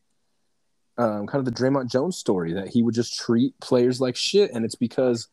um, 0.98 1.27
kind 1.27 1.38
of 1.38 1.44
the 1.46 1.53
Dre'Mont 1.53 1.90
Jones 1.90 2.18
story 2.18 2.53
that 2.53 2.68
he 2.68 2.83
would 2.83 2.94
just 2.94 3.18
treat 3.18 3.59
players 3.61 4.01
like 4.01 4.16
shit, 4.16 4.51
and 4.53 4.64
it's 4.64 4.75
because 4.75 5.29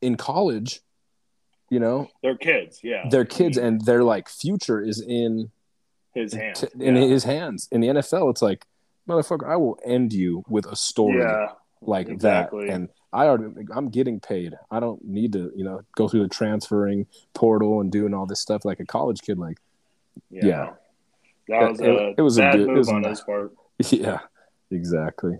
in 0.00 0.16
college, 0.16 0.80
you 1.70 1.78
know, 1.78 2.08
they're 2.22 2.36
kids, 2.36 2.80
yeah, 2.82 3.04
they're 3.10 3.24
kids, 3.24 3.56
and 3.56 3.84
their 3.84 4.02
like 4.02 4.28
future 4.28 4.80
is 4.80 5.00
in 5.00 5.50
his 6.14 6.32
hands. 6.32 6.60
T- 6.60 6.84
in 6.84 6.96
yeah. 6.96 7.02
his 7.02 7.24
hands. 7.24 7.68
In 7.70 7.80
the 7.80 7.88
NFL, 7.88 8.30
it's 8.30 8.42
like 8.42 8.66
motherfucker, 9.08 9.48
I 9.48 9.56
will 9.56 9.78
end 9.84 10.12
you 10.12 10.44
with 10.48 10.66
a 10.66 10.76
story 10.76 11.18
yeah, 11.18 11.52
like 11.86 12.08
exactly. 12.08 12.66
that. 12.66 12.72
And 12.72 12.88
I 13.12 13.26
already, 13.26 13.66
I'm 13.72 13.90
getting 13.90 14.20
paid. 14.20 14.54
I 14.70 14.80
don't 14.80 15.02
need 15.04 15.32
to, 15.34 15.52
you 15.54 15.64
know, 15.64 15.80
go 15.96 16.08
through 16.08 16.22
the 16.22 16.28
transferring 16.28 17.06
portal 17.32 17.80
and 17.80 17.90
doing 17.90 18.12
all 18.12 18.26
this 18.26 18.40
stuff 18.40 18.64
like 18.64 18.80
a 18.80 18.84
college 18.84 19.22
kid. 19.22 19.38
Like, 19.38 19.58
yeah, 20.30 20.44
yeah. 20.46 20.70
that 21.48 21.70
was 21.70 21.80
it, 21.80 21.88
a 21.88 22.08
it, 22.08 22.14
it 22.18 22.22
was 22.22 22.38
a 22.38 22.50
good, 22.50 22.66
move 22.66 22.76
was 22.76 22.88
on 22.88 23.04
his 23.04 23.20
part. 23.20 23.52
Yeah, 23.90 24.20
exactly. 24.70 25.38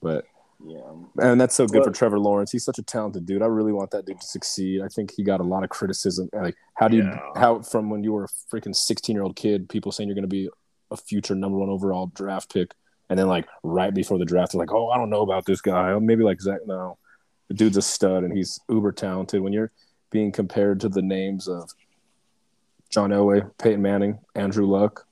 But 0.00 0.24
yeah, 0.64 0.80
and 1.18 1.38
that's 1.38 1.54
so 1.54 1.66
good 1.66 1.80
but, 1.80 1.88
for 1.88 1.92
Trevor 1.92 2.18
Lawrence. 2.18 2.50
He's 2.50 2.64
such 2.64 2.78
a 2.78 2.82
talented 2.82 3.26
dude. 3.26 3.42
I 3.42 3.46
really 3.46 3.72
want 3.72 3.90
that 3.90 4.06
dude 4.06 4.20
to 4.20 4.26
succeed. 4.26 4.80
I 4.80 4.88
think 4.88 5.12
he 5.14 5.22
got 5.22 5.40
a 5.40 5.44
lot 5.44 5.64
of 5.64 5.70
criticism. 5.70 6.30
Like, 6.32 6.56
how 6.74 6.88
do 6.88 6.96
you, 6.96 7.04
yeah. 7.04 7.18
how 7.36 7.60
from 7.60 7.90
when 7.90 8.02
you 8.02 8.12
were 8.12 8.24
a 8.24 8.28
freaking 8.54 8.74
16 8.74 9.14
year 9.14 9.22
old 9.22 9.36
kid, 9.36 9.68
people 9.68 9.92
saying 9.92 10.08
you're 10.08 10.14
going 10.14 10.22
to 10.22 10.28
be 10.28 10.48
a 10.90 10.96
future 10.96 11.34
number 11.34 11.58
one 11.58 11.68
overall 11.68 12.06
draft 12.14 12.52
pick 12.52 12.74
and 13.08 13.18
then 13.18 13.28
like 13.28 13.46
right 13.62 13.92
before 13.92 14.18
the 14.18 14.24
draft, 14.24 14.52
they're 14.52 14.58
like, 14.58 14.72
"Oh, 14.72 14.88
I 14.88 14.96
don't 14.96 15.10
know 15.10 15.22
about 15.22 15.44
this 15.44 15.60
guy. 15.60 15.96
Maybe 15.98 16.24
like 16.24 16.40
Zach." 16.40 16.60
No, 16.66 16.98
the 17.48 17.54
dude's 17.54 17.76
a 17.76 17.82
stud, 17.82 18.24
and 18.24 18.36
he's 18.36 18.60
uber 18.68 18.92
talented. 18.92 19.40
When 19.40 19.52
you're 19.52 19.70
being 20.10 20.32
compared 20.32 20.80
to 20.80 20.88
the 20.88 21.02
names 21.02 21.48
of 21.48 21.70
John 22.90 23.10
Elway, 23.10 23.50
Peyton 23.58 23.82
Manning, 23.82 24.18
Andrew 24.34 24.66
Luck, 24.66 25.06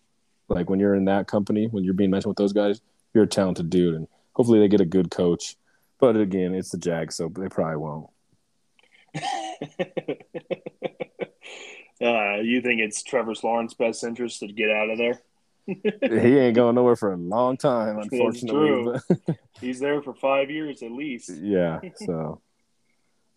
like 0.48 0.70
when 0.70 0.80
you're 0.80 0.94
in 0.94 1.06
that 1.06 1.26
company, 1.26 1.66
when 1.66 1.84
you're 1.84 1.94
being 1.94 2.10
mentioned 2.10 2.30
with 2.30 2.38
those 2.38 2.52
guys, 2.52 2.80
you're 3.14 3.24
a 3.24 3.28
talented 3.28 3.70
dude, 3.70 3.94
and 3.94 4.08
hopefully 4.32 4.60
they 4.60 4.68
get 4.68 4.80
a 4.80 4.86
good 4.86 5.10
coach. 5.10 5.56
But 5.98 6.16
again, 6.16 6.54
it's 6.54 6.70
the 6.70 6.78
Jags, 6.78 7.16
so 7.16 7.28
they 7.28 7.48
probably 7.48 7.76
won't. 7.76 8.10
uh, 12.00 12.40
you 12.40 12.60
think 12.62 12.80
it's 12.80 13.02
Trevor 13.02 13.34
Lawrence's 13.42 13.76
best 13.76 14.02
interest 14.02 14.40
to 14.40 14.48
get 14.48 14.70
out 14.70 14.90
of 14.90 14.98
there? 14.98 15.20
He 15.66 16.38
ain't 16.38 16.56
going 16.56 16.74
nowhere 16.74 16.96
for 16.96 17.12
a 17.12 17.16
long 17.16 17.56
time, 17.56 17.98
unfortunately. 17.98 19.00
He's 19.60 19.78
there 19.78 20.02
for 20.02 20.14
five 20.14 20.50
years 20.50 20.82
at 20.82 20.90
least. 20.90 21.30
Yeah, 21.40 21.80
so. 21.96 22.40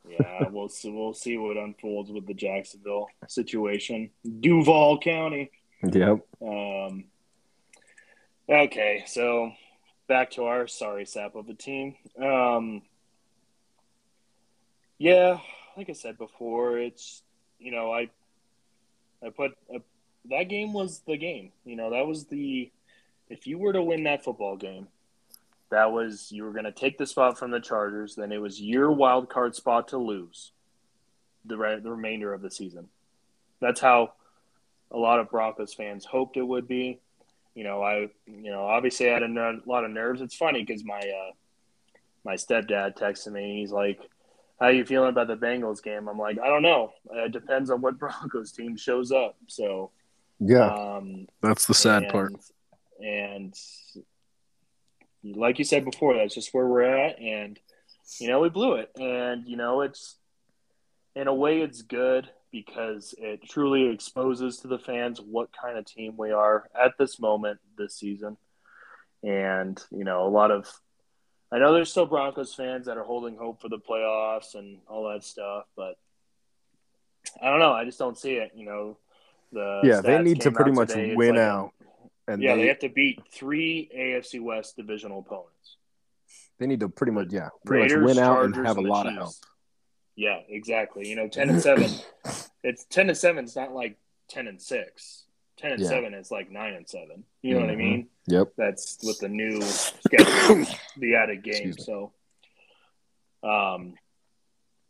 yeah, 0.07 0.47
we'll 0.49 0.69
see. 0.69 0.91
We'll 0.91 1.13
see 1.13 1.37
what 1.37 1.57
unfolds 1.57 2.11
with 2.11 2.25
the 2.25 2.33
Jacksonville 2.33 3.07
situation, 3.27 4.09
Duval 4.39 4.99
County. 4.99 5.51
Yep. 5.83 6.19
Um. 6.41 7.05
Okay, 8.49 9.03
so 9.07 9.51
back 10.07 10.31
to 10.31 10.43
our 10.43 10.67
sorry 10.67 11.05
sap 11.05 11.35
of 11.35 11.49
a 11.49 11.53
team. 11.53 11.95
Um. 12.21 12.81
Yeah, 14.97 15.39
like 15.77 15.89
I 15.89 15.93
said 15.93 16.17
before, 16.17 16.79
it's 16.79 17.21
you 17.59 17.71
know 17.71 17.91
I 17.91 18.09
I 19.23 19.29
put 19.29 19.51
I 19.73 19.81
that 20.29 20.49
game 20.49 20.73
was 20.73 21.01
the 21.07 21.17
game. 21.17 21.51
You 21.65 21.75
know, 21.75 21.91
that 21.91 22.05
was 22.05 22.25
the 22.25 22.71
if 23.29 23.47
you 23.47 23.57
were 23.57 23.73
to 23.73 23.81
win 23.81 24.03
that 24.03 24.23
football 24.23 24.55
game, 24.55 24.87
that 25.71 25.91
was 25.91 26.31
you 26.31 26.43
were 26.43 26.51
going 26.51 26.65
to 26.65 26.71
take 26.71 26.97
the 26.97 27.07
spot 27.07 27.37
from 27.37 27.51
the 27.51 27.59
Chargers. 27.59 28.15
Then 28.15 28.31
it 28.31 28.41
was 28.41 28.61
your 28.61 28.91
wild 28.91 29.29
card 29.29 29.55
spot 29.55 29.89
to 29.89 29.97
lose 29.97 30.51
the 31.45 31.57
re- 31.57 31.79
the 31.79 31.91
remainder 31.91 32.33
of 32.33 32.41
the 32.41 32.51
season. 32.51 32.87
That's 33.61 33.79
how 33.79 34.13
a 34.91 34.97
lot 34.97 35.19
of 35.19 35.29
Broncos 35.29 35.73
fans 35.73 36.05
hoped 36.05 36.37
it 36.37 36.43
would 36.43 36.67
be. 36.67 36.99
You 37.55 37.63
know, 37.63 37.81
I 37.81 38.09
you 38.27 38.51
know 38.51 38.65
obviously 38.65 39.09
I 39.09 39.13
had 39.13 39.23
a 39.23 39.27
ner- 39.27 39.61
lot 39.65 39.85
of 39.85 39.91
nerves. 39.91 40.21
It's 40.21 40.35
funny 40.35 40.63
because 40.63 40.83
my 40.83 40.99
uh, 40.99 41.31
my 42.23 42.35
stepdad 42.35 42.97
texted 42.97 43.31
me. 43.31 43.43
and 43.49 43.59
He's 43.59 43.71
like, 43.71 43.99
"How 44.59 44.67
you 44.67 44.85
feeling 44.85 45.09
about 45.09 45.27
the 45.27 45.37
Bengals 45.37 45.81
game?" 45.81 46.07
I'm 46.07 46.19
like, 46.19 46.37
"I 46.39 46.47
don't 46.47 46.63
know. 46.63 46.91
It 47.11 47.31
depends 47.31 47.69
on 47.69 47.81
what 47.81 47.97
Broncos 47.99 48.51
team 48.51 48.75
shows 48.75 49.11
up." 49.11 49.35
So 49.47 49.91
yeah, 50.39 50.67
um, 50.67 51.27
that's 51.41 51.65
the 51.65 51.73
sad 51.73 52.03
and, 52.03 52.11
part. 52.11 52.33
and 52.99 53.53
like 55.23 55.59
you 55.59 55.65
said 55.65 55.85
before, 55.85 56.15
that's 56.15 56.35
just 56.35 56.53
where 56.53 56.67
we're 56.67 56.83
at, 56.83 57.19
and 57.19 57.59
you 58.19 58.27
know 58.27 58.39
we 58.39 58.49
blew 58.49 58.75
it, 58.75 58.91
and 58.99 59.47
you 59.47 59.57
know 59.57 59.81
it's 59.81 60.17
in 61.15 61.27
a 61.27 61.33
way 61.33 61.61
it's 61.61 61.81
good 61.81 62.29
because 62.51 63.15
it 63.17 63.41
truly 63.49 63.89
exposes 63.89 64.57
to 64.57 64.67
the 64.67 64.79
fans 64.79 65.19
what 65.19 65.49
kind 65.59 65.77
of 65.77 65.85
team 65.85 66.15
we 66.17 66.31
are 66.31 66.69
at 66.79 66.93
this 66.97 67.19
moment 67.19 67.59
this 67.77 67.95
season, 67.95 68.37
and 69.23 69.81
you 69.91 70.03
know 70.03 70.27
a 70.27 70.29
lot 70.29 70.51
of. 70.51 70.67
I 71.51 71.59
know 71.59 71.73
there's 71.73 71.91
still 71.91 72.07
Broncos 72.07 72.53
fans 72.53 72.87
that 72.87 72.97
are 72.97 73.03
holding 73.03 73.37
hope 73.37 73.61
for 73.61 73.69
the 73.69 73.77
playoffs 73.77 74.55
and 74.55 74.79
all 74.87 75.09
that 75.09 75.23
stuff, 75.23 75.65
but 75.77 75.95
I 77.41 77.49
don't 77.49 77.59
know. 77.59 77.71
I 77.71 77.85
just 77.85 77.99
don't 77.99 78.17
see 78.17 78.33
it. 78.33 78.51
You 78.55 78.65
know, 78.65 78.97
the 79.51 79.81
yeah, 79.83 80.01
they 80.01 80.21
need 80.21 80.41
to 80.41 80.51
pretty 80.51 80.71
much 80.71 80.93
win 80.95 81.35
like, 81.35 81.39
out. 81.39 81.71
And 82.27 82.41
yeah, 82.41 82.55
they, 82.55 82.63
they, 82.63 82.67
have 82.67 82.79
to 82.79 82.89
beat 82.89 83.21
three 83.31 83.89
AFC 83.95 84.41
West 84.41 84.75
divisional 84.75 85.19
opponents. 85.19 85.77
They 86.59 86.67
need 86.67 86.79
to 86.79 86.89
pretty 86.89 87.11
much 87.11 87.27
yeah, 87.31 87.49
pretty 87.65 87.83
Raiders, 87.83 87.99
much 87.99 88.15
win 88.15 88.23
out 88.23 88.33
Chargers, 88.35 88.57
and 88.57 88.67
have 88.67 88.77
a 88.77 88.81
lot 88.81 89.03
Chiefs. 89.03 89.11
of 89.11 89.17
help. 89.17 89.33
Yeah, 90.15 90.39
exactly. 90.47 91.07
You 91.07 91.15
know, 91.15 91.27
ten 91.27 91.49
and 91.49 91.61
seven. 91.61 91.91
it's 92.63 92.85
ten 92.85 93.09
and 93.09 93.17
seven. 93.17 93.43
It's 93.45 93.55
not 93.55 93.73
like 93.73 93.97
ten 94.29 94.47
and 94.47 94.61
six. 94.61 95.25
Ten 95.57 95.73
and 95.73 95.81
yeah. 95.81 95.87
seven 95.87 96.13
is 96.13 96.31
like 96.31 96.51
nine 96.51 96.73
and 96.73 96.87
seven. 96.87 97.23
You 97.41 97.53
know 97.53 97.59
mm-hmm. 97.59 97.67
what 97.67 97.73
I 97.73 97.77
mm-hmm. 97.77 97.91
mean? 97.91 98.07
Yep. 98.27 98.53
That's 98.57 98.97
with 99.03 99.19
the 99.19 99.29
new 99.29 99.61
schedule, 99.61 100.65
the 100.97 101.15
added 101.15 101.43
game. 101.43 101.73
So, 101.73 102.11
um, 103.43 103.93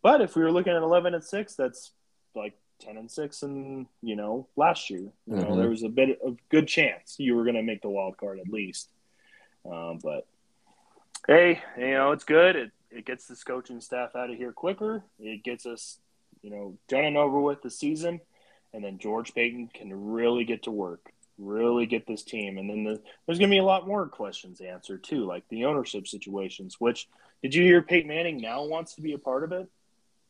but 0.01 0.21
if 0.21 0.35
we 0.35 0.43
were 0.43 0.51
looking 0.51 0.73
at 0.73 0.81
eleven 0.81 1.13
and 1.13 1.23
six, 1.23 1.55
that's 1.55 1.91
like 2.33 2.53
ten 2.79 2.97
and 2.97 3.09
six, 3.09 3.43
and 3.43 3.87
you 4.01 4.15
know 4.15 4.47
last 4.55 4.89
year, 4.89 4.99
you 4.99 5.13
know 5.27 5.43
mm-hmm. 5.43 5.59
there 5.59 5.69
was 5.69 5.83
a 5.83 5.89
bit 5.89 6.19
of 6.23 6.37
good 6.49 6.67
chance 6.67 7.15
you 7.17 7.35
were 7.35 7.43
going 7.43 7.55
to 7.55 7.63
make 7.63 7.81
the 7.81 7.89
wild 7.89 8.17
card 8.17 8.39
at 8.39 8.47
least. 8.47 8.89
Um, 9.69 9.99
but 10.03 10.27
hey, 11.27 11.61
you 11.77 11.91
know 11.91 12.11
it's 12.11 12.23
good. 12.23 12.55
It 12.55 12.71
it 12.91 13.05
gets 13.05 13.27
this 13.27 13.43
coaching 13.43 13.81
staff 13.81 14.15
out 14.15 14.29
of 14.29 14.37
here 14.37 14.51
quicker. 14.51 15.03
It 15.19 15.43
gets 15.43 15.65
us, 15.65 15.99
you 16.41 16.49
know, 16.49 16.77
done 16.87 17.03
and 17.03 17.17
over 17.17 17.39
with 17.39 17.61
the 17.61 17.69
season, 17.69 18.21
and 18.73 18.83
then 18.83 18.99
George 18.99 19.33
Paton 19.33 19.69
can 19.73 20.11
really 20.11 20.45
get 20.45 20.63
to 20.63 20.71
work, 20.71 21.11
really 21.37 21.85
get 21.85 22.07
this 22.07 22.23
team. 22.23 22.57
And 22.57 22.69
then 22.69 22.83
the, 22.83 23.01
there's 23.25 23.39
going 23.39 23.49
to 23.49 23.53
be 23.53 23.59
a 23.59 23.63
lot 23.63 23.87
more 23.87 24.07
questions 24.07 24.61
answered 24.61 25.03
too, 25.03 25.25
like 25.25 25.43
the 25.49 25.65
ownership 25.65 26.07
situations. 26.07 26.77
Which 26.79 27.07
did 27.41 27.53
you 27.53 27.63
hear? 27.63 27.81
Peyton 27.81 28.07
Manning 28.07 28.41
now 28.41 28.65
wants 28.65 28.95
to 28.95 29.01
be 29.01 29.13
a 29.13 29.19
part 29.19 29.43
of 29.43 29.51
it. 29.51 29.69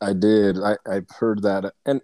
I 0.00 0.12
did. 0.12 0.58
I 0.58 0.76
I 0.86 1.02
heard 1.18 1.42
that, 1.42 1.72
and 1.84 2.00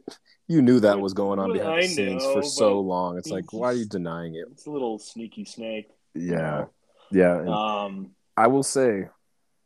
you 0.48 0.62
knew 0.62 0.80
that 0.80 1.00
was 1.00 1.14
going 1.14 1.38
on 1.38 1.52
behind 1.52 1.82
the 1.82 1.88
scenes 1.88 2.24
for 2.24 2.42
so 2.42 2.80
long. 2.80 3.18
It's 3.18 3.30
like, 3.30 3.52
why 3.52 3.68
are 3.68 3.74
you 3.74 3.86
denying 3.86 4.34
it? 4.34 4.46
It's 4.52 4.66
a 4.66 4.70
little 4.70 4.98
sneaky 4.98 5.44
snake. 5.44 5.88
Yeah, 6.14 6.66
yeah. 7.10 7.38
And 7.38 7.48
um, 7.48 8.10
I 8.36 8.46
will 8.48 8.62
say, 8.62 9.08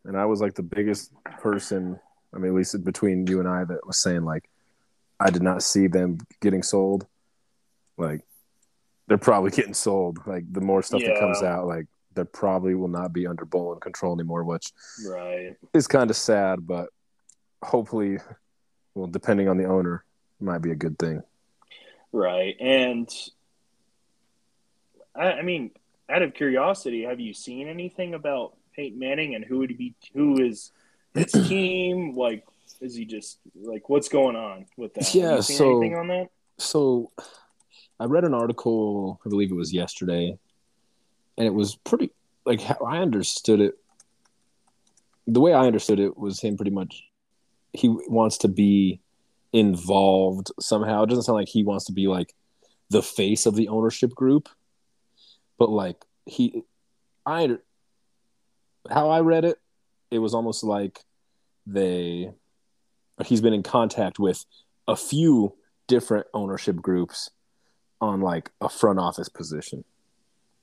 and 0.05 0.17
I 0.17 0.27
was 0.27 0.41
like 0.41 0.55
the 0.55 0.63
biggest 0.63 1.13
person. 1.41 1.99
I 2.35 2.39
mean, 2.39 2.53
at 2.53 2.57
least 2.57 2.85
between 2.85 3.27
you 3.27 3.41
and 3.41 3.49
I, 3.49 3.65
that 3.65 3.87
was 3.87 3.97
saying 3.97 4.25
like, 4.25 4.49
I 5.19 5.31
did 5.31 5.43
not 5.43 5.63
see 5.63 5.87
them 5.87 6.19
getting 6.41 6.63
sold. 6.63 7.07
Like, 7.97 8.21
they're 9.09 9.19
probably 9.19 9.51
getting 9.53 9.75
sold. 9.75 10.19
Like 10.27 10.53
the 10.53 10.61
more 10.61 10.83
stuff 10.83 11.01
yeah. 11.01 11.09
that 11.09 11.21
comes 11.21 11.43
out, 11.43 11.67
like 11.67 11.87
they 12.15 12.25
probably 12.25 12.75
will 12.75 12.89
not 12.89 13.13
be 13.13 13.27
under 13.27 13.45
Bowlen 13.45 13.81
control 13.81 14.15
anymore, 14.15 14.45
which 14.45 14.73
right 15.07 15.55
is 15.73 15.87
kind 15.87 16.11
of 16.11 16.17
sad. 16.17 16.67
But 16.67 16.91
hopefully, 17.63 18.19
well, 18.95 19.07
depending 19.07 19.49
on 19.49 19.57
the 19.57 19.65
owner, 19.65 20.05
might 20.41 20.63
be 20.63 20.71
a 20.71 20.77
good 20.77 20.99
thing. 20.99 21.23
Right. 22.13 22.57
And 22.61 23.09
I, 25.15 25.33
I 25.33 25.43
mean, 25.43 25.71
out 26.09 26.23
of 26.23 26.35
curiosity, 26.35 27.05
have 27.05 27.21
you 27.21 27.35
seen 27.35 27.69
anything 27.69 28.15
about 28.15 28.55
Peyton 28.75 28.99
Manning 28.99 29.35
and 29.35 29.45
who 29.45 29.59
would 29.59 29.77
be 29.77 29.95
who 30.15 30.41
is 30.41 30.71
his 31.15 31.33
team? 31.49 32.15
Like, 32.15 32.47
is 32.81 32.95
he 32.95 33.05
just 33.05 33.39
like 33.55 33.89
what's 33.89 34.09
going 34.09 34.37
on 34.37 34.67
with 34.77 34.95
that? 34.95 35.15
Yeah. 35.15 35.41
so 35.41 35.79
anything 35.79 35.99
on 35.99 36.09
that? 36.09 36.29
So, 36.59 37.11
I 37.99 38.05
read 38.05 38.25
an 38.25 38.35
article. 38.35 39.21
I 39.25 39.29
believe 39.29 39.51
it 39.51 39.57
was 39.57 39.73
yesterday, 39.73 40.39
and 41.37 41.47
it 41.47 41.55
was 41.55 41.77
pretty 41.77 42.11
like 42.45 42.61
how 42.61 42.79
I 42.87 42.99
understood 42.99 43.61
it. 43.61 43.79
The 45.27 45.41
way 45.41 45.53
I 45.53 45.67
understood 45.67 45.99
it 45.99 46.17
was 46.17 46.41
him 46.41 46.57
pretty 46.57 46.71
much. 46.71 47.05
He 47.73 47.89
wants 47.89 48.39
to 48.39 48.49
be 48.49 49.01
involved 49.53 50.51
somehow. 50.61 51.03
It 51.03 51.09
doesn't 51.09 51.25
sound 51.25 51.37
like 51.37 51.49
he 51.49 51.65
wants 51.65 51.87
to 51.87 51.93
be 51.93 52.07
like 52.07 52.35
the 52.91 53.03
face 53.03 53.47
of 53.47 53.55
the 53.57 53.69
ownership 53.69 54.15
group, 54.15 54.49
but 55.59 55.71
like 55.71 56.05
he, 56.25 56.63
I, 57.25 57.59
how 58.91 59.11
I 59.11 59.21
read 59.21 59.45
it, 59.45 59.59
it 60.11 60.19
was 60.19 60.35
almost 60.35 60.63
like 60.63 61.05
they, 61.67 62.31
he's 63.25 63.41
been 63.41 63.55
in 63.55 63.63
contact 63.63 64.19
with 64.19 64.45
a 64.87 64.97
few 64.97 65.55
different 65.89 66.27
ownership 66.35 66.77
groups 66.77 67.31
on 68.01 68.21
like 68.21 68.51
a 68.61 68.69
front 68.69 68.99
office 68.99 69.29
position, 69.29 69.85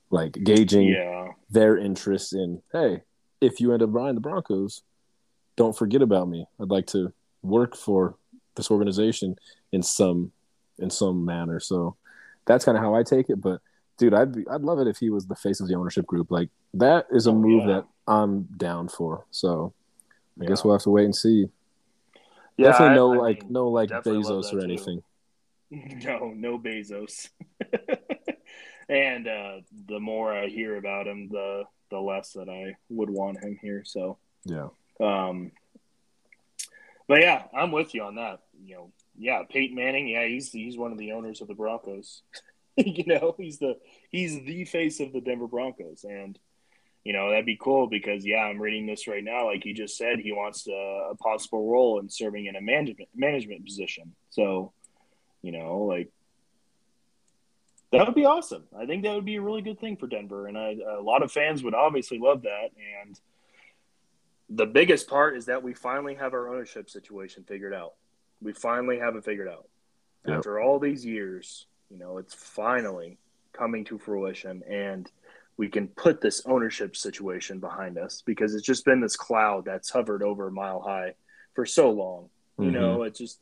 like 0.09 0.33
gauging 0.43 0.87
yeah. 0.87 1.29
their 1.49 1.77
interest 1.77 2.33
in, 2.33 2.61
hey, 2.71 3.01
if 3.41 3.59
you 3.59 3.73
end 3.73 3.81
up 3.81 3.91
buying 3.91 4.15
the 4.15 4.21
Broncos, 4.21 4.83
don't 5.55 5.77
forget 5.77 6.01
about 6.01 6.27
me. 6.27 6.45
I'd 6.59 6.69
like 6.69 6.87
to 6.87 7.13
work 7.41 7.75
for 7.75 8.15
this 8.55 8.71
organization 8.71 9.37
in 9.71 9.83
some 9.83 10.31
in 10.79 10.89
some 10.89 11.25
manner. 11.25 11.59
So 11.59 11.95
that's 12.45 12.65
kind 12.65 12.77
of 12.77 12.83
how 12.83 12.95
I 12.95 13.03
take 13.03 13.29
it. 13.29 13.41
But 13.41 13.61
dude, 13.97 14.13
I'd 14.13 14.33
be, 14.33 14.47
I'd 14.49 14.61
love 14.61 14.79
it 14.79 14.87
if 14.87 14.97
he 14.97 15.09
was 15.09 15.27
the 15.27 15.35
face 15.35 15.59
of 15.59 15.67
the 15.67 15.75
ownership 15.75 16.05
group. 16.05 16.31
Like 16.31 16.49
that 16.73 17.07
is 17.11 17.27
a 17.27 17.31
oh, 17.31 17.35
move 17.35 17.67
yeah. 17.67 17.75
that 17.75 17.85
I'm 18.07 18.43
down 18.43 18.87
for. 18.87 19.25
So 19.31 19.73
I 20.39 20.43
yeah. 20.43 20.49
guess 20.49 20.63
we'll 20.63 20.73
have 20.73 20.83
to 20.83 20.89
wait 20.89 21.05
and 21.05 21.15
see. 21.15 21.49
Yeah, 22.57 22.71
definitely 22.71 22.95
no 22.95 23.13
I, 23.13 23.17
like 23.17 23.43
mean, 23.43 23.53
no 23.53 23.67
like 23.67 23.89
Bezos 23.89 24.53
or 24.53 24.63
anything. 24.63 24.97
Too. 24.97 25.03
No, 26.05 26.31
no 26.35 26.59
Bezos. 26.59 27.29
and 28.89 29.27
uh, 29.27 29.61
the 29.87 29.99
more 29.99 30.31
I 30.31 30.45
hear 30.45 30.77
about 30.77 31.07
him, 31.07 31.29
the 31.29 31.63
the 31.89 31.99
less 31.99 32.33
that 32.33 32.47
I 32.47 32.75
would 32.89 33.09
want 33.09 33.43
him 33.43 33.57
here. 33.59 33.83
So 33.83 34.19
yeah. 34.45 34.67
Um, 34.99 35.51
but 37.07 37.21
yeah, 37.21 37.43
I'm 37.55 37.71
with 37.71 37.93
you 37.93 38.03
on 38.03 38.15
that. 38.15 38.39
You 38.65 38.75
know, 38.75 38.91
yeah, 39.17 39.43
Peyton 39.49 39.75
Manning, 39.75 40.07
yeah, 40.07 40.25
he's 40.25 40.51
he's 40.51 40.77
one 40.77 40.91
of 40.91 40.97
the 40.97 41.11
owners 41.11 41.41
of 41.41 41.47
the 41.47 41.53
Broncos. 41.53 42.21
you 42.77 43.03
know, 43.05 43.35
he's 43.37 43.59
the 43.59 43.77
he's 44.09 44.43
the 44.43 44.65
face 44.65 44.99
of 44.99 45.13
the 45.13 45.21
Denver 45.21 45.47
Broncos, 45.47 46.03
and 46.03 46.37
you 47.03 47.13
know 47.13 47.29
that'd 47.29 47.45
be 47.45 47.57
cool 47.61 47.87
because 47.87 48.25
yeah, 48.25 48.37
I'm 48.37 48.61
reading 48.61 48.85
this 48.87 49.07
right 49.07 49.23
now. 49.23 49.45
Like 49.45 49.65
you 49.65 49.73
just 49.73 49.97
said, 49.97 50.19
he 50.19 50.31
wants 50.31 50.63
to, 50.63 50.71
a 50.71 51.15
possible 51.15 51.69
role 51.69 51.99
in 51.99 52.09
serving 52.09 52.45
in 52.45 52.55
a 52.55 52.61
management 52.61 53.09
management 53.15 53.65
position. 53.65 54.15
So, 54.29 54.71
you 55.41 55.51
know, 55.51 55.81
like 55.81 56.09
that 57.91 58.07
would 58.07 58.15
be 58.15 58.25
awesome. 58.25 58.63
I 58.75 58.87
think 58.87 59.03
that 59.03 59.13
would 59.13 59.25
be 59.25 59.35
a 59.35 59.41
really 59.41 59.61
good 59.61 59.79
thing 59.79 59.97
for 59.97 60.07
Denver, 60.07 60.47
and 60.47 60.57
I, 60.57 60.77
a 60.97 61.01
lot 61.01 61.21
of 61.21 61.31
fans 61.31 61.63
would 61.63 61.75
obviously 61.75 62.17
love 62.17 62.43
that. 62.43 62.69
And 63.03 63.19
the 64.49 64.65
biggest 64.65 65.07
part 65.07 65.37
is 65.37 65.45
that 65.45 65.63
we 65.63 65.73
finally 65.73 66.15
have 66.15 66.33
our 66.33 66.49
ownership 66.49 66.89
situation 66.89 67.43
figured 67.43 67.73
out. 67.73 67.93
We 68.41 68.53
finally 68.53 68.99
have 68.99 69.15
it 69.15 69.25
figured 69.25 69.47
out. 69.47 69.67
Yep. 70.25 70.37
After 70.37 70.59
all 70.59 70.79
these 70.79 71.05
years, 71.05 71.65
you 71.89 71.97
know, 71.97 72.17
it's 72.17 72.33
finally 72.33 73.17
coming 73.53 73.85
to 73.85 73.97
fruition 73.97 74.63
and 74.69 75.09
we 75.57 75.69
can 75.69 75.87
put 75.87 76.19
this 76.19 76.41
ownership 76.45 76.95
situation 76.95 77.59
behind 77.59 77.97
us 77.97 78.23
because 78.25 78.55
it's 78.55 78.65
just 78.65 78.85
been 78.85 79.01
this 79.01 79.15
cloud 79.15 79.65
that's 79.65 79.89
hovered 79.89 80.23
over 80.23 80.49
Mile 80.49 80.81
High 80.81 81.13
for 81.53 81.65
so 81.65 81.91
long. 81.91 82.29
You 82.57 82.65
mm-hmm. 82.65 82.73
know, 82.73 83.03
it's 83.03 83.19
just 83.19 83.39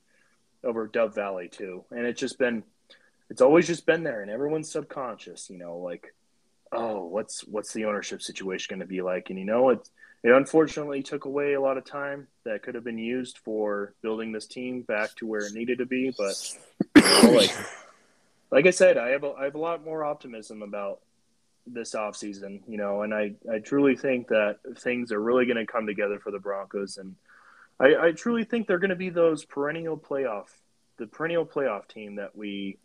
over 0.63 0.87
Dove 0.87 1.15
Valley 1.15 1.47
too. 1.47 1.85
And 1.91 2.05
it's 2.05 2.19
just 2.19 2.37
been 2.37 2.63
it's 3.29 3.41
always 3.41 3.65
just 3.65 3.85
been 3.85 4.03
there 4.03 4.21
and 4.21 4.29
everyone's 4.29 4.69
subconscious, 4.69 5.49
you 5.49 5.57
know, 5.57 5.77
like, 5.77 6.13
oh, 6.73 7.05
what's 7.05 7.41
what's 7.45 7.71
the 7.71 7.85
ownership 7.85 8.21
situation 8.21 8.75
gonna 8.75 8.85
be 8.85 9.01
like? 9.01 9.29
And 9.29 9.39
you 9.39 9.45
know, 9.45 9.69
it's 9.69 9.89
it 10.23 10.31
unfortunately 10.31 11.01
took 11.01 11.25
away 11.25 11.53
a 11.53 11.61
lot 11.61 11.77
of 11.77 11.85
time 11.85 12.27
that 12.45 12.61
could 12.61 12.75
have 12.75 12.83
been 12.83 12.97
used 12.97 13.39
for 13.39 13.93
building 14.01 14.31
this 14.31 14.45
team 14.45 14.81
back 14.83 15.15
to 15.15 15.25
where 15.25 15.45
it 15.45 15.53
needed 15.53 15.79
to 15.79 15.85
be. 15.85 16.13
But 16.15 16.57
you 16.95 17.01
know, 17.01 17.31
like, 17.31 17.55
like 18.51 18.67
I 18.67 18.71
said, 18.71 18.97
I 18.97 19.09
have 19.09 19.23
a, 19.23 19.31
I 19.31 19.45
have 19.45 19.55
a 19.55 19.59
lot 19.59 19.83
more 19.83 20.03
optimism 20.03 20.61
about 20.61 20.99
this 21.65 21.95
offseason, 21.95 22.61
you 22.67 22.77
know, 22.77 23.01
and 23.01 23.13
I, 23.13 23.33
I 23.51 23.59
truly 23.59 23.95
think 23.95 24.27
that 24.27 24.57
things 24.79 25.11
are 25.11 25.21
really 25.21 25.45
going 25.45 25.57
to 25.57 25.71
come 25.71 25.85
together 25.85 26.19
for 26.19 26.31
the 26.31 26.39
Broncos. 26.39 26.97
And 26.97 27.15
I, 27.79 28.07
I 28.07 28.11
truly 28.11 28.43
think 28.43 28.67
they're 28.67 28.79
going 28.79 28.89
to 28.89 28.95
be 28.95 29.09
those 29.09 29.45
perennial 29.45 29.97
playoff, 29.97 30.47
the 30.97 31.07
perennial 31.07 31.45
playoff 31.45 31.87
team 31.87 32.15
that 32.15 32.35
we 32.35 32.77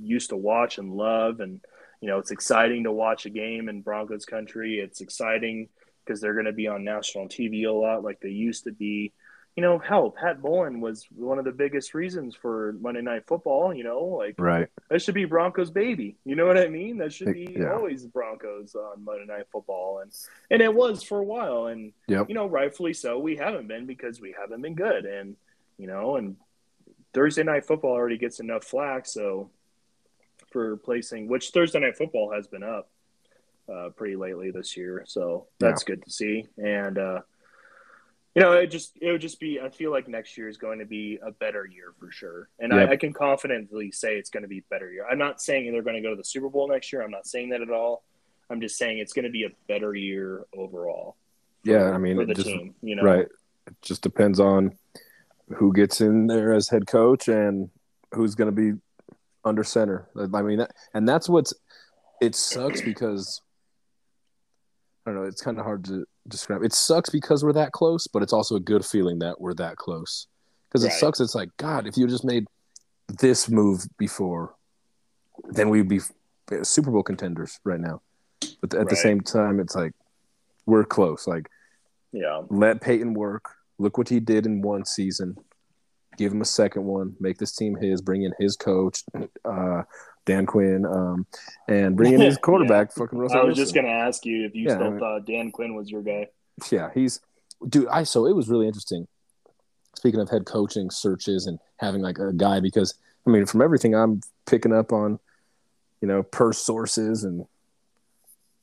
used 0.00 0.30
to 0.30 0.36
watch 0.36 0.78
and 0.78 0.94
love. 0.94 1.40
And, 1.40 1.60
you 2.00 2.08
know, 2.08 2.18
it's 2.18 2.30
exciting 2.30 2.84
to 2.84 2.92
watch 2.92 3.26
a 3.26 3.30
game 3.30 3.68
in 3.68 3.82
Broncos 3.82 4.24
country. 4.24 4.78
It's 4.78 5.00
exciting 5.00 5.68
because 6.04 6.20
they're 6.20 6.34
going 6.34 6.46
to 6.46 6.52
be 6.52 6.68
on 6.68 6.84
national 6.84 7.28
TV 7.28 7.66
a 7.66 7.72
lot 7.72 8.02
like 8.04 8.20
they 8.20 8.28
used 8.30 8.64
to 8.64 8.72
be. 8.72 9.12
you 9.56 9.62
know, 9.62 9.78
hell, 9.78 10.10
Pat 10.10 10.42
Bowlen 10.42 10.80
was 10.80 11.06
one 11.14 11.38
of 11.38 11.44
the 11.44 11.52
biggest 11.52 11.94
reasons 11.94 12.34
for 12.34 12.74
Monday 12.80 13.02
Night 13.02 13.26
Football. 13.28 13.72
You 13.72 13.84
know, 13.84 14.00
like 14.04 14.34
right. 14.38 14.68
that 14.90 15.00
should 15.00 15.14
be 15.14 15.26
Broncos 15.26 15.70
baby. 15.70 16.16
You 16.24 16.34
know 16.34 16.44
what 16.46 16.58
I 16.58 16.68
mean? 16.68 16.98
That 16.98 17.12
should 17.12 17.32
be 17.32 17.54
Yeah. 17.56 17.72
always 17.74 18.04
Broncos 18.06 18.74
on 18.74 19.04
Monday 19.04 19.26
Night 19.26 19.46
Football, 19.52 20.00
and 20.00 20.12
and 20.50 20.60
it 20.60 20.74
was 20.74 21.02
for 21.04 21.18
a 21.18 21.24
while, 21.24 21.66
and 21.66 21.92
Yep. 22.08 22.28
you 22.28 22.34
know, 22.34 22.46
rightfully 22.46 22.94
so. 22.94 23.18
We 23.18 23.36
haven't 23.36 23.68
been 23.68 23.86
because 23.86 24.20
we 24.20 24.34
haven't 24.38 24.60
been 24.62 24.74
good, 24.74 25.04
and 25.04 25.36
you 25.78 25.86
know, 25.86 26.16
and 26.16 26.36
Thursday 27.12 27.44
Night 27.44 27.64
Football 27.64 27.92
already 27.92 28.18
gets 28.18 28.40
enough 28.40 28.64
flack, 28.64 29.06
so 29.06 29.50
for 30.50 30.76
placing 30.78 31.28
which 31.28 31.50
Thursday 31.50 31.78
Night 31.80 31.96
Football 31.96 32.32
has 32.32 32.46
been 32.48 32.62
up 32.64 32.88
uh, 33.72 33.90
pretty 33.96 34.16
lately 34.16 34.50
this 34.50 34.76
year, 34.76 35.04
so 35.06 35.46
that's 35.58 35.84
good 35.84 36.02
to 36.04 36.10
see, 36.10 36.46
and. 36.58 36.98
uh 36.98 37.20
you 38.36 38.42
know, 38.42 38.50
it 38.50 38.66
just 38.66 38.96
it 39.00 39.12
would 39.12 39.20
just 39.20 39.38
be. 39.38 39.60
I 39.60 39.68
feel 39.68 39.92
like 39.92 40.08
next 40.08 40.36
year 40.36 40.48
is 40.48 40.56
going 40.56 40.80
to 40.80 40.84
be 40.84 41.20
a 41.24 41.30
better 41.30 41.64
year 41.66 41.92
for 42.00 42.10
sure, 42.10 42.48
and 42.58 42.72
Yep. 42.72 42.88
I, 42.88 42.92
I 42.94 42.96
can 42.96 43.12
confidently 43.12 43.92
say 43.92 44.16
it's 44.18 44.28
going 44.28 44.42
to 44.42 44.48
be 44.48 44.58
a 44.58 44.64
better 44.70 44.90
year. 44.92 45.06
I'm 45.08 45.18
not 45.18 45.40
saying 45.40 45.70
they're 45.70 45.82
going 45.84 45.94
to 45.94 46.02
go 46.02 46.10
to 46.10 46.16
the 46.16 46.24
Super 46.24 46.48
Bowl 46.48 46.66
next 46.66 46.92
year. 46.92 47.02
I'm 47.02 47.12
not 47.12 47.28
saying 47.28 47.50
that 47.50 47.60
at 47.62 47.70
all. 47.70 48.02
I'm 48.50 48.60
just 48.60 48.76
saying 48.76 48.98
it's 48.98 49.12
going 49.12 49.24
to 49.26 49.30
be 49.30 49.44
a 49.44 49.50
better 49.68 49.94
year 49.94 50.46
overall. 50.52 51.14
for- 51.64 51.70
Yeah, 51.70 51.90
I 51.92 51.98
mean, 51.98 52.16
for 52.16 52.26
the 52.26 52.34
just- 52.34 52.48
team, 52.48 52.74
you 52.82 52.96
know, 52.96 53.04
Right. 53.04 53.28
It 53.68 53.74
just 53.82 54.02
depends 54.02 54.40
on 54.40 54.76
who 55.54 55.72
gets 55.72 56.00
in 56.00 56.26
there 56.26 56.54
as 56.54 56.68
head 56.68 56.88
coach 56.88 57.28
and 57.28 57.70
who's 58.14 58.34
going 58.34 58.52
to 58.52 58.72
be 58.72 58.76
under 59.44 59.62
center. 59.62 60.08
I 60.16 60.42
mean, 60.42 60.58
that, 60.58 60.72
and 60.92 61.08
that's 61.08 61.28
what's 61.28 61.54
it 62.20 62.34
sucks 62.34 62.80
because 62.80 63.42
I 65.06 65.10
don't 65.10 65.20
know. 65.20 65.26
It's 65.26 65.42
kind 65.42 65.58
of 65.58 65.64
hard 65.64 65.84
to 65.86 66.06
describe. 66.28 66.62
It 66.62 66.72
sucks 66.72 67.10
because 67.10 67.44
we're 67.44 67.52
that 67.52 67.72
close, 67.72 68.06
but 68.06 68.22
it's 68.22 68.32
also 68.32 68.56
a 68.56 68.60
good 68.60 68.84
feeling 68.84 69.18
that 69.18 69.40
we're 69.40 69.54
that 69.54 69.76
close. 69.76 70.26
Because 70.68 70.84
it 70.84 70.88
Right. 70.88 70.98
sucks. 71.00 71.20
It's 71.20 71.34
like 71.34 71.50
God, 71.58 71.86
if 71.86 71.96
you 71.96 72.06
just 72.06 72.24
made 72.24 72.46
this 73.20 73.48
move 73.50 73.86
before, 73.98 74.54
then 75.50 75.68
we'd 75.68 75.88
be 75.88 76.00
uh, 76.50 76.64
Super 76.64 76.90
Bowl 76.90 77.02
contenders 77.02 77.60
right 77.64 77.80
now. 77.80 78.00
But 78.60 78.74
at 78.74 78.88
the 78.88 78.96
same 78.96 79.20
time, 79.20 79.60
it's 79.60 79.74
like 79.74 79.92
we're 80.66 80.84
close. 80.84 81.26
Like 81.26 81.48
Yeah, 82.12 82.42
let 82.48 82.80
Paton 82.80 83.12
work. 83.14 83.50
Look 83.78 83.98
what 83.98 84.08
he 84.08 84.20
did 84.20 84.46
in 84.46 84.62
one 84.62 84.84
season. 84.84 85.36
Give 86.16 86.32
him 86.32 86.40
a 86.42 86.44
second 86.46 86.84
one. 86.84 87.16
Make 87.20 87.38
this 87.38 87.54
team 87.54 87.76
his. 87.76 88.00
Bring 88.00 88.22
in 88.22 88.32
his 88.38 88.56
coach, 88.56 89.02
uh, 89.44 89.82
Dan 90.26 90.46
Quinn, 90.46 90.86
um, 90.86 91.26
and 91.68 91.96
bring 91.96 92.14
in 92.14 92.20
his 92.20 92.36
quarterback, 92.42 92.92
fucking 92.92 93.18
Russell 93.18 93.38
I 93.38 93.44
was 93.44 93.56
Wilson. 93.58 93.64
just 93.64 93.74
going 93.74 93.86
to 93.86 93.92
ask 93.92 94.24
you 94.24 94.44
if 94.46 94.54
you 94.54 94.64
Yeah, 94.64 94.72
I 94.72 94.74
still 94.76 94.90
mean- 94.90 95.00
thought 95.00 95.26
Dan 95.26 95.50
Quinn 95.50 95.74
was 95.74 95.90
your 95.90 96.02
guy. 96.02 96.28
Yeah, 96.70 96.90
he's 96.94 97.20
dude. 97.68 97.88
I 97.88 98.04
so 98.04 98.26
it 98.26 98.34
was 98.36 98.48
really 98.48 98.66
interesting. 98.66 99.06
Speaking 99.96 100.20
of 100.20 100.28
head 100.30 100.44
coaching 100.46 100.90
searches 100.90 101.46
and 101.46 101.58
having 101.78 102.00
like 102.02 102.18
a 102.18 102.32
guy, 102.32 102.60
because 102.60 102.94
I 103.26 103.30
mean, 103.30 103.46
from 103.46 103.60
everything 103.62 103.94
I'm 103.94 104.20
picking 104.46 104.72
up 104.72 104.92
on, 104.92 105.18
you 106.00 106.06
know, 106.08 106.22
per 106.22 106.52
sources 106.52 107.24
and 107.24 107.46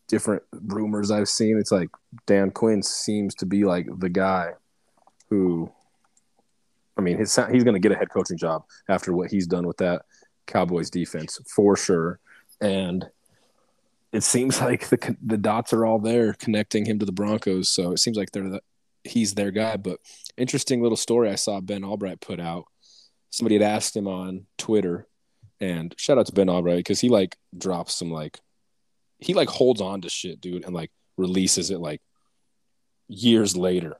different 0.08 0.44
rumors 0.52 1.10
I've 1.12 1.30
seen, 1.30 1.58
it's 1.58 1.72
like 1.72 1.90
Dan 2.26 2.52
Quinn 2.52 2.84
seems 2.84 3.34
to 3.36 3.46
be 3.46 3.64
like 3.64 3.88
the 4.00 4.10
guy 4.10 4.52
who, 5.30 5.72
I 7.02 7.04
mean, 7.04 7.18
his, 7.18 7.36
he's 7.52 7.64
going 7.64 7.74
to 7.74 7.80
get 7.80 7.92
a 7.92 7.96
head 7.96 8.12
coaching 8.12 8.38
job 8.38 8.64
after 8.88 9.12
what 9.12 9.32
he's 9.32 9.48
done 9.48 9.66
with 9.66 9.78
that 9.78 10.04
Cowboys 10.46 10.90
defense 10.90 11.40
for 11.48 11.76
sure, 11.76 12.20
and 12.60 13.06
it 14.12 14.24
seems 14.24 14.62
like 14.62 14.88
the 14.90 15.18
the 15.26 15.38
dots 15.38 15.74
are 15.74 15.86
all 15.86 16.00
there 16.00 16.34
connecting 16.34 16.86
him 16.86 17.00
to 17.00 17.06
the 17.06 17.12
Broncos. 17.12 17.70
So 17.70 17.92
it 17.92 18.00
seems 18.00 18.18
like 18.18 18.32
they're 18.32 18.50
the, 18.50 18.62
he's 19.04 19.34
their 19.34 19.52
guy. 19.52 19.78
But 19.78 20.00
interesting 20.38 20.82
little 20.82 20.98
story 20.98 21.30
I 21.30 21.36
saw 21.36 21.60
Ben 21.60 21.82
Allbright 21.82 22.22
put 22.22 22.40
out. 22.40 22.66
Somebody 23.30 23.56
had 23.56 23.64
asked 23.64 23.96
him 23.96 24.08
on 24.08 24.46
Twitter, 24.58 25.08
and 25.60 25.96
shout 25.98 26.18
out 26.18 26.28
to 26.28 26.34
Ben 26.34 26.48
Allbright 26.48 26.78
because 26.78 27.00
he 27.00 27.10
like 27.10 27.38
drops 27.58 27.96
some 27.96 28.12
like 28.12 28.40
he 29.18 29.34
like 29.34 29.50
holds 29.50 29.82
on 29.82 30.02
to 30.02 30.10
shit, 30.10 30.40
dude, 30.40 30.66
and 30.66 30.74
like 30.76 30.92
releases 31.18 31.72
it 31.72 31.80
like 31.80 32.02
years 33.08 33.58
later. 33.58 33.98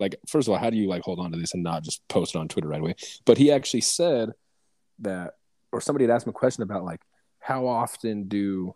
Like, 0.00 0.16
first 0.28 0.48
of 0.48 0.52
all, 0.52 0.58
how 0.58 0.70
do 0.70 0.76
you 0.76 0.88
like 0.88 1.02
hold 1.02 1.20
on 1.20 1.30
to 1.32 1.38
this 1.38 1.54
and 1.54 1.62
not 1.62 1.84
just 1.84 2.06
post 2.08 2.34
it 2.34 2.38
on 2.38 2.48
Twitter 2.48 2.68
right 2.68 2.80
away? 2.80 2.94
But 3.24 3.38
he 3.38 3.52
actually 3.52 3.82
said 3.82 4.30
that, 5.00 5.34
or 5.72 5.80
somebody 5.80 6.04
had 6.04 6.10
asked 6.10 6.26
him 6.26 6.30
a 6.30 6.34
question 6.34 6.62
about 6.62 6.84
like 6.84 7.00
how 7.38 7.66
often 7.66 8.24
do 8.24 8.74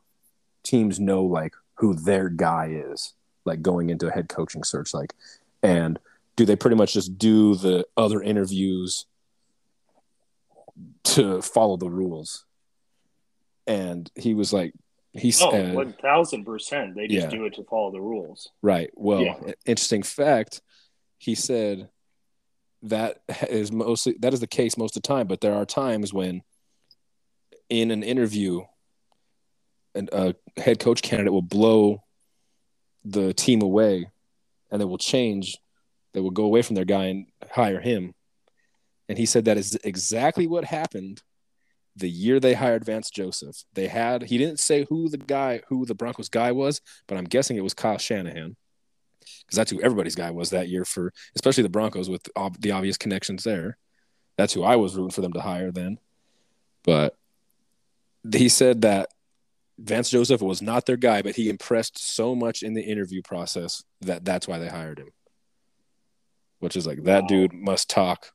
teams 0.63 1.01
know 1.01 1.25
like 1.25 1.55
who 1.75 1.95
their 1.95 2.29
guy 2.29 2.71
is, 2.93 3.15
like 3.45 3.63
going 3.63 3.91
into 3.91 4.07
a 4.07 4.11
head 4.11 4.29
coaching 4.29 4.63
search, 4.63 4.95
like, 4.95 5.15
and 5.63 5.99
do 6.37 6.45
they 6.45 6.57
pretty 6.57 6.77
much 6.77 6.93
just 6.93 7.19
do 7.19 7.55
the 7.57 7.85
other 7.97 8.23
interviews 8.23 9.07
to 11.05 11.43
follow 11.43 11.77
the 11.77 11.91
rules? 11.91 12.45
And 13.67 14.11
he 14.15 14.35
was 14.35 14.53
like, 14.53 14.73
he 15.13 15.29
Oh, 15.41 15.51
said, 15.51 15.75
one 15.75 15.95
thousand 16.01 16.45
percent. 16.45 16.95
They 16.95 17.09
just 17.09 17.27
Yeah. 17.27 17.31
do 17.31 17.45
it 17.45 17.55
to 17.55 17.65
follow 17.65 17.91
the 17.91 18.01
rules. 18.01 18.51
Right. 18.63 18.91
Well, 18.95 19.23
Yeah. 19.25 19.53
interesting 19.67 20.03
fact. 20.03 20.61
He 21.19 21.35
said 21.35 21.91
that 22.83 23.21
is 23.49 23.73
mostly 23.73 24.17
that 24.21 24.33
is 24.33 24.41
the 24.41 24.47
case 24.47 24.77
most 24.77 24.97
of 24.97 25.03
the 25.03 25.09
time, 25.09 25.27
but 25.27 25.41
there 25.41 25.55
are 25.55 25.67
times 25.67 26.13
when, 26.13 26.43
in 27.69 27.91
an 27.91 28.03
interview, 28.03 28.63
an, 29.95 30.09
a 30.13 30.35
head 30.57 30.79
coach 30.79 31.03
candidate 31.03 31.33
will 31.33 31.43
blow 31.43 32.03
the 33.05 33.35
team 33.35 33.63
away, 33.63 34.11
and 34.71 34.81
they 34.81 34.85
will 34.85 34.99
change. 34.99 35.59
They 36.15 36.21
will 36.21 36.31
go 36.31 36.45
away 36.45 36.63
from 36.63 36.75
their 36.75 36.85
guy 36.85 37.07
and 37.07 37.27
hire 37.53 37.81
him. 37.81 38.15
And 39.09 39.19
he 39.19 39.27
said 39.27 39.45
that 39.45 39.59
is 39.59 39.79
exactly 39.85 40.47
what 40.47 40.65
happened 40.65 41.23
the 41.97 42.09
year 42.09 42.39
they 42.39 42.55
hired 42.55 42.85
Vance 42.85 43.11
Joseph. 43.11 43.65
They 43.75 43.89
had 43.89 44.23
he 44.23 44.39
didn't 44.39 44.61
say 44.61 44.87
who 44.89 45.09
the 45.09 45.19
guy 45.19 45.63
who 45.69 45.85
the 45.85 45.95
Broncos 45.95 46.29
guy 46.29 46.53
was, 46.53 46.81
but 47.07 47.19
I'm 47.19 47.25
guessing 47.25 47.57
it 47.57 47.63
was 47.65 47.75
Kyle 47.75 47.99
Shanahan 47.99 48.57
because 49.49 49.57
that's 49.57 49.71
who 49.71 49.81
everybody's 49.81 50.15
guy 50.15 50.31
was 50.31 50.51
that 50.51 50.69
year 50.69 50.85
for 50.85 51.11
especially 51.35 51.63
the 51.63 51.69
Broncos 51.71 52.11
with 52.11 52.29
ob- 52.37 52.61
the 52.61 52.71
obvious 52.73 52.99
connections 52.99 53.43
there. 53.45 53.79
That's 54.37 54.53
who 54.53 54.63
I 54.63 54.77
was 54.77 54.95
rooting 54.95 55.11
for 55.11 55.23
them 55.23 55.33
to 55.33 55.41
hire 55.41 55.73
then. 55.73 55.99
But 56.85 57.17
he 58.31 58.49
said 58.51 58.83
that 58.83 59.09
Vance 59.79 60.11
Joseph 60.11 60.43
was 60.43 60.61
not 60.61 60.87
their 60.87 60.97
guy, 60.97 61.23
but 61.23 61.37
he 61.37 61.49
impressed 61.49 61.99
so 61.99 62.35
much 62.35 62.63
in 62.63 62.75
the 62.75 62.83
interview 62.83 63.23
process 63.23 63.83
that 64.03 64.25
that's 64.25 64.47
why 64.47 64.59
they 64.59 64.69
hired 64.69 64.99
him. 64.99 65.09
Which 66.61 66.77
is 66.77 66.87
like 66.87 67.05
that 67.05 67.23
Wow. 67.23 67.29
dude 67.29 67.53
must 67.53 67.89
talk 67.89 68.33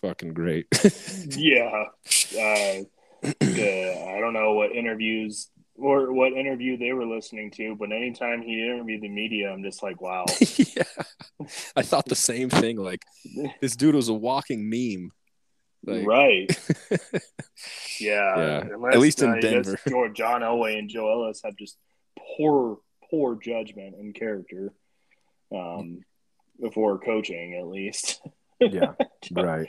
fucking 0.00 0.32
great. 0.34 0.66
yeah. 1.36 1.84
Uh, 2.32 2.84
the, 3.40 4.04
I 4.16 4.20
don't 4.20 4.32
know 4.34 4.52
what 4.54 4.72
interviews 4.72 5.48
or 5.76 6.12
what 6.12 6.32
interview 6.32 6.76
they 6.76 6.92
were 6.92 7.06
listening 7.06 7.50
to, 7.52 7.74
but 7.76 7.90
anytime 7.90 8.42
he 8.42 8.62
interviewed 8.62 9.02
the 9.02 9.08
media, 9.08 9.50
I'm 9.50 9.62
just 9.62 9.82
like, 9.82 10.00
wow. 10.00 10.24
yeah. 10.40 10.82
I 11.74 11.82
thought 11.82 12.06
the 12.06 12.14
same 12.14 12.48
thing. 12.48 12.76
Like 12.76 13.02
this 13.60 13.76
dude 13.76 13.94
was 13.94 14.08
a 14.08 14.14
walking 14.14 14.68
meme. 14.70 15.10
Like, 15.86 16.06
right. 16.06 16.80
Yeah. 18.00 18.36
Yeah. 18.36 18.60
Unless, 18.74 18.94
At 18.94 19.00
least 19.00 19.22
in 19.22 19.30
uh, 19.30 19.40
Denver. 19.40 19.78
George, 19.88 20.16
John 20.16 20.40
Elway 20.40 20.76
and 20.78 20.90
Joe 20.90 21.10
Ellis 21.10 21.42
have 21.44 21.56
just 21.56 21.76
poor, 22.18 22.78
poor 23.08 23.36
judgment 23.36 23.94
and 23.94 24.12
character 24.12 24.72
um, 25.54 26.00
before 26.60 26.98
coaching, 26.98 27.54
at 27.54 27.68
least. 27.68 28.20
yeah, 28.60 28.94
right. 29.30 29.68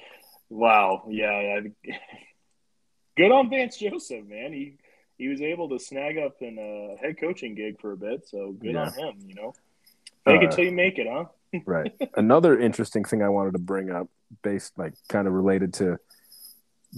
Wow. 0.49 1.05
Yeah. 1.09 1.59
Good 3.15 3.31
on 3.31 3.49
Vance 3.51 3.77
Joseph, 3.77 4.25
man. 4.25 4.51
He 4.51 4.77
he 5.17 5.27
was 5.27 5.41
able 5.41 5.69
to 5.69 5.79
snag 5.79 6.17
up 6.17 6.41
in 6.41 6.57
a 6.59 6.97
head 7.01 7.17
coaching 7.19 7.55
gig 7.55 7.79
for 7.79 7.91
a 7.93 7.97
bit, 7.97 8.27
so 8.27 8.51
good 8.51 8.73
Yeah. 8.73 8.87
on 8.87 8.93
him. 8.93 9.15
You 9.27 9.35
know, 9.35 9.53
make 10.25 10.41
it 10.41 10.51
Uh, 10.51 10.55
till 10.55 10.65
you 10.65 10.71
make 10.71 10.97
it, 10.97 11.07
huh? 11.09 11.25
right. 11.65 11.93
Another 12.15 12.59
interesting 12.59 13.03
thing 13.05 13.21
I 13.23 13.29
wanted 13.29 13.53
to 13.53 13.59
bring 13.59 13.89
up, 13.91 14.09
based 14.41 14.77
like 14.77 14.93
kind 15.07 15.27
of 15.27 15.33
related 15.33 15.73
to 15.75 15.99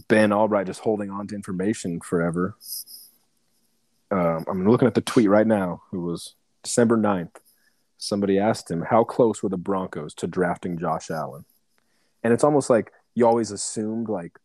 Ben 0.08 0.30
Allbright 0.32 0.66
just 0.68 0.80
holding 0.82 1.10
on 1.12 1.28
to 1.28 1.36
information 1.36 2.00
forever. 2.00 2.56
Um, 4.10 4.46
I'm 4.48 4.68
looking 4.70 4.88
at 4.88 4.94
the 4.94 5.02
tweet 5.02 5.30
right 5.30 5.46
now. 5.48 5.84
It 5.92 5.98
was 5.98 6.36
December 6.64 6.98
9th. 6.98 7.36
Somebody 7.98 8.40
asked 8.40 8.70
him, 8.72 8.84
How 8.84 9.04
close 9.04 9.42
were 9.44 9.50
the 9.50 9.58
Broncos 9.58 10.14
to 10.16 10.28
drafting 10.28 10.78
Josh 10.78 11.10
Allen? 11.12 11.46
And 12.24 12.32
it's 12.34 12.44
almost 12.44 12.70
like 12.70 12.92
you 13.16 13.26
always 13.28 13.52
assumed, 13.52 14.08
like, 14.08 14.38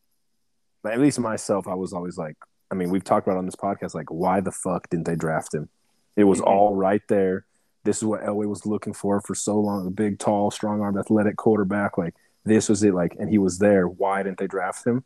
at 0.84 0.98
least 1.00 1.18
myself, 1.20 1.68
I 1.68 1.74
was 1.74 1.92
always 1.92 2.16
like, 2.18 2.36
I 2.72 2.74
mean, 2.74 2.88
we've 2.88 3.04
talked 3.04 3.26
about 3.28 3.36
on 3.38 3.44
this 3.44 3.54
podcast, 3.54 3.94
like, 3.94 4.10
why 4.10 4.40
the 4.40 4.50
fuck 4.50 4.88
didn't 4.88 5.04
they 5.04 5.14
draft 5.14 5.52
him? 5.52 5.68
It 6.16 6.24
was 6.24 6.40
Mhm. 6.40 6.46
all 6.46 6.74
right 6.74 7.02
there. 7.08 7.44
This 7.84 7.98
is 7.98 8.04
what 8.04 8.22
Elway 8.22 8.48
was 8.48 8.64
looking 8.64 8.94
for 8.94 9.20
for 9.20 9.34
so 9.34 9.60
long 9.60 9.86
a 9.86 9.90
big, 9.90 10.18
tall, 10.18 10.50
strong 10.50 10.80
armed, 10.80 10.96
athletic 10.96 11.36
quarterback. 11.36 11.98
Like, 11.98 12.14
this 12.44 12.70
was 12.70 12.82
it. 12.82 12.94
Like, 12.94 13.14
and 13.18 13.28
he 13.28 13.36
was 13.36 13.58
there. 13.58 13.86
Why 13.86 14.22
didn't 14.22 14.38
they 14.38 14.46
draft 14.46 14.86
him? 14.86 15.04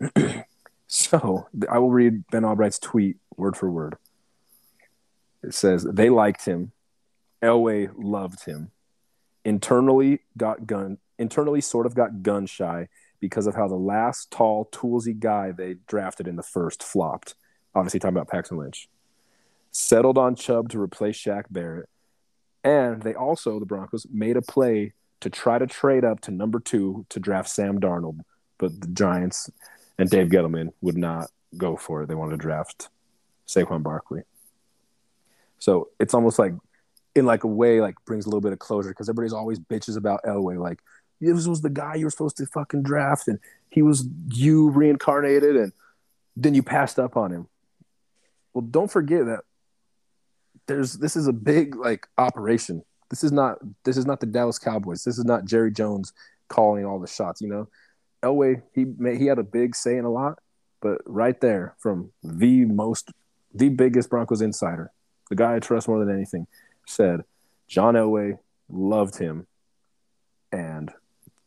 so 0.86 1.48
I 1.68 1.78
will 1.78 1.90
read 1.90 2.26
Ben 2.28 2.44
Allbright's 2.44 2.78
tweet 2.78 3.16
word 3.36 3.56
for 3.56 3.68
word. 3.70 3.96
It 5.42 5.54
says, 5.54 5.82
They 5.84 6.10
liked 6.10 6.44
him. 6.44 6.72
Elway 7.42 7.90
loved 7.96 8.44
him. 8.44 8.70
Internally 9.44 10.20
got 10.36 10.66
gun 10.66 10.98
internally 11.18 11.60
sort 11.60 11.84
of 11.86 11.96
got 11.96 12.22
gun 12.22 12.46
shy 12.46 12.86
because 13.20 13.46
of 13.46 13.54
how 13.54 13.68
the 13.68 13.74
last 13.74 14.30
tall, 14.30 14.68
toolsy 14.72 15.18
guy 15.18 15.52
they 15.52 15.76
drafted 15.86 16.28
in 16.28 16.36
the 16.36 16.42
first 16.42 16.82
flopped. 16.82 17.34
Obviously, 17.74 18.00
talking 18.00 18.16
about 18.16 18.28
Paxton 18.28 18.58
Lynch. 18.58 18.88
Settled 19.70 20.18
on 20.18 20.34
Chubb 20.34 20.70
to 20.70 20.80
replace 20.80 21.16
Shaq 21.16 21.44
Barrett. 21.50 21.88
And 22.64 23.02
they 23.02 23.14
also, 23.14 23.60
the 23.60 23.66
Broncos, 23.66 24.06
made 24.12 24.36
a 24.36 24.42
play 24.42 24.94
to 25.20 25.30
try 25.30 25.58
to 25.58 25.66
trade 25.66 26.04
up 26.04 26.20
to 26.22 26.30
number 26.30 26.60
two 26.60 27.06
to 27.10 27.20
draft 27.20 27.48
Sam 27.48 27.80
Darnold. 27.80 28.20
But 28.58 28.80
the 28.80 28.88
Giants 28.88 29.50
and 29.98 30.08
Dave 30.08 30.28
Gettleman 30.28 30.72
would 30.80 30.96
not 30.96 31.28
go 31.56 31.76
for 31.76 32.02
it. 32.02 32.08
They 32.08 32.14
wanted 32.14 32.32
to 32.32 32.36
draft 32.38 32.88
Saquon 33.46 33.82
Barkley. 33.82 34.22
So 35.58 35.88
it's 35.98 36.14
almost 36.14 36.38
like, 36.38 36.54
in 37.14 37.26
like 37.26 37.44
a 37.44 37.48
way, 37.48 37.80
like 37.80 37.96
brings 38.06 38.26
a 38.26 38.28
little 38.28 38.40
bit 38.40 38.52
of 38.52 38.58
closure 38.58 38.90
because 38.90 39.08
everybody's 39.08 39.32
always 39.32 39.58
bitches 39.58 39.96
about 39.96 40.22
Elway. 40.24 40.58
Like 40.58 40.80
this 41.20 41.46
was 41.46 41.62
the 41.62 41.70
guy 41.70 41.94
you 41.96 42.06
were 42.06 42.10
supposed 42.10 42.36
to 42.38 42.46
fucking 42.46 42.82
draft, 42.82 43.28
and 43.28 43.38
he 43.68 43.82
was 43.82 44.06
you 44.28 44.70
reincarnated, 44.70 45.56
and 45.56 45.72
then 46.36 46.54
you 46.54 46.62
passed 46.62 46.98
up 46.98 47.16
on 47.16 47.32
him. 47.32 47.48
Well, 48.54 48.62
don't 48.62 48.90
forget 48.90 49.26
that 49.26 49.40
there's 50.66 50.94
this 50.94 51.16
is 51.16 51.26
a 51.26 51.32
big 51.32 51.74
like 51.74 52.06
operation. 52.16 52.84
This 53.10 53.24
is 53.24 53.32
not 53.32 53.58
this 53.84 53.96
is 53.96 54.06
not 54.06 54.20
the 54.20 54.26
Dallas 54.26 54.58
Cowboys. 54.58 55.04
This 55.04 55.18
is 55.18 55.24
not 55.24 55.44
Jerry 55.44 55.72
Jones 55.72 56.12
calling 56.48 56.84
all 56.84 56.98
the 56.98 57.06
shots. 57.06 57.40
You 57.40 57.48
know, 57.48 57.68
Elway 58.22 58.62
he 58.74 58.86
he 59.16 59.26
had 59.26 59.38
a 59.38 59.44
big 59.44 59.74
say 59.74 59.96
in 59.96 60.04
a 60.04 60.10
lot, 60.10 60.38
but 60.80 61.00
right 61.06 61.40
there 61.40 61.74
from 61.78 62.12
the 62.22 62.64
most 62.64 63.10
the 63.54 63.70
biggest 63.70 64.10
Broncos 64.10 64.42
insider, 64.42 64.92
the 65.30 65.36
guy 65.36 65.56
I 65.56 65.58
trust 65.58 65.88
more 65.88 66.04
than 66.04 66.14
anything, 66.14 66.46
said 66.86 67.24
John 67.66 67.94
Elway 67.94 68.38
loved 68.68 69.18
him, 69.18 69.46
and 70.52 70.92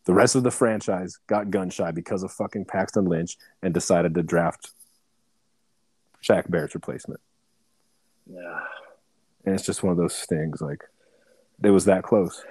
the 0.05 0.13
rest 0.13 0.35
of 0.35 0.43
the 0.43 0.51
franchise 0.51 1.19
got 1.27 1.51
gun 1.51 1.69
shy 1.69 1.91
because 1.91 2.23
of 2.23 2.31
fucking 2.31 2.65
Paxton 2.65 3.05
Lynch 3.05 3.37
and 3.61 3.73
decided 3.73 4.15
to 4.15 4.23
draft 4.23 4.71
Shaq 6.23 6.49
Barrett's 6.49 6.75
replacement. 6.75 7.21
Yeah. 8.25 8.59
And 9.45 9.55
it's 9.55 9.65
just 9.65 9.83
one 9.83 9.91
of 9.91 9.97
those 9.97 10.21
things 10.21 10.61
like 10.61 10.83
it 11.63 11.69
was 11.69 11.85
that 11.85 12.03
close. 12.03 12.43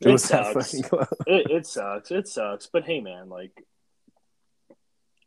It, 0.00 0.08
it 0.08 0.12
was 0.12 0.24
sucks. 0.24 0.54
that 0.54 0.62
fucking 0.62 0.82
close. 0.82 1.06
It, 1.26 1.50
it 1.50 1.66
sucks. 1.66 2.10
It 2.10 2.28
sucks. 2.28 2.66
But 2.66 2.84
hey 2.84 3.00
man, 3.00 3.28
like 3.28 3.64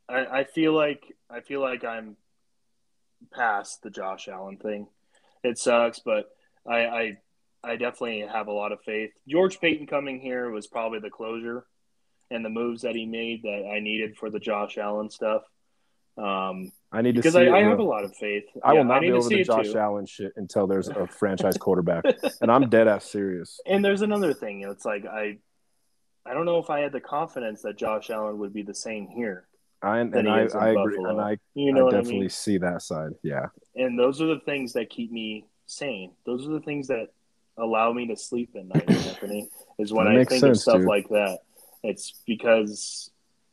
I, 0.07 0.25
I 0.25 0.43
feel 0.43 0.73
like 0.73 1.03
I 1.29 1.41
feel 1.41 1.61
like 1.61 1.83
I'm 1.83 2.17
past 3.33 3.81
the 3.81 3.89
Josh 3.89 4.27
Allen 4.27 4.57
thing. 4.57 4.87
It 5.43 5.57
sucks, 5.57 5.99
but 5.99 6.29
I, 6.67 6.85
I 6.85 7.17
I 7.65 7.75
definitely 7.75 8.21
have 8.21 8.47
a 8.47 8.51
lot 8.51 8.71
of 8.71 8.81
faith. 8.81 9.11
George 9.27 9.59
Paton 9.59 9.87
coming 9.87 10.19
here 10.19 10.49
was 10.51 10.67
probably 10.67 10.99
the 10.99 11.09
closure 11.09 11.65
and 12.31 12.43
the 12.43 12.49
moves 12.49 12.83
that 12.83 12.95
he 12.95 13.05
made 13.05 13.43
that 13.43 13.69
I 13.73 13.79
needed 13.79 14.17
for 14.17 14.29
the 14.29 14.39
Josh 14.39 14.77
Allen 14.77 15.09
stuff. 15.09 15.43
Um, 16.17 16.71
I 16.91 17.01
need 17.01 17.15
to 17.15 17.21
because 17.21 17.35
I, 17.35 17.49
I, 17.49 17.63
have 17.63 17.79
a 17.79 17.83
lot 17.83 18.05
of 18.05 18.15
faith. 18.15 18.45
I 18.63 18.71
yeah, 18.71 18.79
will 18.79 18.85
not 18.85 19.01
be 19.01 19.11
over 19.11 19.27
the 19.27 19.43
Josh. 19.43 19.75
Allen 19.75 20.05
shit 20.05 20.31
until 20.37 20.65
there's 20.65 20.87
a 20.87 21.07
franchise 21.19 21.57
quarterback, 21.57 22.05
and 22.39 22.49
I'm 22.49 22.69
dead 22.69 22.87
ass 22.87 23.05
serious. 23.05 23.59
And 23.67 23.83
there's 23.83 24.01
another 24.01 24.33
thing. 24.33 24.61
It's 24.61 24.85
like 24.85 25.05
I, 25.05 25.37
I 26.25 26.33
don't 26.33 26.45
know 26.45 26.59
if 26.59 26.69
I 26.69 26.79
had 26.79 26.93
the 26.93 27.01
confidence 27.01 27.63
that 27.63 27.77
Josh 27.77 28.09
Allen 28.09 28.37
would 28.37 28.53
be 28.53 28.63
the 28.63 28.73
same 28.73 29.07
here. 29.07 29.47
I 29.81 29.99
and, 29.99 30.15
and 30.15 30.29
I, 30.29 30.47
I 30.57 30.69
agree, 30.69 30.97
and 30.99 31.19
I 31.19 31.37
you 31.53 31.73
know 31.73 31.89
I 31.89 31.91
definitely 31.91 32.17
I 32.17 32.19
mean? 32.21 32.29
see 32.29 32.57
that 32.59 32.81
side. 32.81 33.11
Yeah, 33.21 33.47
and 33.75 33.99
those 33.99 34.21
are 34.21 34.27
the 34.27 34.39
things 34.39 34.71
that 34.73 34.89
keep 34.89 35.11
me 35.11 35.45
sane. 35.65 36.13
Those 36.25 36.47
are 36.47 36.51
the 36.51 36.61
things 36.61 36.87
that 36.87 37.09
allow 37.57 37.91
me 37.93 38.07
to 38.07 38.17
sleep 38.17 38.55
at 38.55 38.65
night, 38.65 38.89
Anthony, 39.07 39.49
is 39.79 39.93
when 39.93 40.07
I 40.07 40.23
think 40.25 40.41
sense, 40.41 40.43
of 40.43 40.61
stuff 40.61 40.77
dude. 40.77 40.87
like 40.87 41.09
that. 41.09 41.39
It's 41.83 42.13
because 42.25 43.11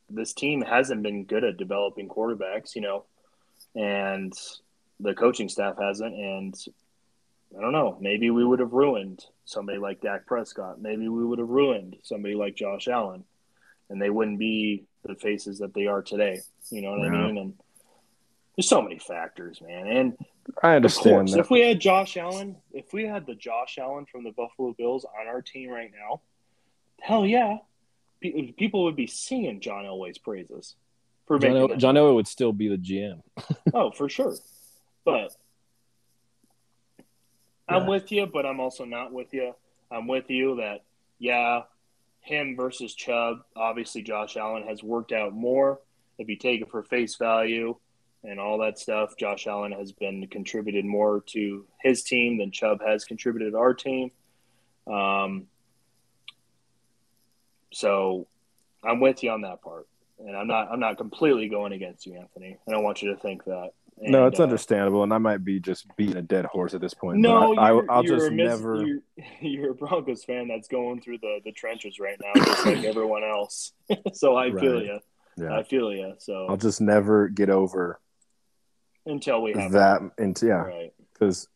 this 0.09 0.33
team 0.33 0.61
hasn't 0.61 1.03
been 1.03 1.25
good 1.25 1.43
at 1.43 1.57
developing 1.57 2.07
quarterbacks, 2.07 2.75
you 2.75 2.81
know, 2.81 3.05
and 3.75 4.33
the 4.99 5.13
coaching 5.13 5.49
staff 5.49 5.75
hasn't. 5.79 6.13
And 6.13 6.55
I 7.57 7.61
don't 7.61 7.71
know, 7.71 7.97
maybe 7.99 8.29
we 8.29 8.45
would 8.45 8.59
have 8.59 8.73
ruined 8.73 9.25
somebody 9.45 9.77
like 9.77 10.01
Dak 10.01 10.25
Prescott. 10.25 10.81
Maybe 10.81 11.07
we 11.07 11.25
would 11.25 11.39
have 11.39 11.49
ruined 11.49 11.97
somebody 12.03 12.35
like 12.35 12.55
Josh 12.55 12.87
Allen, 12.87 13.23
and 13.89 14.01
they 14.01 14.09
wouldn't 14.09 14.39
be 14.39 14.85
the 15.03 15.15
faces 15.15 15.59
that 15.59 15.73
they 15.73 15.87
are 15.87 16.01
today. 16.01 16.41
You 16.69 16.81
know 16.81 16.91
what 16.91 17.01
yeah. 17.01 17.07
I 17.07 17.27
mean? 17.27 17.37
And 17.37 17.53
there's 18.55 18.69
so 18.69 18.81
many 18.81 18.99
factors, 18.99 19.61
man. 19.61 19.87
And 19.87 20.17
I 20.61 20.75
understand. 20.75 21.29
Course, 21.29 21.39
if 21.39 21.49
we 21.49 21.61
had 21.61 21.79
Josh 21.79 22.17
Allen, 22.17 22.57
if 22.73 22.93
we 22.93 23.05
had 23.05 23.25
the 23.25 23.35
Josh 23.35 23.77
Allen 23.77 24.05
from 24.05 24.23
the 24.23 24.31
Buffalo 24.31 24.73
Bills 24.77 25.05
on 25.05 25.27
our 25.27 25.41
team 25.41 25.69
right 25.69 25.91
now, 25.91 26.21
hell 27.01 27.25
yeah, 27.25 27.57
people 28.21 28.83
would 28.83 28.95
be 28.95 29.07
singing 29.07 29.59
John 29.59 29.85
Elway's 29.85 30.17
praises. 30.17 30.75
For 31.25 31.39
John, 31.39 31.55
El- 31.55 31.75
John 31.77 31.95
Elway 31.95 32.15
would 32.15 32.27
still 32.27 32.51
be 32.51 32.67
the 32.67 32.77
GM. 32.77 33.21
oh, 33.73 33.91
for 33.91 34.09
sure. 34.09 34.35
But 35.05 35.35
yeah. 36.99 37.05
I'm 37.77 37.87
with 37.87 38.11
you, 38.11 38.25
but 38.25 38.45
I'm 38.45 38.59
also 38.59 38.85
not 38.85 39.13
with 39.13 39.33
you. 39.33 39.55
I'm 39.89 40.07
with 40.07 40.29
you 40.29 40.57
that 40.57 40.83
yeah, 41.19 41.61
him 42.19 42.55
versus 42.55 42.93
Chubb. 42.93 43.39
Obviously, 43.55 44.01
Josh 44.01 44.35
Allen 44.35 44.63
has 44.67 44.83
worked 44.83 45.11
out 45.11 45.33
more. 45.33 45.79
If 46.17 46.29
you 46.29 46.35
take 46.35 46.61
it 46.61 46.69
for 46.69 46.83
face 46.83 47.15
value, 47.15 47.75
and 48.23 48.39
all 48.39 48.59
that 48.59 48.79
stuff. 48.79 49.15
Josh 49.17 49.47
Allen 49.47 49.71
has 49.71 49.91
been 49.91 50.27
contributed 50.27 50.85
more 50.85 51.21
to 51.27 51.65
his 51.81 52.03
team 52.03 52.37
than 52.37 52.51
Chubb 52.51 52.81
has 52.85 53.03
contributed 53.03 53.53
to 53.53 53.57
our 53.57 53.73
team. 53.73 54.11
Um, 54.87 55.47
so 57.73 58.27
I'm 58.83 58.99
with 58.99 59.23
you 59.23 59.31
on 59.31 59.41
that 59.41 59.61
part, 59.61 59.87
and 60.19 60.35
I'm 60.35 60.47
not 60.47 60.71
I'm 60.71 60.79
not 60.79 60.97
completely 60.97 61.49
going 61.49 61.73
against 61.73 62.05
you, 62.05 62.15
Anthony. 62.15 62.57
I 62.67 62.71
don't 62.71 62.83
want 62.83 63.01
you 63.01 63.13
to 63.13 63.19
think 63.19 63.45
that. 63.45 63.71
And, 64.01 64.11
no, 64.11 64.25
it's 64.25 64.39
uh, 64.39 64.43
understandable, 64.43 65.03
and 65.03 65.13
I 65.13 65.19
might 65.19 65.45
be 65.45 65.59
just 65.59 65.85
beating 65.95 66.17
a 66.17 66.21
dead 66.21 66.45
horse 66.45 66.73
at 66.73 66.81
this 66.81 66.95
point. 66.95 67.19
No, 67.19 67.55
I, 67.55 67.71
will 67.71 68.03
just 68.03 68.31
mis- 68.31 68.47
never. 68.47 68.83
You're, 68.83 68.99
you're, 69.41 69.71
a 69.71 69.75
Broncos 69.75 70.23
fan 70.23 70.47
that's 70.47 70.67
going 70.67 70.99
through 71.01 71.19
the, 71.19 71.39
the 71.45 71.51
trenches 71.51 71.99
right 71.99 72.19
now, 72.19 72.43
just 72.43 72.65
like 72.65 72.83
everyone 72.85 73.23
else. 73.23 73.71
so 74.13 74.35
I 74.35 74.47
right. 74.47 74.59
feel 74.59 74.81
you. 74.81 74.99
Yeah. 75.37 75.55
I 75.55 75.63
feel 75.63 75.93
you. 75.93 76.15
So 76.17 76.47
I'll 76.49 76.57
just 76.57 76.81
never 76.81 77.27
get 77.27 77.49
over 77.49 77.99
until 79.05 79.41
we 79.41 79.53
have 79.53 79.71
that. 79.73 80.01
Into 80.17 80.47
yeah, 80.47 80.87
because 81.13 81.47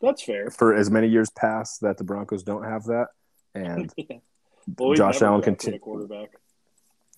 that's 0.00 0.22
fair. 0.22 0.50
For 0.50 0.74
as 0.74 0.90
many 0.90 1.08
years 1.08 1.30
past 1.30 1.80
that 1.82 1.98
the 1.98 2.04
Broncos 2.04 2.42
don't 2.42 2.64
have 2.64 2.84
that, 2.84 3.08
and 3.54 3.92
well, 4.78 4.94
Josh 4.94 5.22
Allen 5.22 5.42
continue 5.42 5.76
a 5.76 5.80
quarterback. 5.80 6.30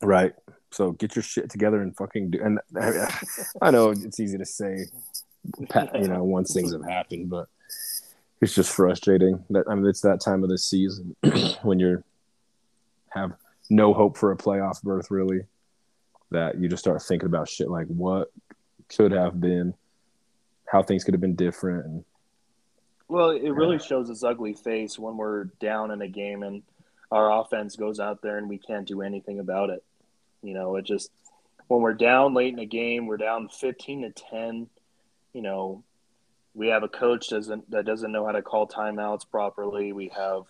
Right. 0.03 0.35
So 0.73 0.93
get 0.93 1.17
your 1.17 1.23
shit 1.23 1.51
together 1.51 1.83
and 1.83 1.97
fucking 1.97 2.31
do. 2.31 2.41
And 2.43 2.61
I 3.61 3.71
know 3.71 3.91
it's 3.91 4.21
easy 4.21 4.39
to 4.39 4.47
say, 4.47 4.87
you 5.95 6.09
know, 6.09 6.23
once 6.23 6.55
things 6.55 6.73
have 6.73 6.85
happened, 6.85 7.29
but 7.29 7.49
it's 8.41 8.55
just 8.55 8.73
frustrating 8.73 9.45
that 9.51 9.65
I 9.69 9.75
mean 9.75 9.87
it's 9.87 10.01
that 10.01 10.21
time 10.21 10.43
of 10.43 10.49
the 10.49 10.59
season 10.59 11.15
when 11.63 11.79
you're 11.79 12.03
have 13.11 13.33
no 13.69 13.93
hope 13.93 14.17
for 14.17 14.33
a 14.33 14.37
playoff 14.37 14.83
berth 14.83 15.11
really 15.11 15.45
that 16.31 16.59
you 16.59 16.69
just 16.69 16.83
start 16.83 17.03
thinking 17.03 17.27
about 17.27 17.49
shit 17.49 17.69
like 17.69 17.87
what 17.89 18.33
could 18.97 19.13
have 19.13 19.41
been, 19.41 19.75
how 20.67 20.83
things 20.83 21.05
could 21.05 21.15
have 21.15 21.21
been 21.21 21.37
different. 21.37 21.87
And, 21.87 22.05
well, 23.09 23.31
it 23.31 23.51
really 23.51 23.77
yeah. 23.77 23.83
shows 23.83 24.11
its 24.11 24.23
ugly 24.23 24.55
face 24.55 24.99
when 24.99 25.17
we're 25.17 25.45
down 25.61 25.91
in 25.91 26.01
a 26.03 26.09
game 26.09 26.43
and 26.43 26.63
our 27.11 27.41
offense 27.41 27.75
goes 27.77 27.99
out 27.99 28.23
there 28.23 28.39
and 28.39 28.49
we 28.49 28.59
can't 28.59 28.87
do 28.87 29.03
anything 29.03 29.41
about 29.41 29.71
it. 29.71 29.83
You 30.43 30.55
know, 30.55 30.77
it 30.77 30.85
just 30.85 31.11
when 31.67 31.83
we're 31.83 31.95
down 31.95 32.35
late 32.35 32.53
in 32.53 32.59
a 32.61 32.67
game, 32.67 33.07
we're 33.07 33.17
down 33.17 33.49
fifteen 33.49 34.03
to 34.03 34.11
ten. 34.11 34.69
You 35.33 35.43
know, 35.43 35.83
we 36.55 36.69
have 36.69 36.83
a 36.83 36.89
coach 36.89 37.29
doesn't 37.29 37.71
that 37.71 37.85
doesn't 37.85 38.13
know 38.13 38.25
how 38.27 38.33
to 38.33 38.43
call 38.43 38.69
timeouts 38.69 39.29
properly. 39.29 39.93
We 39.93 40.09
have 40.17 40.45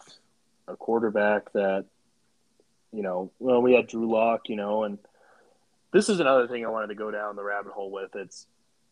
a 0.68 0.76
quarterback 0.76 1.52
that, 1.52 1.86
you 2.92 3.02
know, 3.02 3.32
well, 3.38 3.62
we 3.62 3.74
had 3.74 3.86
Drew 3.86 4.10
Lock, 4.10 4.48
you 4.48 4.56
know, 4.56 4.84
and 4.84 4.98
this 5.92 6.08
is 6.08 6.20
another 6.20 6.46
thing 6.46 6.64
I 6.64 6.68
wanted 6.68 6.88
to 6.88 6.94
go 6.94 7.10
down 7.10 7.36
the 7.36 7.42
rabbit 7.42 7.72
hole 7.72 7.90
with. 7.90 8.14
It's 8.14 8.46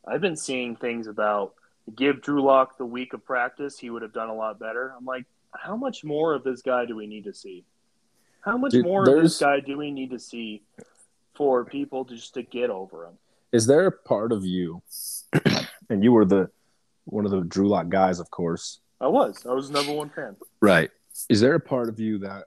I've 0.06 0.20
been 0.20 0.36
seeing 0.36 0.76
things 0.76 1.06
about 1.06 1.54
give 1.96 2.22
Drew 2.22 2.42
Lock 2.42 2.78
the 2.78 2.84
week 2.84 3.12
of 3.12 3.24
practice, 3.24 3.78
he 3.78 3.90
would 3.90 4.02
have 4.02 4.12
done 4.12 4.28
a 4.28 4.34
lot 4.34 4.58
better. 4.58 4.92
I'm 4.96 5.04
like, 5.04 5.24
how 5.54 5.76
much 5.76 6.04
more 6.04 6.34
of 6.34 6.44
this 6.44 6.62
guy 6.62 6.84
do 6.84 6.96
we 6.96 7.06
need 7.06 7.24
to 7.24 7.32
see? 7.32 7.64
How 8.40 8.56
much 8.56 8.72
Dude, 8.72 8.84
more 8.84 9.08
of 9.08 9.22
this 9.22 9.38
guy 9.38 9.60
do 9.60 9.76
we 9.78 9.90
need 9.90 10.10
to 10.10 10.18
see 10.18 10.62
for 11.34 11.64
people 11.64 12.04
just 12.04 12.34
to 12.34 12.42
get 12.42 12.70
over 12.70 13.06
him? 13.06 13.14
Is 13.52 13.66
there 13.66 13.86
a 13.86 13.92
part 13.92 14.32
of 14.32 14.44
you, 14.44 14.82
and 15.90 16.04
you 16.04 16.12
were 16.12 16.24
the 16.24 16.50
one 17.04 17.24
of 17.24 17.30
the 17.30 17.40
Drew 17.40 17.68
Lock 17.68 17.88
guys, 17.88 18.20
of 18.20 18.30
course. 18.30 18.80
I 19.00 19.06
was. 19.06 19.46
I 19.46 19.52
was 19.52 19.70
number 19.70 19.92
one 19.92 20.10
fan. 20.10 20.36
Right. 20.60 20.90
Is 21.28 21.40
there 21.40 21.54
a 21.54 21.60
part 21.60 21.88
of 21.88 21.98
you 21.98 22.18
that? 22.18 22.44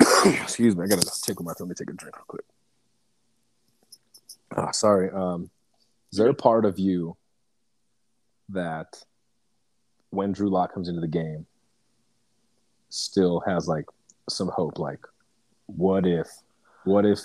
excuse 0.42 0.76
me. 0.76 0.84
I 0.84 0.86
gotta 0.86 1.10
tickle 1.22 1.44
my 1.44 1.52
throat. 1.52 1.66
Let 1.66 1.80
me 1.80 1.86
take 1.86 1.90
a 1.90 1.96
drink 1.96 2.16
real 2.16 2.24
quick. 2.28 2.44
Oh, 4.56 4.70
sorry. 4.72 5.10
Um, 5.10 5.50
is 6.12 6.18
there 6.18 6.28
a 6.28 6.34
part 6.34 6.64
of 6.64 6.78
you 6.78 7.16
that 8.48 9.02
when 10.10 10.32
Drew 10.32 10.48
Lock 10.48 10.72
comes 10.72 10.88
into 10.88 11.00
the 11.00 11.08
game 11.08 11.46
still 12.88 13.40
has 13.40 13.68
like 13.68 13.84
some 14.28 14.48
hope? 14.48 14.78
Like, 14.78 15.04
what 15.66 16.06
if, 16.06 16.28
what 16.84 17.04
if 17.04 17.20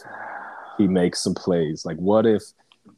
he 0.78 0.88
makes 0.88 1.24
some 1.24 1.34
plays? 1.34 1.86
Like, 1.86 1.98
what 1.98 2.26
if 2.26 2.44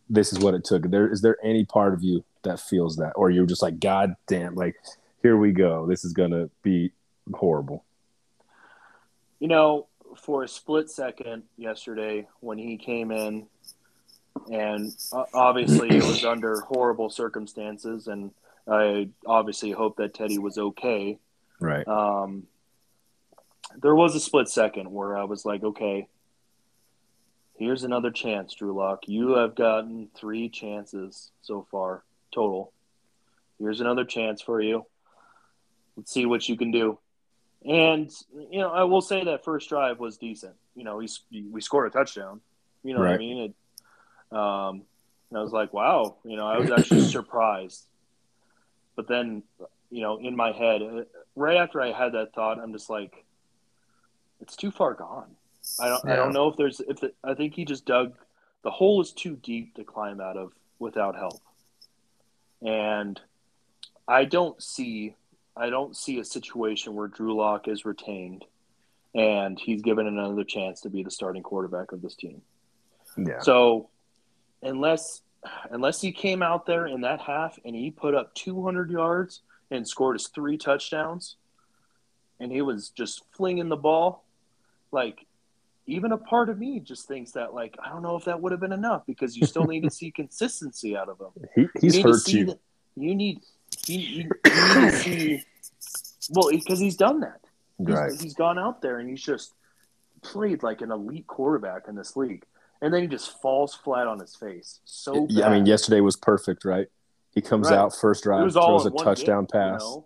this 0.10 0.34
is 0.34 0.40
what 0.40 0.54
it 0.54 0.64
took? 0.64 0.90
There 0.90 1.12
is 1.12 1.22
there 1.22 1.38
any 1.44 1.66
part 1.66 1.94
of 1.94 2.04
you 2.04 2.24
that 2.44 2.60
feels 2.60 2.98
that, 2.98 3.12
or 3.16 3.30
you're 3.30 3.46
just 3.46 3.62
like, 3.62 3.80
God 3.80 4.16
damn, 4.28 4.56
like 4.56 4.76
here 5.22 5.38
we 5.38 5.52
go. 5.52 5.86
This 5.86 6.04
is 6.04 6.14
gonna 6.14 6.50
be 6.64 6.92
horrible. 7.34 7.84
You 9.40 9.48
know, 9.48 9.88
for 10.18 10.44
a 10.44 10.48
split 10.48 10.90
second 10.90 11.44
yesterday 11.58 12.28
when 12.40 12.58
he 12.58 12.78
came 12.78 13.12
in, 13.12 13.48
and 14.52 14.92
uh, 15.12 15.26
obviously 15.34 15.90
it 15.90 16.04
was 16.04 16.26
under 16.26 16.62
horrible 16.62 17.10
circumstances, 17.10 18.08
and 18.08 18.32
I 18.68 19.10
obviously 19.26 19.72
hope 19.72 19.98
that 19.98 20.14
Teddy 20.14 20.38
was 20.38 20.58
okay. 20.58 21.20
Right. 21.60 21.88
Um, 21.88 22.44
there 23.82 23.96
was 23.96 24.16
a 24.16 24.20
split 24.20 24.50
second 24.50 24.92
where 24.92 25.18
I 25.18 25.24
was 25.24 25.46
like, 25.46 25.64
okay, 25.64 26.08
here's 27.58 27.84
another 27.84 28.12
chance, 28.12 28.54
Drew 28.54 28.74
Lock. 28.74 29.08
You 29.08 29.36
have 29.36 29.56
gotten 29.56 30.10
three 30.16 30.50
chances 30.50 31.32
so 31.42 31.66
far 31.72 32.04
total. 32.34 32.72
Here's 33.60 33.82
another 33.82 34.06
chance 34.06 34.42
for 34.42 34.62
you. 34.62 34.86
Let's 35.96 36.12
see 36.12 36.26
what 36.26 36.48
you 36.50 36.58
can 36.58 36.72
do. 36.72 37.00
And 37.66 38.12
you 38.52 38.60
know, 38.60 38.72
I 38.72 38.84
will 38.84 39.02
say 39.02 39.24
that 39.24 39.46
first 39.46 39.70
drive 39.70 40.00
was 40.00 40.18
decent. 40.18 40.56
You 40.76 40.84
know, 40.84 40.98
we 40.98 41.08
we 41.50 41.62
scored 41.62 41.88
a 41.88 41.90
touchdown. 41.92 42.42
You 42.84 42.94
know 42.94 43.02
right. 43.02 43.12
what 43.12 43.16
I 43.16 43.20
mean? 43.20 43.38
It, 43.38 43.54
um, 44.34 44.84
and 45.30 45.38
I 45.38 45.42
was 45.42 45.52
like, 45.52 45.74
wow. 45.74 46.16
You 46.24 46.36
know, 46.36 46.48
I 46.48 46.58
was 46.58 46.72
actually 46.72 47.02
surprised. 47.10 47.86
But 48.96 49.08
then, 49.08 49.44
you 49.90 50.02
know, 50.02 50.18
in 50.18 50.36
my 50.36 50.52
head, 50.52 50.82
uh, 50.82 51.04
right 51.36 51.58
after 51.58 51.82
I 51.82 51.92
had 51.92 52.14
that 52.14 52.34
thought, 52.34 52.60
I'm 52.60 52.74
just 52.74 52.90
like, 52.90 53.26
it's 54.40 54.56
too 54.56 54.72
far 54.72 54.94
gone. 54.94 55.36
I 55.80 55.88
don't. 55.88 56.02
Yeah. 56.06 56.14
I 56.14 56.16
don't 56.18 56.34
know 56.34 56.50
if 56.50 56.58
there's. 56.58 56.82
If 56.82 57.04
it, 57.04 57.16
I 57.24 57.34
think 57.34 57.56
he 57.56 57.66
just 57.66 57.86
dug. 57.86 58.14
The 58.64 58.72
hole 58.72 59.02
is 59.02 59.12
too 59.12 59.36
deep 59.36 59.76
to 59.76 59.84
climb 59.84 60.20
out 60.20 60.38
of 60.38 60.52
without 60.80 61.16
help. 61.16 61.42
And 62.62 63.20
I 64.08 64.26
don't 64.26 64.62
see 64.62 65.16
I 65.56 65.70
don't 65.70 65.96
see 65.96 66.20
a 66.20 66.26
situation 66.26 66.96
where 66.96 67.08
Drew 67.08 67.36
Lock 67.36 67.68
is 67.68 67.86
retained 67.86 68.46
and 69.14 69.60
he's 69.60 69.82
given 69.82 70.08
another 70.08 70.44
chance 70.44 70.82
to 70.82 70.90
be 70.90 71.04
the 71.04 71.12
starting 71.12 71.44
quarterback 71.44 71.92
of 71.92 72.02
this 72.02 72.16
team. 72.16 72.42
Yeah. 73.16 73.40
So 73.40 73.90
unless 74.64 75.22
unless 75.72 76.00
he 76.02 76.12
came 76.12 76.42
out 76.42 76.66
there 76.66 76.88
in 76.88 77.02
that 77.02 77.20
half 77.20 77.60
and 77.66 77.76
he 77.76 77.92
put 77.92 78.16
up 78.16 78.34
200 78.36 78.90
yards 78.90 79.42
and 79.70 79.88
scored 79.88 80.16
his 80.16 80.28
three 80.28 80.58
touchdowns 80.58 81.36
and 82.40 82.52
he 82.52 82.62
was 82.62 82.90
just 82.90 83.24
flinging 83.36 83.68
the 83.70 83.76
ball 83.76 84.24
like 84.92 85.26
even 85.86 86.12
a 86.12 86.18
part 86.18 86.50
of 86.50 86.58
me 86.58 86.80
just 86.80 87.08
thinks 87.08 87.32
that 87.32 87.54
like 87.54 87.76
I 87.84 87.90
don't 87.90 88.02
know 88.02 88.16
if 88.16 88.26
that 88.26 88.42
would 88.42 88.52
have 88.52 88.62
been 88.62 88.72
enough 88.72 89.06
because 89.06 89.36
you 89.36 89.46
still 89.46 89.66
need 89.66 89.84
to 89.84 89.90
see 89.90 90.12
consistency 90.16 90.96
out 90.96 91.10
of 91.10 91.20
him. 91.20 91.50
He, 91.56 91.68
he's 91.82 91.98
you 91.98 92.04
hurt 92.04 92.28
you. 92.28 92.60
you 92.96 93.16
need 93.16 93.42
you, 93.88 94.00
you, 94.00 94.30
you 94.46 94.82
need 94.82 94.92
to 94.92 94.92
see 94.92 95.44
well 96.30 96.50
because 96.52 96.80
he's 96.80 96.96
done 96.96 97.20
that. 97.22 97.42
He's, 97.78 97.88
right. 97.88 98.12
He's 98.22 98.34
gone 98.34 98.58
out 98.58 98.82
there 98.82 99.00
and 99.00 99.10
he's 99.10 99.22
just 99.22 99.54
played 100.22 100.64
like 100.64 100.82
an 100.82 100.92
elite 100.92 101.28
quarterback 101.28 101.88
in 101.88 101.96
this 101.96 102.16
league, 102.16 102.46
and 102.84 102.94
then 102.94 103.02
he 103.02 103.08
just 103.08 103.42
falls 103.42 103.74
flat 103.74 104.08
on 104.08 104.20
his 104.20 104.36
face. 104.36 104.82
So 104.86 105.26
yeah, 105.30 105.48
I 105.48 105.54
mean 105.54 105.66
yesterday 105.66 106.02
was 106.02 106.18
perfect, 106.18 106.66
right? 106.66 106.88
He 107.32 107.42
comes 107.42 107.70
right. 107.70 107.80
out 107.80 107.96
first 107.96 108.24
drive, 108.24 108.52
throws 108.52 108.86
a 108.86 108.92
touchdown 108.92 109.46
game, 109.46 109.62
pass. 109.62 109.82
You 109.82 109.88
know? 109.88 110.06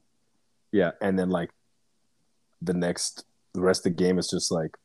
Yeah, 0.71 0.91
and 1.01 1.17
then 1.17 1.30
like 1.30 1.49
the 2.61 2.73
next 2.73 3.25
the 3.53 3.61
rest 3.61 3.86
of 3.86 3.95
the 3.95 4.03
game 4.03 4.19
is 4.19 4.30
just 4.30 4.51
like 4.51 4.78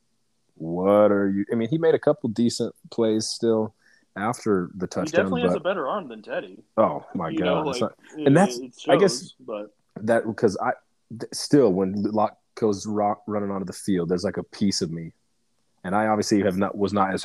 what 0.55 1.11
are 1.11 1.29
you? 1.29 1.45
I 1.53 1.55
mean, 1.55 1.69
he 1.69 1.79
made 1.79 1.95
a 1.95 1.99
couple 1.99 2.29
decent 2.29 2.75
plays 2.91 3.27
still 3.27 3.75
after 4.17 4.71
the 4.75 4.87
touchdown. 4.87 5.07
He 5.07 5.11
definitely 5.11 5.43
but, 5.43 5.49
has 5.49 5.57
a 5.57 5.61
better 5.61 5.89
arm 5.89 6.09
than 6.09 6.23
Teddy. 6.23 6.63
Oh 6.77 7.05
my 7.15 7.31
you 7.31 7.41
god! 7.41 7.45
Know, 7.45 7.63
like, 7.63 7.81
not, 7.81 7.99
and 8.17 8.37
that's 8.37 8.57
shows, 8.57 8.85
I 8.89 8.97
guess 8.97 9.35
but 9.41 9.75
that 10.01 10.27
because 10.27 10.57
I 10.59 10.73
still 11.33 11.73
when 11.73 12.03
Lock 12.03 12.39
goes 12.55 12.87
rock, 12.87 13.23
running 13.27 13.51
onto 13.51 13.65
the 13.65 13.73
field, 13.73 14.09
there's 14.09 14.25
like 14.25 14.37
a 14.37 14.43
piece 14.43 14.83
of 14.83 14.91
me, 14.91 15.13
and 15.85 15.95
I 15.95 16.07
obviously 16.07 16.43
have 16.43 16.57
not 16.57 16.77
was 16.77 16.93
not 16.93 17.13
as 17.13 17.25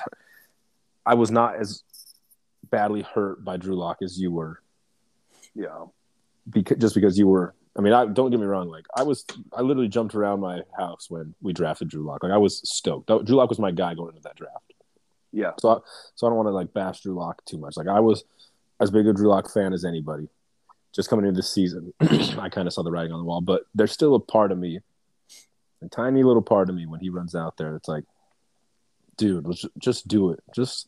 I 1.08 1.16
was 1.16 1.32
not 1.32 1.56
as 1.56 1.84
badly 2.70 3.02
hurt 3.02 3.44
by 3.44 3.58
Drew 3.58 3.76
Lock 3.76 3.98
as 4.04 4.20
you 4.20 4.32
were. 4.32 4.62
Yeah, 5.56 5.86
because 6.50 6.78
just 6.78 6.96
because 6.96 7.18
you 7.18 7.28
were 7.28 7.56
I 7.78 7.82
mean, 7.82 7.94
I 7.94 8.06
don't 8.08 8.32
get 8.32 8.40
me 8.40 8.46
wrong. 8.48 8.70
Like 8.70 8.86
I 8.96 9.04
was, 9.04 9.24
I 9.54 9.62
literally 9.62 9.88
jumped 9.88 10.16
around 10.16 10.40
my 10.40 10.62
house 10.76 11.10
when 11.10 11.36
we 11.42 11.54
drafted 11.54 11.90
Drew 11.90 12.04
Lock. 12.04 12.24
Like 12.24 12.32
I 12.32 12.38
was 12.38 12.68
stoked. 12.68 13.08
Drew 13.08 13.36
Lock 13.36 13.50
was 13.50 13.60
my 13.60 13.72
guy 13.72 13.94
going 13.94 14.10
into 14.10 14.24
that 14.24 14.36
draft. 14.36 14.74
Yeah. 15.32 15.52
So, 15.60 15.70
I, 15.70 15.78
so 16.16 16.26
I 16.26 16.30
don't 16.32 16.38
want 16.38 16.48
to 16.48 16.54
like 16.54 16.74
bash 16.74 17.02
Drew 17.02 17.14
Lock 17.14 17.46
too 17.46 17.60
much. 17.60 17.78
Like 17.78 17.88
I 17.88 18.00
was 18.00 18.24
as 18.80 18.90
big 18.90 19.06
a 19.06 19.14
Drew 19.14 19.30
Lock 19.30 19.52
fan 19.54 19.74
as 19.74 19.86
anybody. 19.86 20.28
Just 20.96 21.10
coming 21.10 21.26
into 21.26 21.38
this 21.38 21.54
season, 21.54 21.94
I 22.00 22.50
kind 22.50 22.68
of 22.68 22.74
saw 22.74 22.82
the 22.82 22.90
writing 22.90 23.12
on 23.12 23.20
the 23.20 23.26
wall. 23.26 23.42
But 23.42 23.64
there's 23.76 23.92
still 23.92 24.16
a 24.16 24.20
part 24.20 24.52
of 24.52 24.58
me, 24.58 24.80
a 25.84 25.90
tiny 25.90 26.24
little 26.24 26.42
part 26.42 26.70
of 26.70 26.76
me, 26.76 26.88
when 26.88 27.02
he 27.02 27.10
runs 27.10 27.36
out 27.36 27.58
there, 27.58 27.76
it's 27.76 27.88
like, 27.88 28.06
dude, 29.18 29.46
let's 29.46 29.66
just 29.78 30.08
do 30.08 30.32
it. 30.32 30.40
Just 30.56 30.88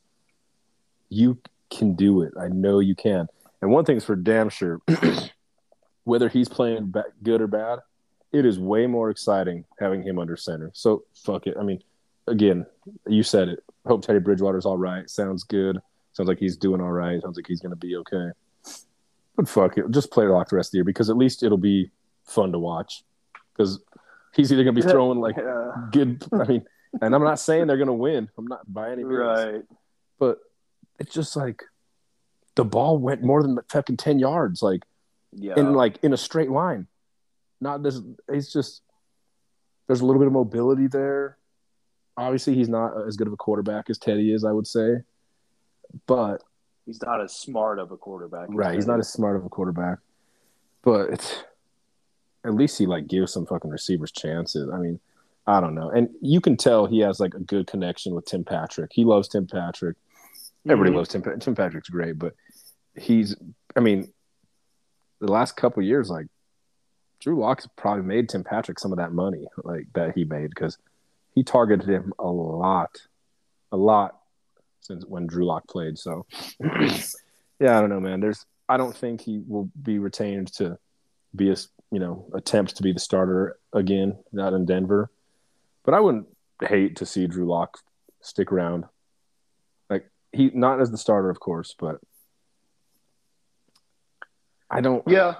you 1.09 1.37
can 1.69 1.93
do 1.93 2.21
it. 2.21 2.33
I 2.39 2.47
know 2.47 2.79
you 2.79 2.95
can. 2.95 3.27
And 3.61 3.71
one 3.71 3.85
thing's 3.85 4.05
for 4.05 4.15
damn 4.15 4.49
sure 4.49 4.81
whether 6.03 6.29
he's 6.29 6.49
playing 6.49 6.93
good 7.23 7.41
or 7.41 7.47
bad, 7.47 7.79
it 8.31 8.45
is 8.45 8.59
way 8.59 8.87
more 8.87 9.09
exciting 9.09 9.65
having 9.79 10.03
him 10.03 10.19
under 10.19 10.37
center. 10.37 10.71
So 10.73 11.03
fuck 11.13 11.47
it. 11.47 11.57
I 11.59 11.63
mean, 11.63 11.81
again, 12.27 12.65
you 13.07 13.23
said 13.23 13.49
it. 13.49 13.63
Hope 13.85 14.03
Teddy 14.03 14.19
Bridgewater's 14.19 14.65
all 14.65 14.77
right. 14.77 15.09
Sounds 15.09 15.43
good. 15.43 15.79
Sounds 16.13 16.27
like 16.27 16.39
he's 16.39 16.57
doing 16.57 16.81
all 16.81 16.91
right. 16.91 17.21
Sounds 17.21 17.37
like 17.37 17.47
he's 17.47 17.61
going 17.61 17.71
to 17.71 17.75
be 17.75 17.95
okay. 17.97 18.29
But 19.35 19.47
fuck 19.47 19.77
it. 19.77 19.89
Just 19.91 20.11
play 20.11 20.25
Lock 20.25 20.49
the 20.49 20.57
rest 20.57 20.69
of 20.69 20.71
the 20.71 20.77
year 20.77 20.83
because 20.83 21.09
at 21.09 21.17
least 21.17 21.43
it'll 21.43 21.57
be 21.57 21.91
fun 22.25 22.51
to 22.51 22.59
watch. 22.59 23.03
Because 23.53 23.79
he's 24.35 24.51
either 24.51 24.63
going 24.63 24.75
to 24.75 24.81
be 24.81 24.87
throwing 24.87 25.19
like 25.19 25.37
yeah. 25.37 25.71
good. 25.91 26.23
I 26.33 26.43
mean, 26.45 26.65
and 27.01 27.15
I'm 27.15 27.23
not 27.23 27.39
saying 27.39 27.67
they're 27.67 27.77
going 27.77 27.87
to 27.87 27.93
win. 27.93 28.29
I'm 28.37 28.47
not 28.47 28.71
by 28.71 28.91
any 28.91 29.03
means. 29.03 29.19
Right. 29.19 29.63
But 30.17 30.39
it's 30.99 31.13
just 31.13 31.35
like 31.35 31.63
the 32.55 32.65
ball 32.65 32.97
went 32.97 33.23
more 33.23 33.41
than 33.41 33.57
fucking 33.69 33.97
10 33.97 34.19
yards. 34.19 34.61
Like, 34.61 34.83
yeah. 35.33 35.53
in 35.57 35.73
like 35.73 35.99
in 36.03 36.13
a 36.13 36.17
straight 36.17 36.49
line. 36.49 36.87
Not 37.61 37.83
this. 37.83 37.99
It's 38.27 38.51
just 38.51 38.81
there's 39.87 40.01
a 40.01 40.05
little 40.05 40.19
bit 40.19 40.27
of 40.27 40.33
mobility 40.33 40.87
there. 40.87 41.37
Obviously, 42.17 42.55
he's 42.55 42.69
not 42.69 42.93
as 43.07 43.15
good 43.17 43.27
of 43.27 43.33
a 43.33 43.37
quarterback 43.37 43.89
as 43.89 43.97
Teddy 43.97 44.33
is, 44.33 44.43
I 44.43 44.51
would 44.51 44.67
say, 44.67 44.97
but 46.05 46.43
he's 46.85 47.01
not 47.01 47.21
as 47.21 47.33
smart 47.33 47.79
of 47.79 47.91
a 47.91 47.97
quarterback. 47.97 48.47
Right, 48.49 48.75
he's 48.75 48.87
not 48.87 48.99
as 48.99 49.11
smart 49.11 49.35
of 49.35 49.45
a 49.45 49.49
quarterback, 49.49 49.99
but 50.83 51.09
it's 51.11 51.43
at 52.45 52.53
least 52.53 52.77
he 52.77 52.85
like 52.85 53.07
gives 53.07 53.33
some 53.33 53.45
fucking 53.45 53.71
receivers 53.71 54.11
chances. 54.11 54.69
I 54.71 54.77
mean, 54.77 54.99
I 55.47 55.59
don't 55.59 55.75
know, 55.75 55.89
and 55.89 56.09
you 56.21 56.41
can 56.41 56.57
tell 56.57 56.85
he 56.85 56.99
has 56.99 57.19
like 57.19 57.33
a 57.33 57.39
good 57.39 57.67
connection 57.67 58.15
with 58.15 58.25
Tim 58.25 58.43
Patrick. 58.43 58.91
He 58.93 59.05
loves 59.05 59.27
Tim 59.27 59.47
Patrick. 59.47 59.97
Everybody 60.67 60.91
mm-hmm. 60.91 60.97
loves 60.97 61.09
Tim. 61.09 61.39
Tim 61.39 61.55
Patrick's 61.55 61.89
great, 61.89 62.17
but 62.19 62.33
he's. 62.95 63.35
I 63.75 63.79
mean, 63.79 64.11
the 65.19 65.31
last 65.31 65.55
couple 65.55 65.83
years, 65.83 66.09
like 66.09 66.27
Drew 67.19 67.39
Lock's 67.39 67.67
probably 67.75 68.03
made 68.03 68.29
Tim 68.29 68.43
Patrick 68.43 68.79
some 68.79 68.91
of 68.91 68.97
that 68.97 69.11
money, 69.11 69.45
like 69.63 69.87
that 69.93 70.13
he 70.15 70.23
made 70.23 70.49
because 70.49 70.77
he 71.35 71.43
targeted 71.43 71.87
him 71.87 72.13
a 72.19 72.27
lot, 72.27 72.97
a 73.71 73.77
lot 73.77 74.19
since 74.81 75.05
when 75.05 75.27
Drew 75.27 75.45
Lock 75.45 75.67
played. 75.67 75.97
So, 75.97 76.25
yeah, 77.59 77.77
I 77.77 77.81
don't 77.81 77.89
know, 77.89 77.99
man. 77.99 78.19
There's, 78.19 78.45
I 78.67 78.77
don't 78.77 78.95
think 78.95 79.21
he 79.21 79.41
will 79.45 79.69
be 79.81 79.99
retained 79.99 80.53
to 80.53 80.77
be 81.35 81.51
a, 81.51 81.55
you 81.91 81.99
know, 81.99 82.25
attempt 82.33 82.77
to 82.77 82.83
be 82.83 82.93
the 82.93 82.99
starter 82.99 83.57
again, 83.73 84.17
not 84.31 84.53
in 84.53 84.65
Denver. 84.65 85.11
But 85.83 85.93
I 85.93 85.99
wouldn't 85.99 86.27
hate 86.61 86.97
to 86.97 87.05
see 87.05 87.27
Drew 87.27 87.45
Lock 87.45 87.77
stick 88.21 88.51
around. 88.51 88.85
He, 90.31 90.51
not 90.53 90.79
as 90.79 90.91
the 90.91 90.97
starter, 90.97 91.29
of 91.29 91.39
course, 91.39 91.75
but 91.77 91.99
I 94.69 94.81
don't. 94.81 95.03
Yeah, 95.07 95.35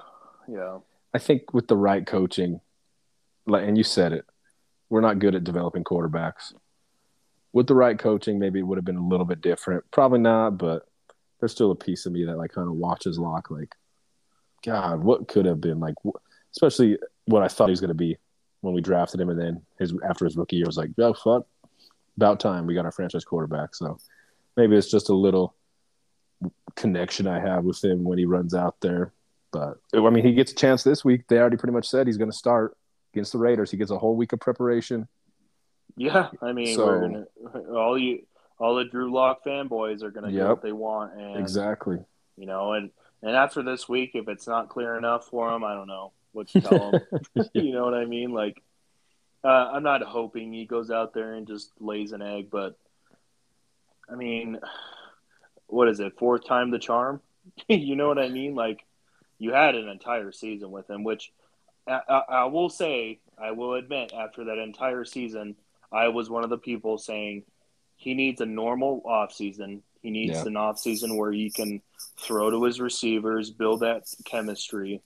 yeah. 0.47 0.79
I 1.13 1.19
think 1.19 1.53
with 1.53 1.67
the 1.67 1.77
right 1.77 2.05
coaching, 2.05 2.61
like, 3.45 3.67
and 3.67 3.77
you 3.77 3.83
said 3.83 4.13
it, 4.13 4.25
we're 4.89 5.01
not 5.01 5.19
good 5.19 5.35
at 5.35 5.43
developing 5.43 5.83
quarterbacks. 5.83 6.53
With 7.51 7.67
the 7.67 7.75
right 7.75 7.97
coaching, 7.97 8.39
maybe 8.39 8.59
it 8.59 8.63
would 8.63 8.77
have 8.77 8.85
been 8.85 8.97
a 8.97 9.07
little 9.07 9.25
bit 9.25 9.41
different. 9.41 9.83
Probably 9.91 10.19
not, 10.19 10.57
but 10.57 10.87
there's 11.39 11.51
still 11.51 11.71
a 11.71 11.75
piece 11.75 12.05
of 12.05 12.11
me 12.11 12.25
that 12.25 12.37
like 12.37 12.51
kind 12.51 12.67
of 12.67 12.75
watches 12.75 13.17
Lock. 13.17 13.49
Like, 13.49 13.75
God, 14.63 15.03
what 15.03 15.27
could 15.27 15.45
have 15.45 15.61
been 15.61 15.79
like, 15.79 15.95
especially 16.51 16.97
what 17.25 17.43
I 17.43 17.47
thought 17.47 17.69
he 17.69 17.71
was 17.71 17.81
going 17.81 17.89
to 17.89 17.95
be 17.95 18.17
when 18.61 18.73
we 18.73 18.81
drafted 18.81 19.21
him, 19.21 19.29
and 19.29 19.39
then 19.39 19.61
his 19.77 19.93
after 20.07 20.25
his 20.25 20.35
rookie 20.35 20.57
year 20.57 20.65
was 20.65 20.77
like, 20.77 20.89
oh 20.99 21.13
fuck, 21.13 21.47
about 22.17 22.39
time 22.39 22.65
we 22.65 22.73
got 22.73 22.85
our 22.85 22.91
franchise 22.91 23.25
quarterback. 23.25 23.73
So 23.73 23.97
maybe 24.57 24.75
it's 24.75 24.89
just 24.89 25.09
a 25.09 25.13
little 25.13 25.55
connection 26.75 27.27
I 27.27 27.39
have 27.39 27.63
with 27.65 27.83
him 27.83 28.03
when 28.03 28.17
he 28.17 28.25
runs 28.25 28.53
out 28.53 28.75
there 28.81 29.13
but 29.51 29.77
I 29.93 30.09
mean, 30.09 30.23
he 30.25 30.33
gets 30.33 30.51
a 30.51 30.55
chance 30.55 30.83
this 30.83 31.03
week. 31.03 31.27
They 31.27 31.37
already 31.37 31.57
pretty 31.57 31.73
much 31.73 31.87
said 31.87 32.07
he's 32.07 32.17
going 32.17 32.31
to 32.31 32.37
start 32.37 32.77
against 33.13 33.31
the 33.31 33.39
Raiders. 33.39 33.71
He 33.71 33.77
gets 33.77 33.91
a 33.91 33.97
whole 33.97 34.15
week 34.15 34.33
of 34.33 34.39
preparation. 34.39 35.07
Yeah, 35.97 36.29
I 36.41 36.53
mean, 36.53 36.75
So- 36.75 36.85
we're 36.85 36.99
gonna 37.01 37.25
all 37.73 37.97
you 37.97 38.25
all 38.59 38.75
the 38.75 38.85
Drew 38.85 39.11
Lock 39.11 39.43
fanboys 39.43 40.03
are 40.03 40.11
gonna 40.11 40.31
get 40.31 40.47
what 40.47 40.61
they 40.61 40.71
want, 40.71 41.13
and 41.13 41.37
Exactly. 41.37 41.97
you 42.37 42.45
know, 42.45 42.73
and 42.73 42.91
and 43.21 43.35
after 43.35 43.63
this 43.63 43.89
week, 43.89 44.11
if 44.13 44.29
it's 44.29 44.47
not 44.47 44.69
clear 44.69 44.95
enough 44.95 45.25
for 45.25 45.49
them, 45.49 45.63
I 45.63 45.73
don't 45.73 45.87
know 45.87 46.13
what 46.31 46.47
to 46.49 46.61
tell 46.61 46.91
them. 46.91 47.01
you 47.53 47.73
know 47.73 47.83
what 47.83 47.95
I 47.95 48.05
mean? 48.05 48.31
Like, 48.31 48.61
uh, 49.43 49.71
I'm 49.73 49.83
not 49.83 50.03
hoping 50.03 50.53
he 50.53 50.65
goes 50.65 50.91
out 50.91 51.13
there 51.13 51.33
and 51.33 51.47
just 51.47 51.71
lays 51.81 52.11
an 52.13 52.21
egg, 52.21 52.49
but 52.49 52.77
I 54.11 54.15
mean, 54.15 54.59
what 55.67 55.87
is 55.87 55.99
it? 55.99 56.17
Fourth 56.17 56.45
time 56.45 56.71
the 56.71 56.79
charm? 56.79 57.21
you 57.67 57.95
know 57.95 58.07
what 58.07 58.19
I 58.19 58.29
mean? 58.29 58.55
Like, 58.55 58.85
you 59.37 59.53
had 59.53 59.75
an 59.75 59.87
entire 59.87 60.31
season 60.31 60.71
with 60.71 60.89
him, 60.89 61.03
which 61.03 61.31
I, 61.87 61.99
I, 62.09 62.17
I 62.29 62.45
will 62.45 62.69
say, 62.69 63.19
I 63.41 63.51
will 63.51 63.75
admit, 63.75 64.13
after 64.13 64.45
that 64.45 64.57
entire 64.57 65.05
season, 65.05 65.55
I 65.91 66.09
was 66.09 66.29
one 66.29 66.43
of 66.43 66.49
the 66.49 66.57
people 66.57 66.97
saying 66.97 67.43
he 67.95 68.13
needs 68.13 68.41
a 68.41 68.45
normal 68.45 69.01
off 69.05 69.33
season. 69.33 69.81
He 70.01 70.11
needs 70.11 70.33
Yeah. 70.33 70.45
an 70.45 70.53
offseason 70.53 71.17
where 71.17 71.31
he 71.31 71.49
can 71.49 71.81
throw 72.19 72.49
to 72.49 72.63
his 72.63 72.79
receivers, 72.79 73.49
build 73.49 73.81
that 73.81 74.03
chemistry 74.25 75.01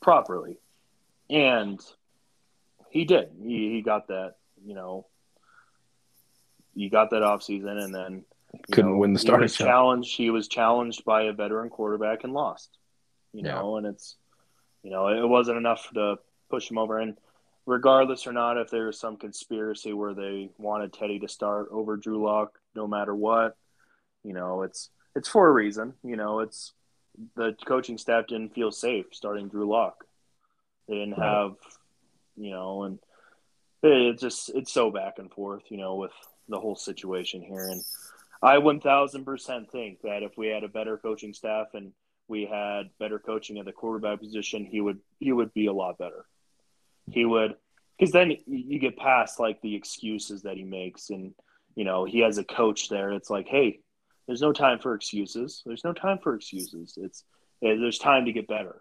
properly. 0.00 0.58
And 1.28 1.80
he 2.90 3.04
did. 3.04 3.30
He, 3.42 3.70
he 3.70 3.82
got 3.82 4.08
that, 4.08 4.34
you 4.64 4.74
know, 4.74 5.06
he 6.74 6.88
got 6.88 7.10
that 7.10 7.22
offseason 7.22 7.82
and 7.82 7.94
then 7.94 8.24
you 8.52 8.60
Couldn't 8.74 8.92
know, 8.92 8.98
win 8.98 9.12
the 9.12 9.18
he 9.20 9.26
starting 9.26 9.42
was 9.44 9.56
job. 9.56 9.66
challenged. 9.66 10.16
He 10.16 10.30
was 10.30 10.48
challenged 10.48 11.04
by 11.04 11.22
a 11.24 11.32
veteran 11.32 11.70
quarterback 11.70 12.24
and 12.24 12.32
lost. 12.32 12.76
You 13.32 13.44
Yeah. 13.44 13.54
know, 13.54 13.76
and 13.76 13.86
it's 13.86 14.16
you 14.82 14.90
know 14.90 15.08
it 15.08 15.26
wasn't 15.28 15.58
enough 15.58 15.88
to 15.94 16.18
push 16.48 16.70
him 16.70 16.78
over. 16.78 16.98
And 16.98 17.16
regardless 17.66 18.26
or 18.26 18.32
not, 18.32 18.58
if 18.58 18.70
there 18.70 18.86
was 18.86 18.98
some 18.98 19.16
conspiracy 19.16 19.92
where 19.92 20.14
they 20.14 20.50
wanted 20.58 20.92
Teddy 20.92 21.18
to 21.20 21.28
start 21.28 21.68
over 21.70 21.96
Drew 21.96 22.22
Lock, 22.24 22.58
no 22.74 22.86
matter 22.88 23.14
what, 23.14 23.56
you 24.24 24.32
know, 24.32 24.62
it's 24.62 24.90
it's 25.14 25.28
for 25.28 25.48
a 25.48 25.52
reason. 25.52 25.94
You 26.02 26.16
know, 26.16 26.40
it's 26.40 26.72
the 27.36 27.54
coaching 27.66 27.98
staff 27.98 28.26
didn't 28.28 28.54
feel 28.54 28.72
safe 28.72 29.06
starting 29.12 29.48
Drew 29.48 29.68
Lock. 29.68 30.04
They 30.88 30.94
didn't 30.94 31.18
Right. 31.18 31.28
have, 31.28 31.56
you 32.36 32.50
know, 32.50 32.82
and 32.84 32.98
it 33.82 34.18
just 34.18 34.50
it's 34.50 34.72
so 34.72 34.90
back 34.90 35.18
and 35.18 35.30
forth, 35.30 35.62
you 35.70 35.76
know, 35.76 35.94
with 35.94 36.12
the 36.50 36.60
whole 36.60 36.76
situation 36.76 37.42
here. 37.42 37.68
And 37.68 37.82
I 38.42 38.58
one 38.58 38.80
thousand 38.80 39.24
percent 39.24 39.70
think 39.70 40.02
that 40.02 40.22
if 40.22 40.36
we 40.36 40.48
had 40.48 40.64
a 40.64 40.68
better 40.68 40.96
coaching 40.96 41.34
staff 41.34 41.68
and 41.74 41.92
we 42.28 42.46
had 42.46 42.90
better 42.98 43.18
coaching 43.18 43.58
at 43.58 43.64
the 43.64 43.72
quarterback 43.72 44.20
position, 44.20 44.64
he 44.64 44.80
would 44.80 44.98
he 45.18 45.32
would 45.32 45.52
be 45.52 45.66
a 45.66 45.72
lot 45.72 45.98
better. 45.98 46.24
He 47.10 47.24
would 47.24 47.56
because 47.98 48.12
then 48.12 48.36
you 48.46 48.78
get 48.78 48.96
past 48.96 49.38
like 49.38 49.60
the 49.60 49.74
excuses 49.74 50.42
that 50.42 50.56
he 50.56 50.64
makes, 50.64 51.10
and 51.10 51.34
you 51.74 51.84
know 51.84 52.04
he 52.04 52.20
has 52.20 52.38
a 52.38 52.44
coach 52.44 52.88
there. 52.88 53.12
It's 53.12 53.30
like, 53.30 53.46
hey, 53.46 53.80
there's 54.26 54.40
no 54.40 54.52
time 54.52 54.78
for 54.78 54.94
excuses. 54.94 55.62
There's 55.66 55.84
no 55.84 55.92
time 55.92 56.18
for 56.22 56.34
excuses. 56.34 56.96
It's 56.96 57.24
eh, 57.62 57.76
there's 57.78 57.98
time 57.98 58.24
to 58.26 58.32
get 58.32 58.48
better. 58.48 58.80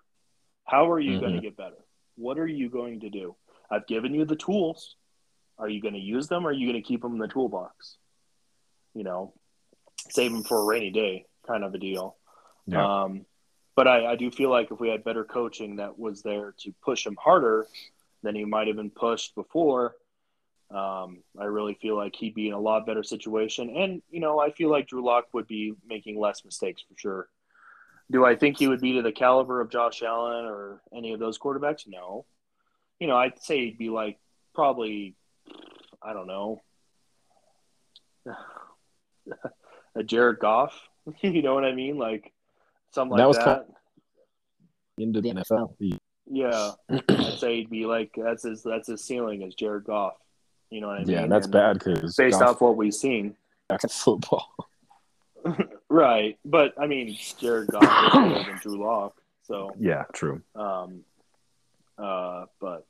How 0.66 0.92
are 0.92 1.00
you 1.00 1.20
going 1.20 1.34
to 1.34 1.42
get 1.42 1.58
better? 1.58 1.84
What 2.16 2.38
are 2.38 2.48
you 2.48 2.70
going 2.70 3.00
to 3.00 3.10
do? 3.10 3.36
I've 3.72 3.88
given 3.88 4.14
you 4.14 4.26
the 4.26 4.36
tools. 4.36 4.96
Are 5.60 5.70
you 5.70 5.82
going 5.82 5.93
to 5.93 5.99
use 5.99 6.28
them? 6.28 6.45
Or 6.45 6.49
are 6.49 6.53
you 6.53 6.68
going 6.72 6.82
to 6.82 6.88
keep 6.88 7.01
them 7.01 7.14
in 7.14 7.20
the 7.20 7.28
toolbox? 7.28 7.97
You 8.93 9.03
know, 9.03 9.34
save 10.10 10.32
them 10.32 10.43
for 10.43 10.60
a 10.60 10.66
rainy 10.66 10.89
day, 10.89 11.26
kind 11.45 11.64
of 11.64 11.76
a 11.76 11.78
deal. 11.78 12.16
Yeah. 12.66 13.03
Um, 13.03 13.26
but 13.76 13.88
I, 13.88 14.12
I 14.12 14.16
do 14.16 14.32
feel 14.32 14.49
like 14.49 14.72
if 14.72 14.80
we 14.80 14.89
had 14.89 15.03
better 15.03 15.24
coaching 15.24 15.78
that 15.78 15.99
was 15.99 16.22
there 16.22 16.53
to 16.60 16.74
push 16.84 17.05
him 17.05 17.18
harder 17.22 17.68
than 18.24 18.36
he 18.36 18.45
might 18.45 18.68
have 18.68 18.76
been 18.76 18.89
pushed 18.89 19.36
before, 19.36 19.95
um, 20.72 21.24
I 21.39 21.45
really 21.45 21.76
feel 21.76 21.95
like 21.95 22.16
he'd 22.16 22.36
be 22.36 22.47
in 22.47 22.53
a 22.53 22.60
lot 22.60 22.86
better 22.86 23.03
situation. 23.03 23.76
And, 23.76 24.01
you 24.10 24.20
know, 24.20 24.39
I 24.39 24.51
feel 24.51 24.70
like 24.70 24.88
Drew 24.88 25.03
Lock 25.03 25.26
would 25.34 25.47
be 25.47 25.74
making 25.88 26.20
less 26.20 26.43
mistakes 26.43 26.84
for 26.88 26.97
sure. 26.97 27.30
Do 28.12 28.26
I 28.26 28.36
think 28.36 28.57
he 28.57 28.68
would 28.68 28.82
be 28.82 28.93
to 28.93 29.01
the 29.01 29.12
caliber 29.12 29.62
of 29.62 29.70
Josh 29.70 30.01
Allen 30.01 30.45
or 30.45 30.82
any 30.95 31.14
of 31.14 31.20
those 31.20 31.38
quarterbacks? 31.38 31.88
No. 31.88 32.26
You 32.99 33.07
know, 33.07 33.16
I'd 33.16 33.41
say 33.41 33.66
he'd 33.66 33.78
be 33.78 33.89
like 33.89 34.20
probably, 34.53 35.16
I 36.02 36.14
don't 36.14 36.28
know, 36.28 36.62
a 39.95 40.04
Jared 40.04 40.39
Goff. 40.39 40.74
you 41.22 41.41
know 41.41 41.54
what 41.54 41.66
I 41.66 41.74
mean? 41.74 41.97
Like 41.97 42.32
something 42.91 43.12
like 43.12 43.20
That 43.20 43.28
was 43.28 43.38
that. 43.38 43.45
kind 43.45 43.66
Into 44.97 45.22
the 45.22 45.32
NFL. 45.34 45.76
Yeah, 46.32 46.72
I'd 47.10 47.39
say 47.39 47.56
he'd 47.58 47.70
be 47.70 47.86
like 47.86 48.12
that's 48.16 48.43
his 48.43 48.62
that's 48.64 48.88
his 48.88 49.04
ceiling 49.04 49.41
is 49.41 49.56
Jared 49.56 49.86
Goff. 49.86 50.14
You 50.70 50.82
know 50.82 50.88
what 50.88 50.97
I 50.97 51.04
mean? 51.04 51.10
Yeah, 51.10 51.26
that's 51.28 51.45
And 51.45 51.54
bad 51.54 51.80
because 51.80 52.16
Based 52.16 52.41
off 52.41 52.62
what 52.62 52.78
we've 52.78 52.93
seen, 52.93 53.36
in 53.72 53.89
football. 53.89 54.47
right? 55.89 56.38
But 56.45 56.74
I 56.80 56.86
mean, 56.86 57.18
Jared 57.39 57.70
Goff 57.70 57.84
is 58.06 58.14
better 58.14 58.43
than 58.52 58.60
Drew 58.62 58.84
Lock, 58.84 59.16
so 59.47 59.72
Yeah, 59.80 60.04
true. 60.14 60.41
um, 60.56 61.04
uh, 61.97 62.45
but 62.62 62.86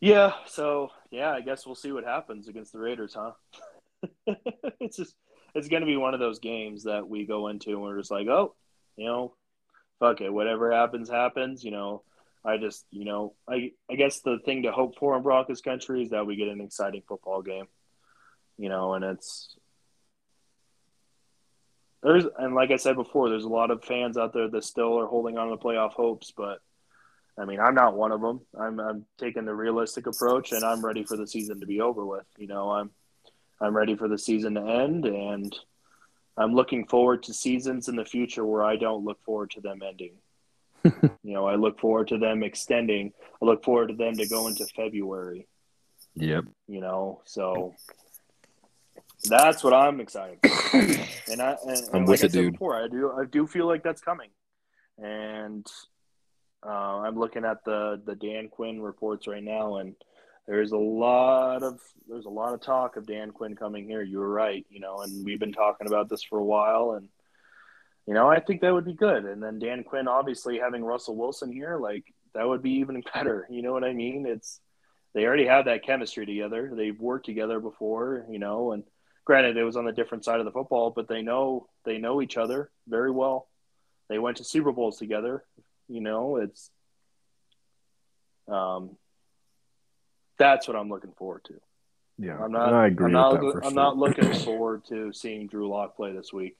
yeah, 0.00 0.32
so 0.46 0.90
yeah, 1.10 1.30
I 1.30 1.40
guess 1.40 1.66
we'll 1.66 1.74
see 1.74 1.92
what 1.92 2.04
happens 2.04 2.48
against 2.48 2.72
the 2.72 2.78
Raiders, 2.78 3.14
huh? 3.14 3.32
it's 4.80 4.96
just 4.96 5.14
it's 5.54 5.68
going 5.68 5.82
to 5.82 5.86
be 5.86 5.96
one 5.96 6.14
of 6.14 6.20
those 6.20 6.40
games 6.40 6.84
that 6.84 7.08
we 7.08 7.26
go 7.26 7.48
into 7.48 7.70
and 7.70 7.82
we're 7.82 7.98
just 7.98 8.10
like, 8.10 8.26
oh, 8.26 8.54
you 8.96 9.06
know, 9.06 9.34
fuck 10.00 10.20
it, 10.20 10.32
whatever 10.32 10.72
happens, 10.72 11.08
happens. 11.08 11.64
You 11.64 11.70
know, 11.70 12.02
I 12.44 12.58
just, 12.58 12.84
you 12.90 13.04
know, 13.04 13.34
I 13.48 13.72
I 13.90 13.94
guess 13.94 14.20
the 14.20 14.38
thing 14.44 14.64
to 14.64 14.72
hope 14.72 14.98
for 14.98 15.16
in 15.16 15.22
Broncos 15.22 15.60
country 15.60 16.02
is 16.02 16.10
that 16.10 16.26
we 16.26 16.36
get 16.36 16.48
an 16.48 16.60
exciting 16.60 17.02
football 17.08 17.42
game. 17.42 17.66
You 18.58 18.68
know, 18.68 18.94
and 18.94 19.04
it's 19.04 19.56
there's 22.02 22.26
and 22.38 22.54
like 22.54 22.70
I 22.70 22.76
said 22.76 22.96
before, 22.96 23.30
there's 23.30 23.44
a 23.44 23.48
lot 23.48 23.70
of 23.70 23.82
fans 23.82 24.18
out 24.18 24.32
there 24.32 24.48
that 24.48 24.64
still 24.64 24.98
are 24.98 25.06
holding 25.06 25.38
on 25.38 25.48
to 25.48 25.56
playoff 25.56 25.92
hopes, 25.92 26.32
but 26.36 26.58
I 27.38 27.44
mean, 27.44 27.58
I'm 27.58 27.74
not 27.74 27.96
one 27.96 28.12
of 28.12 28.20
them. 28.20 28.40
I'm 28.58 28.78
I'm 28.78 29.06
taking 29.18 29.44
the 29.44 29.54
realistic 29.54 30.06
approach, 30.06 30.52
and 30.52 30.64
I'm 30.64 30.84
ready 30.84 31.04
for 31.04 31.16
the 31.16 31.26
season 31.26 31.60
to 31.60 31.66
be 31.66 31.80
over 31.80 32.04
with. 32.04 32.26
You 32.38 32.46
know, 32.46 32.70
I'm 32.70 32.90
I'm 33.60 33.76
ready 33.76 33.96
for 33.96 34.08
the 34.08 34.18
season 34.18 34.54
to 34.54 34.60
end, 34.60 35.04
and 35.04 35.54
I'm 36.36 36.54
looking 36.54 36.86
forward 36.86 37.24
to 37.24 37.34
seasons 37.34 37.88
in 37.88 37.96
the 37.96 38.04
future 38.04 38.44
where 38.44 38.64
I 38.64 38.76
don't 38.76 39.04
look 39.04 39.22
forward 39.24 39.50
to 39.52 39.60
them 39.60 39.80
ending. 39.86 40.14
you 40.84 41.32
know, 41.32 41.46
I 41.46 41.56
look 41.56 41.80
forward 41.80 42.08
to 42.08 42.18
them 42.18 42.42
extending. 42.42 43.12
I 43.40 43.44
look 43.44 43.64
forward 43.64 43.88
to 43.88 43.94
them 43.94 44.14
to 44.16 44.28
go 44.28 44.46
into 44.48 44.66
February. 44.66 45.48
Yep. 46.14 46.44
You 46.68 46.80
know, 46.80 47.22
so 47.24 47.74
that's 49.24 49.64
what 49.64 49.72
I'm 49.72 50.00
excited. 50.00 50.38
For. 50.42 50.80
And 51.26 51.40
I 51.40 51.56
and, 51.66 51.70
and 51.70 51.88
I'm 51.94 52.00
like 52.04 52.08
with 52.08 52.24
I 52.24 52.26
it, 52.26 52.32
said 52.32 52.32
dude. 52.32 52.52
before, 52.52 52.76
I 52.76 52.86
do 52.86 53.10
I 53.10 53.24
do 53.24 53.46
feel 53.46 53.66
like 53.66 53.82
that's 53.82 54.02
coming, 54.02 54.28
and 54.98 55.66
uh, 56.66 57.00
I'm 57.00 57.18
looking 57.18 57.44
at 57.44 57.64
the 57.64 58.00
the 58.04 58.14
Dan 58.14 58.48
Quinn 58.48 58.80
reports 58.80 59.26
right 59.26 59.42
now, 59.42 59.76
and 59.76 59.94
there's 60.46 60.72
a 60.72 60.78
lot 60.78 61.62
of 61.62 61.80
there's 62.08 62.26
a 62.26 62.30
lot 62.30 62.54
of 62.54 62.60
talk 62.60 62.96
of 62.96 63.06
Dan 63.06 63.30
Quinn 63.30 63.56
coming 63.56 63.86
here. 63.86 64.02
You 64.02 64.18
were 64.18 64.28
right, 64.28 64.64
you 64.70 64.80
know, 64.80 65.00
and 65.00 65.24
we've 65.24 65.40
been 65.40 65.52
talking 65.52 65.86
about 65.86 66.08
this 66.08 66.22
for 66.22 66.38
a 66.38 66.44
while, 66.44 66.92
and 66.92 67.08
you 68.06 68.14
know 68.14 68.28
I 68.28 68.40
think 68.40 68.60
that 68.60 68.72
would 68.72 68.84
be 68.84 68.94
good. 68.94 69.24
And 69.24 69.42
then 69.42 69.58
Dan 69.58 69.84
Quinn, 69.84 70.08
obviously 70.08 70.58
having 70.58 70.84
Russell 70.84 71.16
Wilson 71.16 71.52
here, 71.52 71.78
like 71.78 72.04
that 72.34 72.48
would 72.48 72.62
be 72.62 72.72
even 72.72 73.02
better. 73.14 73.46
You 73.50 73.62
know 73.62 73.72
what 73.72 73.84
I 73.84 73.92
mean? 73.92 74.26
It's 74.26 74.60
they 75.14 75.24
already 75.24 75.46
have 75.46 75.66
that 75.66 75.84
chemistry 75.84 76.26
together. 76.26 76.72
They've 76.74 76.98
worked 76.98 77.26
together 77.26 77.60
before, 77.60 78.26
you 78.28 78.38
know, 78.38 78.72
and 78.72 78.82
granted 79.24 79.56
it 79.56 79.64
was 79.64 79.76
on 79.76 79.84
the 79.84 79.92
different 79.92 80.24
side 80.24 80.40
of 80.40 80.44
the 80.44 80.52
football, 80.52 80.90
but 80.90 81.08
they 81.08 81.22
know 81.22 81.68
they 81.84 81.98
know 81.98 82.20
each 82.20 82.36
other 82.36 82.70
very 82.88 83.10
well. 83.10 83.48
They 84.08 84.18
went 84.18 84.38
to 84.38 84.44
Super 84.44 84.72
Bowls 84.72 84.98
together. 84.98 85.44
You 85.88 86.00
know, 86.00 86.36
it's 86.36 86.70
um 88.48 88.96
that's 90.38 90.66
what 90.66 90.76
I'm 90.76 90.88
looking 90.88 91.12
forward 91.12 91.44
to. 91.44 91.54
Yeah. 92.18 92.38
I'm 92.38 92.52
not. 92.52 92.72
I 92.72 92.86
agree 92.86 93.06
I'm 93.06 93.12
not, 93.12 93.32
with 93.32 93.40
that 93.40 93.52
for 93.52 93.64
I'm 93.64 93.72
sure. 93.72 93.82
not 93.82 93.96
looking 93.96 94.32
forward 94.44 94.84
to 94.88 95.12
seeing 95.12 95.46
Drew 95.46 95.68
Lock 95.68 95.96
play 95.96 96.12
this 96.12 96.32
week. 96.32 96.56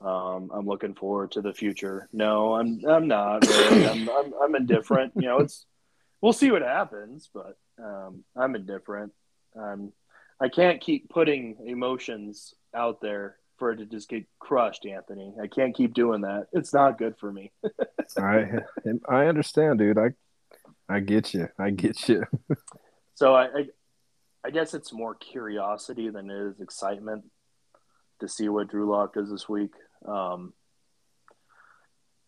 Um, 0.00 0.50
I'm 0.54 0.66
looking 0.66 0.94
forward 0.94 1.32
to 1.32 1.42
the 1.42 1.52
future. 1.52 2.08
No, 2.12 2.54
I'm. 2.54 2.80
I'm 2.86 3.08
not. 3.08 3.46
Really. 3.46 3.86
I'm, 3.88 4.08
I'm. 4.08 4.32
I'm 4.42 4.54
indifferent. 4.54 5.12
You 5.16 5.22
know, 5.22 5.38
it's. 5.38 5.66
We'll 6.20 6.32
see 6.32 6.50
what 6.50 6.62
happens, 6.62 7.30
but 7.32 7.56
um, 7.82 8.24
I'm 8.36 8.56
indifferent. 8.56 9.12
Um, 9.56 9.92
I 10.40 10.48
can't 10.48 10.80
keep 10.80 11.08
putting 11.08 11.56
emotions 11.64 12.54
out 12.74 13.00
there 13.00 13.36
for 13.58 13.72
it 13.72 13.76
to 13.76 13.86
just 13.86 14.08
get 14.08 14.24
crushed, 14.38 14.86
Anthony. 14.86 15.34
I 15.42 15.46
can't 15.46 15.74
keep 15.74 15.94
doing 15.94 16.22
that. 16.22 16.46
It's 16.52 16.72
not 16.72 16.98
good 16.98 17.16
for 17.18 17.32
me. 17.32 17.52
I 18.18 18.60
I 19.08 19.26
understand, 19.26 19.78
dude. 19.78 19.98
I 19.98 20.10
I 20.88 21.00
get 21.00 21.34
you. 21.34 21.48
I 21.58 21.70
get 21.70 22.08
you. 22.08 22.24
So 23.14 23.34
I, 23.34 23.44
I, 23.44 23.66
I 24.44 24.50
guess 24.50 24.74
it's 24.74 24.92
more 24.92 25.14
curiosity 25.14 26.08
than 26.08 26.30
it 26.30 26.36
is 26.36 26.60
excitement 26.60 27.24
to 28.20 28.28
see 28.28 28.48
what 28.48 28.68
Drew 28.68 28.88
Lock 28.88 29.14
does 29.14 29.30
this 29.30 29.48
week. 29.48 29.72
Um, 30.06 30.52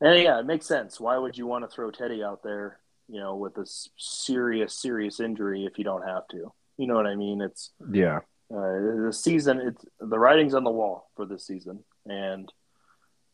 and 0.00 0.20
yeah, 0.22 0.40
it 0.40 0.46
makes 0.46 0.66
sense. 0.66 0.98
Why 0.98 1.16
would 1.16 1.38
you 1.38 1.46
want 1.46 1.64
to 1.64 1.74
throw 1.74 1.90
Teddy 1.90 2.24
out 2.24 2.42
there? 2.42 2.80
you 3.10 3.20
know, 3.20 3.34
with 3.34 3.58
a 3.58 3.66
serious, 3.96 4.72
serious 4.74 5.18
injury 5.18 5.66
if 5.66 5.78
you 5.78 5.84
don't 5.84 6.06
have 6.06 6.28
to. 6.28 6.52
You 6.78 6.86
know 6.86 6.94
what 6.94 7.06
I 7.06 7.16
mean? 7.16 7.40
It's 7.42 7.72
yeah. 7.92 8.20
Uh, 8.52 9.06
the 9.06 9.12
season, 9.12 9.60
it's 9.60 9.84
the 10.00 10.18
writing's 10.18 10.54
on 10.54 10.64
the 10.64 10.70
wall 10.70 11.08
for 11.14 11.24
this 11.24 11.46
season, 11.46 11.84
and 12.06 12.52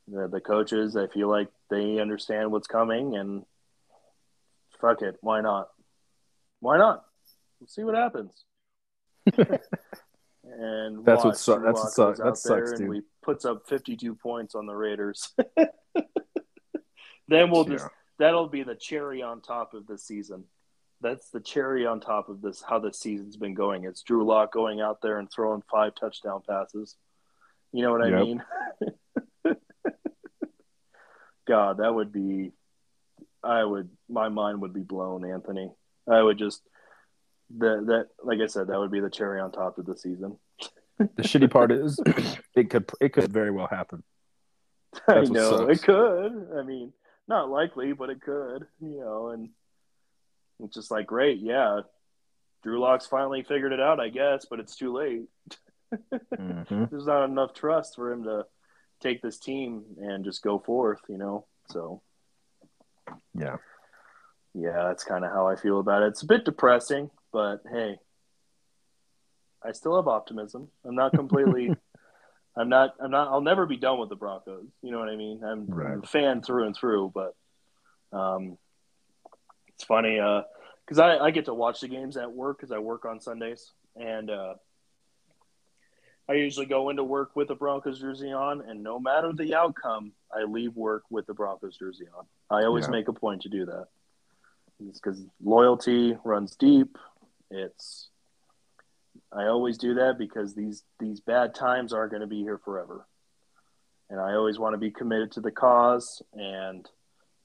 the 0.08 0.28
the 0.28 0.40
coaches, 0.40 0.94
I 0.96 1.06
feel 1.06 1.28
like 1.28 1.48
they 1.70 1.98
understand 1.98 2.50
what's 2.50 2.66
coming, 2.66 3.16
and 3.16 3.44
fuck 4.80 5.00
it, 5.02 5.16
why 5.20 5.40
not? 5.40 5.68
Why 6.60 6.76
not? 6.76 7.04
We'll 7.60 7.68
see 7.68 7.84
what 7.84 7.94
happens. 7.94 8.44
and 10.44 11.04
that's 11.04 11.24
what 11.24 11.38
su- 11.38 11.62
that's 11.64 11.80
what 11.80 11.92
sucks. 11.92 12.18
That 12.18 12.36
sucks, 12.36 12.72
dude. 12.72 12.80
And 12.80 12.88
we 12.90 13.02
puts 13.22 13.44
up 13.44 13.68
52 13.68 14.14
points 14.16 14.54
on 14.54 14.66
the 14.66 14.74
Raiders. 14.74 15.32
then 17.28 17.50
we'll 17.50 17.64
just 17.64 17.84
yeah. 17.84 17.90
that'll 18.18 18.48
be 18.48 18.62
the 18.62 18.74
cherry 18.74 19.22
on 19.22 19.40
top 19.40 19.74
of 19.74 19.86
the 19.86 19.98
season. 19.98 20.44
That's 21.06 21.30
the 21.30 21.40
cherry 21.40 21.86
on 21.86 22.00
top 22.00 22.28
of 22.28 22.42
this 22.42 22.60
how 22.68 22.80
the 22.80 22.92
season's 22.92 23.36
been 23.36 23.54
going. 23.54 23.84
It's 23.84 24.02
Drew 24.02 24.24
Lock 24.24 24.52
going 24.52 24.80
out 24.80 25.00
there 25.02 25.20
and 25.20 25.30
throwing 25.30 25.62
five 25.70 25.94
touchdown 25.94 26.42
passes. 26.48 26.96
You 27.72 27.82
know 27.82 27.92
what 27.92 28.02
I 28.02 28.08
yep. 28.08 28.20
mean? 28.20 28.42
God, 31.46 31.78
that 31.78 31.94
would 31.94 32.12
be 32.12 32.50
I 33.44 33.62
would 33.62 33.88
my 34.08 34.28
mind 34.28 34.62
would 34.62 34.74
be 34.74 34.82
blown, 34.82 35.24
Anthony. 35.24 35.70
I 36.10 36.20
would 36.20 36.38
just 36.38 36.62
that 37.58 37.86
that 37.86 38.08
like 38.24 38.40
I 38.40 38.46
said, 38.46 38.66
that 38.66 38.78
would 38.78 38.90
be 38.90 39.00
the 39.00 39.10
cherry 39.10 39.40
on 39.40 39.52
top 39.52 39.78
of 39.78 39.86
the 39.86 39.96
season. 39.96 40.38
the 40.98 41.22
shitty 41.22 41.50
part 41.50 41.70
is 41.70 42.00
it 42.56 42.68
could 42.68 42.90
it 43.00 43.12
could 43.12 43.32
very 43.32 43.52
well 43.52 43.68
happen. 43.70 44.02
That's 45.06 45.30
I 45.30 45.32
know 45.32 45.68
it 45.68 45.82
could. 45.82 46.48
I 46.58 46.62
mean, 46.62 46.92
not 47.28 47.48
likely, 47.48 47.92
but 47.92 48.10
it 48.10 48.20
could. 48.20 48.66
You 48.80 48.98
know, 48.98 49.28
and 49.28 49.50
it's 50.60 50.74
just 50.74 50.90
like 50.90 51.06
great, 51.06 51.38
yeah. 51.38 51.80
Drew 52.62 52.80
Lock's 52.80 53.06
finally 53.06 53.42
figured 53.42 53.72
it 53.72 53.80
out, 53.80 54.00
I 54.00 54.08
guess, 54.08 54.46
but 54.48 54.60
it's 54.60 54.76
too 54.76 54.92
late. 54.92 55.28
mm-hmm. 56.12 56.84
There's 56.90 57.06
not 57.06 57.24
enough 57.24 57.54
trust 57.54 57.94
for 57.96 58.12
him 58.12 58.24
to 58.24 58.46
take 59.00 59.22
this 59.22 59.38
team 59.38 59.84
and 59.98 60.24
just 60.24 60.42
go 60.42 60.58
forth, 60.58 61.00
you 61.08 61.18
know. 61.18 61.46
So, 61.70 62.02
yeah, 63.34 63.56
yeah, 64.54 64.84
that's 64.84 65.04
kind 65.04 65.24
of 65.24 65.30
how 65.30 65.46
I 65.46 65.56
feel 65.56 65.80
about 65.80 66.02
it. 66.02 66.08
It's 66.08 66.22
a 66.22 66.26
bit 66.26 66.44
depressing, 66.44 67.10
but 67.32 67.58
hey, 67.70 67.98
I 69.62 69.72
still 69.72 69.96
have 69.96 70.08
optimism. 70.08 70.68
I'm 70.84 70.94
not 70.94 71.12
completely. 71.12 71.74
I'm 72.56 72.70
not. 72.70 72.94
I'm 72.98 73.10
not. 73.10 73.28
I'll 73.28 73.42
never 73.42 73.66
be 73.66 73.76
done 73.76 73.98
with 73.98 74.08
the 74.08 74.16
Broncos. 74.16 74.64
You 74.80 74.90
know 74.90 74.98
what 74.98 75.10
I 75.10 75.16
mean? 75.16 75.42
I'm, 75.44 75.66
right. 75.66 75.92
I'm 75.92 76.02
a 76.02 76.06
fan 76.06 76.40
through 76.40 76.66
and 76.66 76.74
through. 76.74 77.12
But 77.14 77.34
um, 78.16 78.56
it's 79.76 79.84
funny 79.84 80.14
because 80.14 80.98
uh, 80.98 81.04
I, 81.04 81.26
I 81.26 81.30
get 81.30 81.44
to 81.44 81.54
watch 81.54 81.80
the 81.80 81.88
games 81.88 82.16
at 82.16 82.32
work 82.32 82.58
because 82.58 82.72
I 82.72 82.78
work 82.78 83.04
on 83.04 83.20
Sundays, 83.20 83.72
and 83.94 84.30
uh, 84.30 84.54
I 86.28 86.34
usually 86.34 86.66
go 86.66 86.88
into 86.88 87.04
work 87.04 87.36
with 87.36 87.50
a 87.50 87.54
Broncos 87.54 88.00
jersey 88.00 88.32
on, 88.32 88.62
and 88.62 88.82
no 88.82 88.98
matter 88.98 89.32
the 89.34 89.54
outcome, 89.54 90.12
I 90.34 90.44
leave 90.44 90.74
work 90.74 91.04
with 91.10 91.26
the 91.26 91.34
Broncos 91.34 91.76
jersey 91.76 92.06
on. 92.16 92.24
I 92.50 92.64
always 92.64 92.86
yeah. 92.86 92.92
make 92.92 93.08
a 93.08 93.12
point 93.12 93.42
to 93.42 93.50
do 93.50 93.66
that. 93.66 93.88
It's 94.88 94.98
because 94.98 95.22
loyalty 95.42 96.16
runs 96.24 96.56
deep. 96.56 96.96
It's 97.50 98.08
I 99.30 99.44
always 99.44 99.76
do 99.76 99.94
that 99.94 100.16
because 100.18 100.54
these 100.54 100.82
these 100.98 101.20
bad 101.20 101.54
times 101.54 101.92
aren't 101.92 102.12
going 102.12 102.22
to 102.22 102.26
be 102.26 102.42
here 102.42 102.58
forever, 102.64 103.06
and 104.08 104.18
I 104.18 104.34
always 104.34 104.58
want 104.58 104.72
to 104.72 104.78
be 104.78 104.90
committed 104.90 105.32
to 105.32 105.42
the 105.42 105.50
cause 105.50 106.22
and 106.32 106.88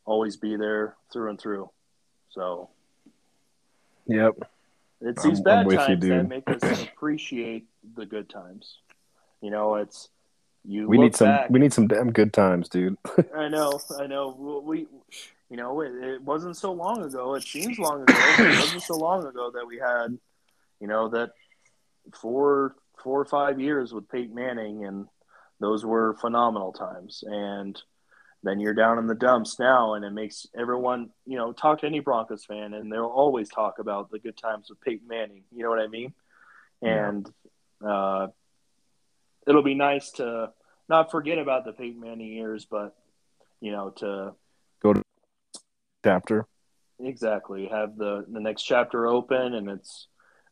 always 0.06 0.38
be 0.38 0.56
there 0.56 0.96
through 1.12 1.30
and 1.30 1.40
through. 1.40 1.70
So, 2.32 2.70
yep, 4.08 4.34
it's 5.02 5.24
these 5.24 5.40
I'm, 5.40 5.44
bad 5.44 5.68
I'm 5.68 5.78
times 5.78 6.04
you, 6.04 6.10
that 6.10 6.30
make 6.30 6.50
us 6.50 6.84
appreciate 6.94 7.68
the 7.96 8.06
good 8.06 8.30
times. 8.30 8.78
You 9.42 9.52
know, 9.52 9.76
it's 9.76 10.10
you. 10.64 10.88
We 10.88 10.98
need 10.98 11.16
some. 11.16 11.28
Back, 11.28 11.50
we 11.50 11.60
need 11.60 11.74
some 11.74 11.88
damn 11.88 12.12
good 12.12 12.34
times, 12.34 12.70
dude. 12.70 12.98
I 13.36 13.50
know. 13.50 13.80
I 14.00 14.08
know. 14.08 14.64
We, 14.66 14.88
you 15.50 15.58
know, 15.58 15.82
it, 15.82 15.92
it, 15.92 16.22
wasn't 16.22 16.56
so 16.56 16.72
long 16.72 17.04
ago. 17.04 17.36
It 17.36 17.44
seems 17.44 17.78
long 17.78 18.04
ago. 18.04 18.14
it 18.16 18.60
wasn't 18.60 18.84
so 18.84 18.96
long 18.96 19.26
ago 19.26 19.52
that 19.54 19.68
we 19.68 19.80
had, 19.80 20.18
you 20.80 20.88
know, 20.88 21.10
that 21.10 21.32
four, 22.14 22.76
four 23.04 23.20
or 23.20 23.26
five 23.26 23.60
years 23.60 23.94
with 23.94 24.10
Peyton 24.10 24.34
Manning, 24.34 24.86
and 24.86 25.08
those 25.60 25.84
were 25.84 26.16
phenomenal 26.22 26.72
times. 26.72 27.24
And 27.28 27.82
then 28.44 28.60
you're 28.60 28.74
down 28.74 28.98
in 28.98 29.06
the 29.06 29.16
dumps 29.16 29.60
now, 29.60 29.94
and 29.94 30.04
it 30.04 30.12
makes 30.12 30.48
everyone, 30.58 31.12
you 31.26 31.38
know, 31.38 31.52
talk 31.52 31.82
to 31.82 31.86
any 31.86 32.00
Broncos 32.00 32.46
fan, 32.46 32.74
and 32.74 32.92
they'll 32.92 33.06
always 33.06 33.50
talk 33.50 33.78
about 33.78 34.10
the 34.10 34.20
good 34.20 34.36
times 34.36 34.70
with 34.70 34.82
Peyton 34.82 35.08
Manning. 35.08 35.44
You 35.52 35.64
know 35.64 35.70
what 35.70 35.80
I 35.80 35.88
mean? 35.88 36.14
And 36.82 37.32
uh, 37.86 38.28
it'll 39.46 39.62
be 39.62 39.76
nice 39.76 40.12
to 40.14 40.52
not 40.90 41.12
forget 41.12 41.38
about 41.38 41.66
the 41.66 41.74
Peyton 41.74 42.02
Manning 42.02 42.34
years, 42.34 42.66
but 42.66 42.96
you 43.60 43.72
know, 43.72 43.92
to 43.98 44.34
go 44.82 44.94
to 44.94 45.04
chapter. 46.04 46.48
Exactly. 47.00 47.68
Have 47.68 47.96
the 47.96 48.26
the 48.28 48.40
next 48.40 48.64
chapter 48.64 49.06
open, 49.06 49.54
and 49.54 49.70
it's 49.70 50.08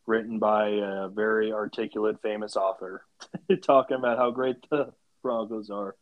written 0.05 0.37
by 0.37 0.69
a 0.69 1.07
very 1.07 1.51
articulate, 1.51 2.21
famous 2.21 2.55
author, 2.55 3.03
talking 3.63 3.97
about 3.97 4.19
how 4.19 4.29
great 4.29 4.57
the 4.69 4.93
Broncos 5.23 5.71
are. 5.71 5.95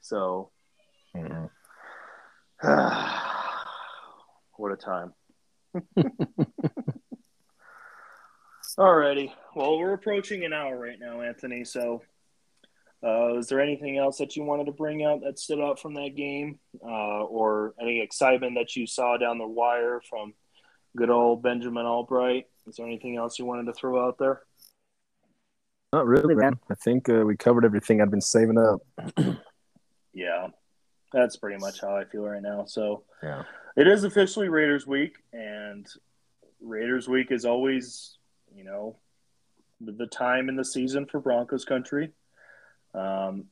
So. 0.00 0.50
what 4.56 4.72
a 4.72 4.76
time. 4.76 5.12
Alrighty. 8.78 9.32
Well, 9.54 9.78
we're 9.78 9.94
approaching 9.94 10.44
an 10.44 10.52
hour 10.52 10.78
right 10.78 10.98
now, 11.00 11.22
Anthony. 11.22 11.64
So, 11.64 12.02
uh, 13.02 13.38
is 13.38 13.46
there 13.48 13.60
anything 13.60 13.96
else 13.96 14.18
that 14.18 14.36
you 14.36 14.44
wanted 14.44 14.66
to 14.66 14.72
bring 14.72 15.02
out 15.04 15.22
that 15.22 15.38
stood 15.38 15.60
out 15.60 15.80
from 15.80 15.94
that 15.94 16.14
game, 16.16 16.58
uh, 16.82 17.24
or 17.24 17.74
any 17.80 18.02
excitement 18.02 18.54
that 18.56 18.76
you 18.76 18.86
saw 18.86 19.16
down 19.16 19.38
the 19.38 19.46
wire 19.46 20.00
from 20.08 20.34
good 20.94 21.08
old 21.10 21.42
Benjamin 21.42 21.86
Allbright? 21.86 22.44
Is 22.66 22.76
there 22.76 22.86
anything 22.86 23.16
else 23.16 23.38
you 23.38 23.46
wanted 23.46 23.66
to 23.66 23.72
throw 23.72 24.06
out 24.06 24.18
there? 24.18 24.42
Not 25.92 26.06
really, 26.06 26.34
man. 26.34 26.58
I 26.68 26.74
think 26.74 27.08
uh, 27.08 27.24
we 27.24 27.36
covered 27.36 27.64
everything 27.64 28.02
I've 28.02 28.10
been 28.10 28.20
saving 28.20 28.58
up. 28.58 28.80
yeah, 30.12 30.48
that's 31.12 31.36
pretty 31.36 31.58
much 31.58 31.80
how 31.80 31.96
I 31.96 32.04
feel 32.04 32.22
right 32.22 32.42
now. 32.42 32.64
So 32.66 33.04
yeah, 33.22 33.44
it 33.76 33.86
is 33.86 34.04
officially 34.04 34.48
Raiders 34.48 34.86
Week, 34.86 35.16
and 35.32 35.86
Raiders 36.60 37.08
Week 37.08 37.30
is 37.30 37.44
always, 37.44 38.18
you 38.54 38.64
know, 38.64 38.96
the 39.80 40.06
time 40.06 40.48
in 40.48 40.56
the 40.56 40.64
season 40.64 41.06
for 41.06 41.20
Broncos 41.20 41.64
country. 41.64 42.12
Um, 42.94 43.46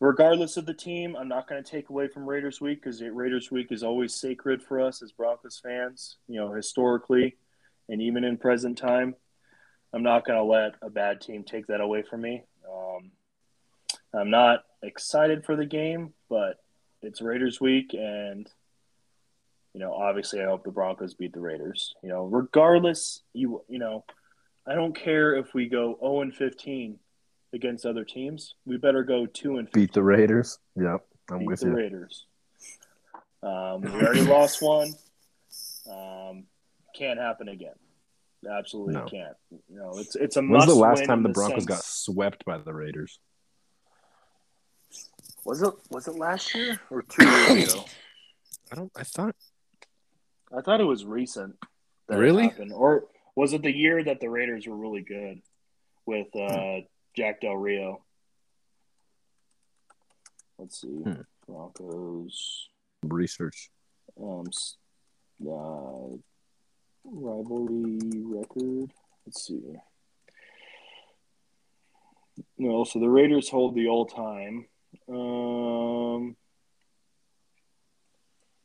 regardless 0.00 0.56
of 0.56 0.66
the 0.66 0.74
team, 0.74 1.16
I'm 1.16 1.28
not 1.28 1.48
going 1.48 1.62
to 1.62 1.68
take 1.68 1.90
away 1.90 2.08
from 2.08 2.28
Raiders 2.28 2.60
Week 2.60 2.82
because 2.82 3.02
Raiders 3.02 3.50
Week 3.50 3.68
is 3.70 3.82
always 3.82 4.14
sacred 4.14 4.62
for 4.62 4.80
us 4.80 5.02
as 5.02 5.12
Broncos 5.12 5.60
fans. 5.62 6.16
You 6.28 6.40
know, 6.40 6.52
historically, 6.52 7.36
and 7.88 8.00
even 8.00 8.24
in 8.24 8.36
present 8.36 8.78
time, 8.78 9.14
I'm 9.92 10.02
not 10.02 10.24
going 10.24 10.38
to 10.38 10.44
let 10.44 10.74
a 10.80 10.90
bad 10.90 11.20
team 11.20 11.44
take 11.44 11.66
that 11.66 11.80
away 11.80 12.02
from 12.02 12.22
me. 12.22 12.44
Um, 12.70 13.10
I'm 14.14 14.30
not 14.30 14.64
excited 14.82 15.44
for 15.44 15.56
the 15.56 15.66
game, 15.66 16.12
but 16.28 16.56
it's 17.02 17.20
Raiders 17.20 17.60
week, 17.60 17.94
and 17.94 18.48
you 19.74 19.80
know, 19.80 19.92
obviously, 19.92 20.40
I 20.40 20.44
hope 20.44 20.64
the 20.64 20.70
Broncos 20.70 21.14
beat 21.14 21.32
the 21.32 21.40
Raiders. 21.40 21.94
You 22.02 22.10
know, 22.10 22.24
regardless, 22.24 23.22
you 23.32 23.62
you 23.68 23.78
know, 23.78 24.04
I 24.66 24.74
don't 24.74 24.94
care 24.94 25.34
if 25.34 25.54
we 25.54 25.68
go 25.68 25.96
0 26.00 26.22
and 26.22 26.34
15 26.34 26.98
against 27.54 27.86
other 27.86 28.04
teams. 28.04 28.54
We 28.66 28.76
better 28.76 29.02
go 29.02 29.26
2 29.26 29.58
and 29.58 29.68
15. 29.68 29.82
beat 29.82 29.92
the 29.92 30.02
Raiders. 30.02 30.58
Yep, 30.76 31.04
I'm 31.30 31.38
beat 31.40 31.48
with 31.48 31.60
the 31.60 31.66
you. 31.66 31.74
Raiders. 31.74 32.26
Um, 33.42 33.80
we 33.80 33.90
already 33.90 34.20
lost 34.22 34.62
one. 34.62 34.92
Um, 35.90 36.44
can't 36.94 37.18
happen 37.18 37.48
again. 37.48 37.74
Absolutely 38.48 38.94
no. 38.94 39.04
can't. 39.06 39.36
You 39.50 39.76
know, 39.76 39.92
it's 39.96 40.16
it's 40.16 40.36
a. 40.36 40.42
When's 40.42 40.66
the 40.66 40.74
last 40.74 41.04
time 41.04 41.22
the 41.22 41.28
Broncos 41.30 41.64
sense... 41.64 41.66
got 41.66 41.84
swept 41.84 42.44
by 42.44 42.58
the 42.58 42.74
Raiders? 42.74 43.18
Was 45.44 45.62
it 45.62 45.72
was 45.90 46.08
it 46.08 46.14
last 46.14 46.54
year 46.54 46.80
or 46.90 47.02
two 47.08 47.24
years 47.24 47.74
ago? 47.74 47.84
I 48.70 48.74
don't. 48.76 48.92
I 48.96 49.02
thought. 49.02 49.36
I 50.56 50.60
thought 50.60 50.80
it 50.80 50.84
was 50.84 51.04
recent. 51.04 51.56
really? 52.08 52.52
Or 52.72 53.04
was 53.34 53.52
it 53.52 53.62
the 53.62 53.74
year 53.74 54.04
that 54.04 54.20
the 54.20 54.28
Raiders 54.28 54.66
were 54.66 54.76
really 54.76 55.02
good 55.02 55.40
with 56.06 56.28
uh, 56.36 56.54
hmm. 56.54 56.78
Jack 57.16 57.40
Del 57.40 57.56
Rio? 57.56 58.04
Let's 60.58 60.80
see. 60.80 60.88
Hmm. 60.88 61.22
Broncos 61.46 62.68
research. 63.04 63.70
Um, 64.20 64.46
uh, 65.44 66.16
rivalry 67.04 67.98
record. 68.24 68.92
Let's 69.26 69.46
see. 69.46 69.60
No, 72.58 72.84
so 72.84 72.98
the 72.98 73.08
Raiders 73.08 73.48
hold 73.48 73.74
the 73.74 73.88
all-time 73.88 74.66
um, 75.08 76.36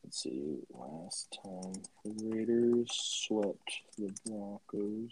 Let's 0.08 0.22
see. 0.22 0.56
Last 0.70 1.36
time 1.44 1.74
the 2.02 2.30
Raiders 2.30 2.88
swept 2.90 3.82
the 3.98 4.10
Broncos. 4.24 5.10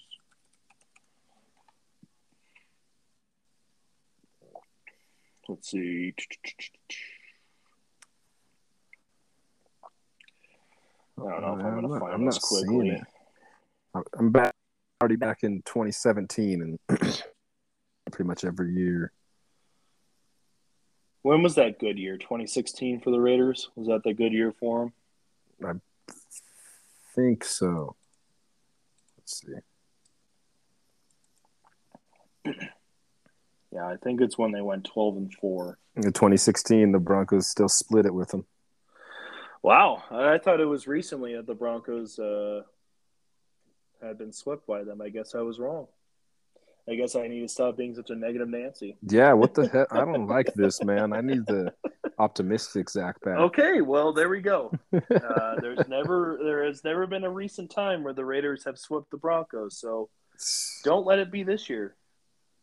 Let's 5.49 5.71
see. 5.71 6.15
I 11.19 11.23
don't 11.23 11.41
know 11.43 11.59
if 11.59 11.67
I'm 11.67 11.81
going 11.81 11.93
to 11.93 12.01
find 12.01 12.15
I'm 12.15 12.25
this 12.25 12.37
not 12.37 12.43
seeing 12.43 12.67
quickly. 12.67 12.89
it. 13.95 14.03
I'm 14.19 14.31
back 14.31 14.55
already 15.03 15.17
back 15.17 15.43
in 15.43 15.61
2017 15.67 16.63
and 16.63 16.79
pretty 18.11 18.25
much 18.27 18.47
every 18.47 18.73
year. 18.73 19.13
When 21.27 21.43
was 21.43 21.57
that 21.57 21.81
good 21.81 21.99
year? 21.99 22.17
2016 22.19 23.01
for 23.01 23.11
the 23.11 23.19
Raiders? 23.19 23.69
Was 23.75 23.89
that 23.89 24.05
the 24.05 24.15
good 24.15 24.33
year 24.33 24.55
for 24.61 24.93
them? 25.61 25.83
I 26.09 26.13
think 27.17 27.43
so. 27.43 27.97
Let's 29.19 29.43
see. 32.45 32.53
Yeah, 33.73 33.89
I 33.89 33.97
think 33.97 34.21
it's 34.23 34.39
when 34.39 34.53
they 34.53 34.63
went 34.63 34.85
12 34.85 35.17
and 35.17 35.35
4. 35.35 35.77
In 35.97 36.05
2016, 36.05 36.93
the 36.93 36.99
Broncos 36.99 37.49
still 37.49 37.69
split 37.69 38.07
it 38.07 38.15
with 38.15 38.29
them. 38.29 38.47
Wow, 39.63 40.03
I 40.11 40.39
thought 40.39 40.61
it 40.61 40.67
was 40.67 40.87
recently 40.87 41.35
that 41.35 41.47
the 41.47 41.55
Broncos 41.55 42.19
uh, 42.19 42.63
had 44.01 44.17
been 44.17 44.33
swept 44.33 44.67
by 44.67 44.83
them. 44.85 45.03
I 45.03 45.11
guess 45.11 45.35
I 45.35 45.41
was 45.41 45.59
wrong. 45.59 45.89
I 46.89 46.95
guess 46.95 47.17
I 47.17 47.27
need 47.27 47.41
to 47.41 47.49
stop 47.49 47.77
being 47.77 47.95
such 47.95 48.11
a 48.11 48.15
negative 48.15 48.49
Nancy. 48.49 48.97
Yeah, 49.03 49.33
what 49.33 49.55
the 49.55 49.69
heck? 49.69 49.93
I 49.93 50.05
don't 50.05 50.29
like 50.29 50.53
this, 50.55 50.83
man. 50.85 51.13
I 51.13 51.21
need 51.21 51.47
the 51.47 51.73
optimistic 52.19 52.89
Zach 52.89 53.21
back. 53.23 53.39
Okay, 53.39 53.81
well 53.81 54.13
there 54.13 54.29
we 54.29 54.41
go. 54.41 54.73
Uh, 55.11 55.57
there's 55.61 55.87
never 55.89 56.39
there 56.43 56.65
has 56.65 56.83
never 56.85 57.07
been 57.07 57.25
a 57.25 57.31
recent 57.31 57.71
time 57.71 58.03
where 58.03 58.13
the 58.13 58.25
Raiders 58.25 58.65
have 58.65 58.79
swept 58.79 59.11
the 59.11 59.17
Broncos, 59.17 59.79
so 59.79 60.09
don't 60.85 61.07
let 61.07 61.19
it 61.19 61.31
be 61.31 61.43
this 61.43 61.69
year. 61.69 61.97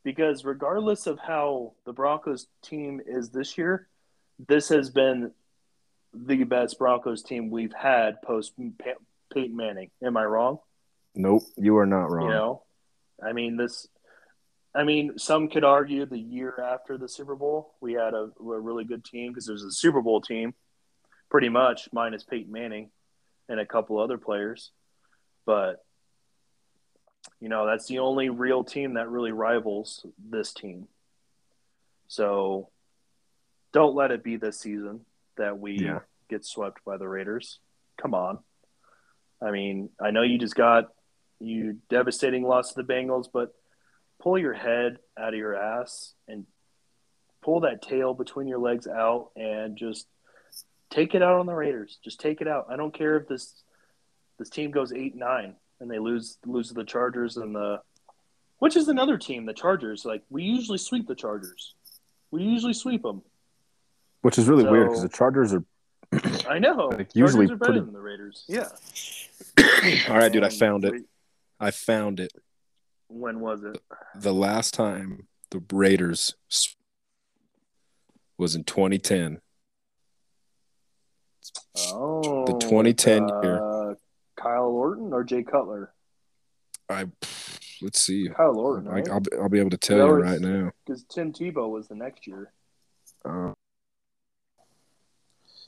Because 0.03 0.43
regardless 0.43 1.07
of 1.07 1.19
how 1.19 1.73
the 1.85 1.93
Broncos 1.93 2.47
team 2.61 3.01
is 3.05 3.29
this 3.29 3.57
year, 3.57 3.87
this 4.47 4.69
has 4.69 4.89
been 4.89 5.31
the 6.13 6.43
best 6.43 6.77
Broncos 6.77 7.23
team 7.23 7.49
we've 7.49 7.73
had 7.73 8.21
post 8.21 8.53
Peyton 9.33 9.55
Manning. 9.55 9.89
Am 10.03 10.17
I 10.17 10.25
wrong? 10.25 10.59
Nope, 11.15 11.43
you 11.57 11.77
are 11.77 11.85
not 11.85 12.11
wrong. 12.11 12.27
You 12.27 12.33
know, 12.33 12.63
I 13.23 13.33
mean 13.33 13.57
this. 13.57 13.87
I 14.75 14.83
mean, 14.83 15.17
some 15.19 15.49
could 15.49 15.63
argue 15.63 16.05
the 16.05 16.17
year 16.17 16.59
after 16.59 16.97
the 16.97 17.07
Super 17.07 17.35
Bowl, 17.35 17.75
we 17.79 17.93
had 17.93 18.13
a, 18.13 18.29
a 18.39 18.59
really 18.59 18.83
good 18.85 19.05
team 19.05 19.31
because 19.31 19.45
there's 19.45 19.63
a 19.63 19.71
Super 19.71 20.01
Bowl 20.01 20.19
team, 20.21 20.55
pretty 21.29 21.49
much 21.49 21.89
minus 21.93 22.23
Peyton 22.23 22.51
Manning 22.51 22.89
and 23.47 23.59
a 23.59 23.65
couple 23.65 23.99
other 23.99 24.17
players. 24.17 24.71
But 25.45 25.83
you 27.39 27.49
know, 27.49 27.65
that's 27.65 27.87
the 27.87 27.99
only 27.99 28.29
real 28.29 28.63
team 28.63 28.95
that 28.95 29.09
really 29.09 29.31
rivals 29.31 30.05
this 30.29 30.53
team. 30.53 30.87
So 32.07 32.69
don't 33.71 33.95
let 33.95 34.11
it 34.11 34.23
be 34.23 34.35
this 34.37 34.59
season 34.59 35.01
that 35.37 35.57
we 35.59 35.77
Yeah. 35.79 35.99
get 36.29 36.45
swept 36.45 36.83
by 36.83 36.97
the 36.97 37.07
Raiders. 37.07 37.59
Come 37.97 38.13
on. 38.13 38.39
I 39.41 39.51
mean, 39.51 39.89
I 40.01 40.11
know 40.11 40.21
you 40.21 40.37
just 40.37 40.55
got 40.55 40.89
you 41.39 41.79
devastating 41.89 42.43
loss 42.43 42.73
to 42.73 42.81
the 42.81 42.93
Bengals, 42.93 43.27
but 43.31 43.53
pull 44.23 44.39
your 44.39 44.53
head 44.53 44.99
out 45.19 45.33
of 45.33 45.37
your 45.37 45.55
ass 45.55 46.13
and 46.29 46.45
pull 47.43 47.59
that 47.59 47.81
tail 47.81 48.13
between 48.13 48.47
your 48.47 48.57
legs 48.57 48.87
out 48.87 49.31
and 49.35 49.77
just 49.77 50.07
take 50.89 51.13
it 51.13 51.21
out 51.21 51.39
on 51.39 51.45
the 51.45 51.53
Raiders. 51.53 51.99
Just 52.03 52.21
take 52.21 52.39
it 52.39 52.47
out. 52.47 52.67
I 52.69 52.77
don't 52.77 52.93
care 52.93 53.17
if 53.17 53.27
this 53.27 53.53
this 54.39 54.49
team 54.49 54.71
goes 54.71 54.93
eight 54.93 55.15
nine 55.15 55.55
and 55.79 55.91
they 55.91 55.99
lose 55.99 56.37
lose 56.45 56.69
to 56.69 56.73
the 56.73 56.85
Chargers 56.85 57.35
and 57.35 57.53
the 57.53 57.81
which 58.59 58.77
is 58.77 58.87
another 58.87 59.17
team, 59.17 59.45
the 59.45 59.53
Chargers. 59.53 60.05
Like 60.05 60.23
we 60.29 60.43
usually 60.43 60.77
sweep 60.77 61.07
the 61.07 61.15
Chargers. 61.15 61.75
We 62.31 62.43
usually 62.43 62.73
sweep 62.73 63.03
them. 63.03 63.21
Which 64.21 64.37
is 64.39 64.47
really 64.47 64.63
weird 64.63 64.87
because 64.87 65.03
the 65.03 65.09
Chargers 65.09 65.53
are. 65.53 65.65
I 66.49 66.59
know. 66.59 66.87
Like, 66.87 67.09
usually 67.13 67.47
Chargers 67.47 67.51
are 67.51 67.57
better 67.57 67.71
pretty- 67.73 67.85
than 67.85 67.93
the 67.93 67.99
Raiders. 67.99 68.45
Yeah. 68.47 68.69
All 70.09 70.17
right, 70.17 70.31
dude, 70.31 70.43
I 70.43 70.49
found 70.49 70.85
it. 70.85 71.03
I 71.59 71.71
found 71.71 72.21
it. 72.21 72.31
When 73.13 73.39
was 73.41 73.63
it? 73.63 73.79
The 74.15 74.33
last 74.33 74.73
time 74.73 75.27
the 75.51 75.61
Raiders 75.71 76.33
was 78.39 78.55
in 78.55 78.63
2010. 78.63 79.39
Oh, 81.91 82.45
the 82.45 82.53
2010 82.53 83.23
uh, 83.29 83.41
year. 83.41 83.95
Kyle 84.35 84.65
Orton 84.65 85.13
or 85.13 85.23
Jay 85.23 85.43
Cutler? 85.43 85.93
I 86.89 87.05
let's 87.81 88.01
see. 88.01 88.29
Kyle 88.35 88.57
Orton, 88.57 88.87
I, 88.87 88.91
right? 88.91 89.09
I'll, 89.09 89.19
be- 89.19 89.37
I'll 89.39 89.49
be 89.49 89.59
able 89.59 89.69
to 89.69 89.77
tell 89.77 89.97
That 89.99 90.05
you 90.07 90.13
was- 90.15 90.23
right 90.23 90.41
now. 90.41 90.71
Because 90.85 91.03
Tim 91.03 91.31
Tebow 91.31 91.69
was 91.69 91.87
the 91.87 91.95
next 91.95 92.25
year, 92.25 92.51
Uh, 93.23 93.53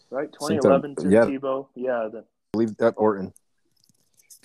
right? 0.09 0.29
Sometime- 0.39 0.61
2011, 0.61 0.95
Tim 0.95 1.11
yeah. 1.11 1.25
Tebow. 1.25 1.67
Yeah, 1.75 2.09
the, 2.11 2.19
I 2.19 2.23
believe 2.53 2.75
that 2.77 2.95
Orton. 2.97 3.33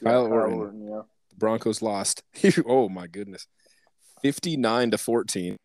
yeah, 0.02 0.10
Kyle 0.10 0.26
Orton. 0.26 0.86
Yeah. 0.86 1.02
The 1.40 1.46
Broncos 1.46 1.80
lost. 1.80 2.22
oh 2.66 2.90
my 2.90 3.06
goodness, 3.06 3.46
59 4.20 4.90
to 4.90 4.98
14 4.98 5.56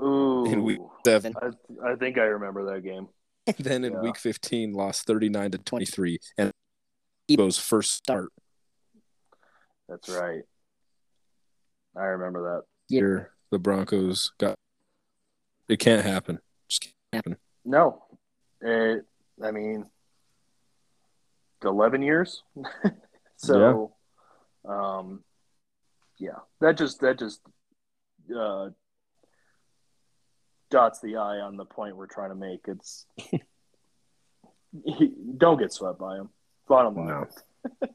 Ooh. 0.00 0.44
in 0.46 0.62
week 0.62 0.78
seven. 1.04 1.34
I, 1.42 1.90
I 1.90 1.96
think 1.96 2.18
I 2.18 2.22
remember 2.22 2.72
that 2.72 2.84
game. 2.84 3.08
then 3.58 3.82
in 3.84 3.94
Yeah. 3.94 4.00
week 4.00 4.16
15, 4.16 4.72
lost 4.72 5.08
39 5.08 5.50
to 5.50 5.58
23, 5.58 6.18
and 6.38 6.52
Tebow's 7.28 7.58
first 7.58 7.94
start 7.94 8.30
That's 9.88 10.08
right. 10.08 10.42
I 11.96 12.04
remember 12.04 12.54
that. 12.54 12.94
year. 12.94 13.32
The 13.50 13.58
Broncos 13.58 14.32
got. 14.38 14.54
It 15.68 15.80
can't 15.80 16.04
happen. 16.04 16.38
Just 16.68 16.82
can't 16.82 16.94
happen. 17.12 17.36
No, 17.64 18.04
it. 18.60 19.04
I 19.42 19.50
mean, 19.50 19.86
11 21.64 22.02
years. 22.02 22.44
so, 23.36 23.93
um, 24.64 25.22
yeah, 26.18 26.38
that 26.60 26.78
just 26.78 27.00
that 27.00 27.18
just 27.18 27.40
uh, 28.36 28.70
dots 30.70 31.00
the 31.00 31.16
i 31.16 31.38
on 31.40 31.56
the 31.56 31.64
point 31.64 31.96
we're 31.96 32.06
trying 32.06 32.30
to 32.30 32.34
make. 32.36 32.60
It's 32.66 33.06
don't 35.36 35.58
get 35.58 35.72
swept 35.72 35.98
by 35.98 36.16
him. 36.16 36.30
Bottom 36.68 36.96
line. 36.96 37.06
No. 37.08 37.26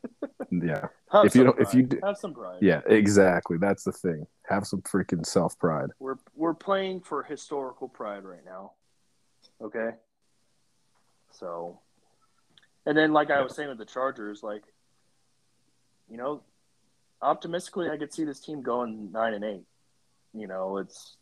Yeah. 0.51 0.87
Have 1.11 1.25
If 1.25 1.35
you 1.35 1.43
don't- 1.43 1.59
if 1.59 1.75
you 1.75 1.83
do- 1.83 1.99
have 2.03 2.17
some 2.17 2.33
pride. 2.33 2.57
Yeah. 2.59 2.81
Exactly. 2.87 3.59
That's 3.59 3.83
the 3.83 3.91
thing. 3.91 4.25
Have 4.47 4.65
some 4.65 4.81
freaking 4.81 5.23
self 5.23 5.57
pride. 5.59 5.91
We're 5.99 6.15
we're 6.33 6.55
playing 6.55 7.01
for 7.01 7.21
historical 7.21 7.87
pride 7.87 8.23
right 8.23 8.43
now. 8.43 8.71
Okay? 9.61 9.91
So 11.31 11.79
and 12.87 12.97
then 12.97 13.13
like 13.13 13.29
I 13.29 13.41
was 13.41 13.55
saying 13.55 13.69
with 13.69 13.77
the 13.77 13.85
Chargers, 13.85 14.41
like 14.41 14.63
you 16.09 16.17
know, 16.17 16.41
optimistically 17.21 17.89
I 17.89 17.97
could 17.97 18.13
see 18.13 18.23
this 18.23 18.39
team 18.39 18.61
going 18.61 19.11
nine 19.11 19.33
and 19.33 19.43
eight. 19.43 19.63
You 20.33 20.47
know, 20.47 20.77
it's 20.77 21.15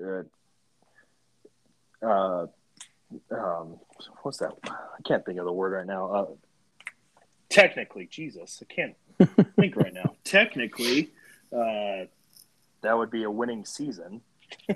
uh, 0.00 0.22
uh 2.04 2.46
um 3.30 3.78
what's 4.22 4.38
that? 4.38 4.52
I 4.64 5.02
can't 5.04 5.24
think 5.24 5.38
of 5.38 5.44
the 5.44 5.52
word 5.52 5.72
right 5.72 5.86
now. 5.86 6.12
Uh 6.12 6.26
technically, 7.48 8.06
Jesus, 8.06 8.62
I 8.62 8.72
can't 8.72 8.96
think 9.56 9.76
right 9.76 9.92
now. 9.92 10.16
Technically, 10.24 11.12
uh 11.54 12.06
that 12.82 12.98
would 12.98 13.10
be 13.10 13.22
a 13.22 13.30
winning 13.30 13.64
season. 13.64 14.20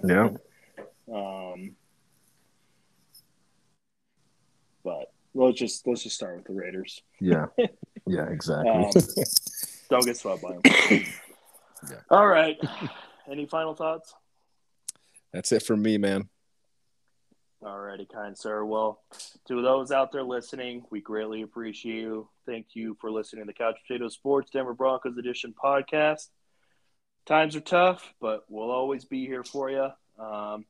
Yeah. 0.04 0.30
Um, 1.12 1.76
but 4.82 5.12
let's 5.34 5.58
just 5.58 5.86
let's 5.86 6.02
just 6.02 6.16
start 6.16 6.36
with 6.36 6.46
the 6.46 6.52
Raiders. 6.52 7.02
Yeah. 7.20 7.46
Yeah. 7.56 7.66
Exactly. 8.30 8.70
Um, 8.70 8.92
don't 9.88 10.04
get 10.04 10.16
swept 10.16 10.42
by 10.42 10.52
them. 10.52 11.04
Yeah. 11.90 11.96
All 12.10 12.26
right. 12.26 12.56
Any 13.30 13.46
final 13.46 13.74
thoughts? 13.74 14.14
That's 15.32 15.52
it 15.52 15.62
for 15.62 15.76
me, 15.76 15.98
man. 15.98 16.28
Alrighty, 17.62 18.08
kind 18.08 18.36
sir. 18.36 18.64
Well, 18.64 19.00
to 19.48 19.60
those 19.60 19.90
out 19.90 20.12
there 20.12 20.22
listening, 20.22 20.84
we 20.90 21.00
greatly 21.00 21.42
appreciate 21.42 22.00
you. 22.00 22.28
Thank 22.44 22.68
you 22.74 22.96
for 23.00 23.10
listening 23.10 23.42
to 23.42 23.46
the 23.46 23.52
Couch 23.52 23.76
Potato 23.86 24.08
Sports 24.08 24.50
Denver 24.50 24.74
Broncos 24.74 25.16
Edition 25.16 25.54
podcast. 25.62 26.28
Times 27.24 27.56
are 27.56 27.60
tough, 27.60 28.14
but 28.20 28.44
we'll 28.48 28.70
always 28.70 29.04
be 29.04 29.26
here 29.26 29.42
for 29.42 29.70
you. 29.70 29.88
Um, 30.18 30.64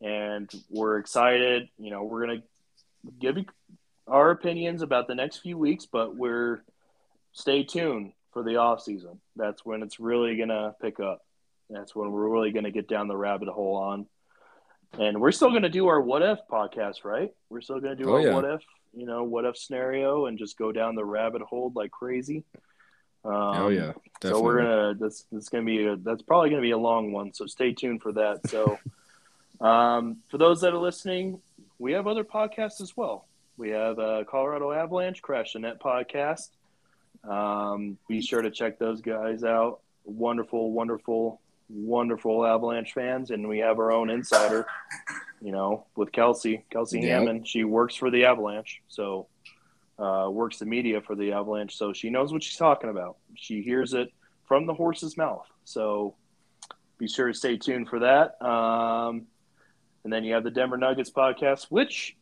and 0.00 0.50
we're 0.68 0.98
excited. 0.98 1.68
You 1.78 1.90
know, 1.90 2.04
we're 2.04 2.26
gonna 2.26 2.42
give 3.18 3.38
you 3.38 3.44
our 4.06 4.30
opinions 4.30 4.82
about 4.82 5.06
the 5.06 5.14
next 5.14 5.38
few 5.38 5.56
weeks, 5.56 5.86
but 5.86 6.16
we're 6.16 6.64
stay 7.32 7.62
tuned 7.62 8.12
for 8.32 8.42
the 8.42 8.56
off 8.56 8.82
season. 8.82 9.20
That's 9.36 9.64
when 9.64 9.82
it's 9.82 9.98
really 10.00 10.36
gonna 10.36 10.74
pick 10.80 11.00
up. 11.00 11.22
That's 11.68 11.94
when 11.94 12.10
we're 12.10 12.28
really 12.28 12.52
gonna 12.52 12.70
get 12.70 12.88
down 12.88 13.08
the 13.08 13.16
rabbit 13.16 13.48
hole 13.48 13.76
on 13.76 14.06
And 14.98 15.20
we're 15.20 15.30
still 15.32 15.50
going 15.50 15.62
to 15.62 15.68
do 15.68 15.86
our 15.86 16.00
what 16.00 16.20
if 16.22 16.40
podcast, 16.50 17.04
right? 17.04 17.30
We're 17.48 17.60
still 17.60 17.78
going 17.78 17.96
to 17.96 18.02
do 18.02 18.10
Oh, 18.10 18.14
our 18.14 18.20
yeah. 18.22 18.34
what 18.34 18.44
if, 18.44 18.60
you 18.92 19.06
know, 19.06 19.22
what 19.22 19.44
if 19.44 19.56
scenario 19.56 20.26
and 20.26 20.36
just 20.36 20.58
go 20.58 20.72
down 20.72 20.96
the 20.96 21.04
rabbit 21.04 21.42
hole 21.42 21.70
like 21.76 21.92
crazy. 21.92 22.42
Um, 23.24 23.32
oh 23.32 23.68
yeah, 23.68 23.92
definitely. 24.20 24.30
so 24.30 24.42
we're 24.42 24.62
gonna 24.62 24.94
that's 24.98 25.26
that's 25.30 25.48
gonna 25.48 25.64
be 25.64 25.86
a, 25.86 25.94
that's 25.96 26.22
probably 26.22 26.50
gonna 26.50 26.62
be 26.62 26.70
a 26.72 26.78
long 26.78 27.12
one. 27.12 27.32
So 27.34 27.46
stay 27.46 27.72
tuned 27.72 28.02
for 28.02 28.12
that. 28.14 28.48
So 28.48 28.78
um, 29.64 30.16
for 30.28 30.38
those 30.38 30.62
that 30.62 30.72
are 30.72 30.78
listening, 30.78 31.40
we 31.78 31.92
have 31.92 32.06
other 32.08 32.24
podcasts 32.24 32.80
as 32.80 32.96
well. 32.96 33.26
We 33.58 33.70
have 33.70 33.98
uh, 33.98 34.24
Colorado 34.28 34.72
Avalanche 34.72 35.20
Crash 35.22 35.52
the 35.52 35.58
Net 35.60 35.80
podcast. 35.80 36.48
Um, 37.28 37.98
be 38.08 38.20
sure 38.20 38.42
to 38.42 38.50
check 38.50 38.78
those 38.78 39.00
guys 39.00 39.44
out. 39.44 39.80
Wonderful, 40.04 40.72
wonderful, 40.72 41.40
wonderful 41.68 42.46
Avalanche 42.46 42.92
fans, 42.92 43.30
and 43.30 43.48
we 43.48 43.58
have 43.58 43.78
our 43.78 43.92
own 43.92 44.10
insider. 44.10 44.66
You 45.42 45.52
know, 45.52 45.86
with 45.96 46.12
Kelsey, 46.12 46.64
Kelsey 46.70 47.00
Yep. 47.00 47.08
Hammond. 47.10 47.48
She 47.48 47.64
works 47.64 47.94
for 47.94 48.10
the 48.10 48.24
Avalanche, 48.26 48.82
so 48.88 49.26
uh, 49.98 50.28
works 50.30 50.58
the 50.58 50.66
media 50.66 51.00
for 51.00 51.14
the 51.14 51.32
Avalanche, 51.32 51.76
so 51.76 51.92
she 51.92 52.10
knows 52.10 52.32
what 52.32 52.42
she's 52.42 52.58
talking 52.58 52.90
about. 52.90 53.16
She 53.36 53.62
hears 53.62 53.94
it 53.94 54.12
from 54.44 54.66
the 54.66 54.74
horse's 54.74 55.16
mouth. 55.16 55.46
So 55.64 56.14
be 56.98 57.08
sure 57.08 57.28
to 57.28 57.34
stay 57.34 57.56
tuned 57.56 57.88
for 57.88 58.00
that. 58.00 58.42
Um, 58.44 59.26
and 60.04 60.12
then 60.12 60.24
you 60.24 60.34
have 60.34 60.44
the 60.44 60.50
Denver 60.50 60.76
Nuggets 60.76 61.10
podcast, 61.10 61.66
which 61.70 62.16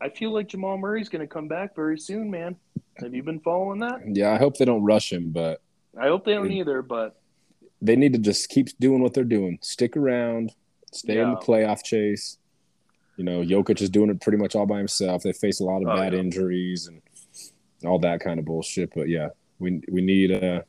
I 0.00 0.08
feel 0.08 0.32
like 0.32 0.48
Jamal 0.48 0.78
Murray's 0.78 1.08
going 1.08 1.20
to 1.20 1.26
come 1.32 1.46
back 1.48 1.74
very 1.76 1.98
soon, 1.98 2.30
man. 2.30 2.56
Have 2.98 3.14
you 3.14 3.22
been 3.22 3.40
following 3.40 3.80
that? 3.80 4.00
yeah, 4.06 4.32
I 4.32 4.38
hope 4.38 4.56
they 4.56 4.64
don't 4.64 4.82
rush 4.84 5.12
him, 5.12 5.30
but 5.30 5.60
I 6.00 6.08
hope 6.08 6.24
they 6.24 6.32
don't 6.34 6.50
Yeah. 6.50 6.60
either, 6.60 6.82
but 6.82 7.20
they 7.82 7.96
need 7.96 8.12
to 8.14 8.18
just 8.18 8.48
keep 8.48 8.68
doing 8.78 9.02
what 9.02 9.14
they're 9.14 9.24
doing. 9.24 9.58
Stick 9.62 9.96
around, 9.96 10.52
stay 10.92 11.18
in 11.18 11.30
the 11.30 11.36
playoff 11.36 11.82
chase. 11.82 12.38
You 13.16 13.24
know, 13.24 13.42
Jokic 13.42 13.80
is 13.82 13.90
doing 13.90 14.10
it 14.10 14.20
pretty 14.20 14.38
much 14.38 14.54
all 14.54 14.66
by 14.66 14.78
himself. 14.78 15.22
They 15.22 15.32
face 15.32 15.60
a 15.60 15.64
lot 15.64 15.82
of 15.82 15.88
Oh, 15.88 15.96
bad 15.96 16.12
yeah. 16.14 16.20
injuries 16.20 16.86
and 16.88 17.02
all 17.84 17.98
that 18.00 18.20
kind 18.20 18.38
of 18.38 18.44
bullshit. 18.46 18.92
But 18.94 19.08
yeah, 19.08 19.28
we 19.58 19.82
we 19.90 20.00
need 20.00 20.30
uh 20.32 20.62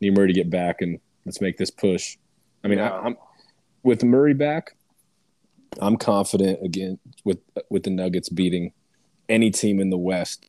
need 0.00 0.16
Murray 0.16 0.28
to 0.28 0.32
get 0.32 0.50
back 0.50 0.80
and 0.82 0.98
let's 1.24 1.40
make 1.40 1.56
this 1.58 1.70
push. 1.70 2.16
I 2.64 2.68
mean, 2.68 2.78
Yeah. 2.78 2.90
I, 2.90 3.06
I'm 3.06 3.16
with 3.84 4.02
Murray 4.04 4.34
back. 4.34 4.76
I'm 5.80 5.96
confident 5.96 6.64
again 6.64 6.98
with 7.24 7.38
with 7.70 7.82
the 7.84 7.90
Nuggets 7.90 8.28
beating 8.28 8.72
any 9.28 9.50
team 9.50 9.80
in 9.80 9.90
the 9.90 9.98
West 9.98 10.46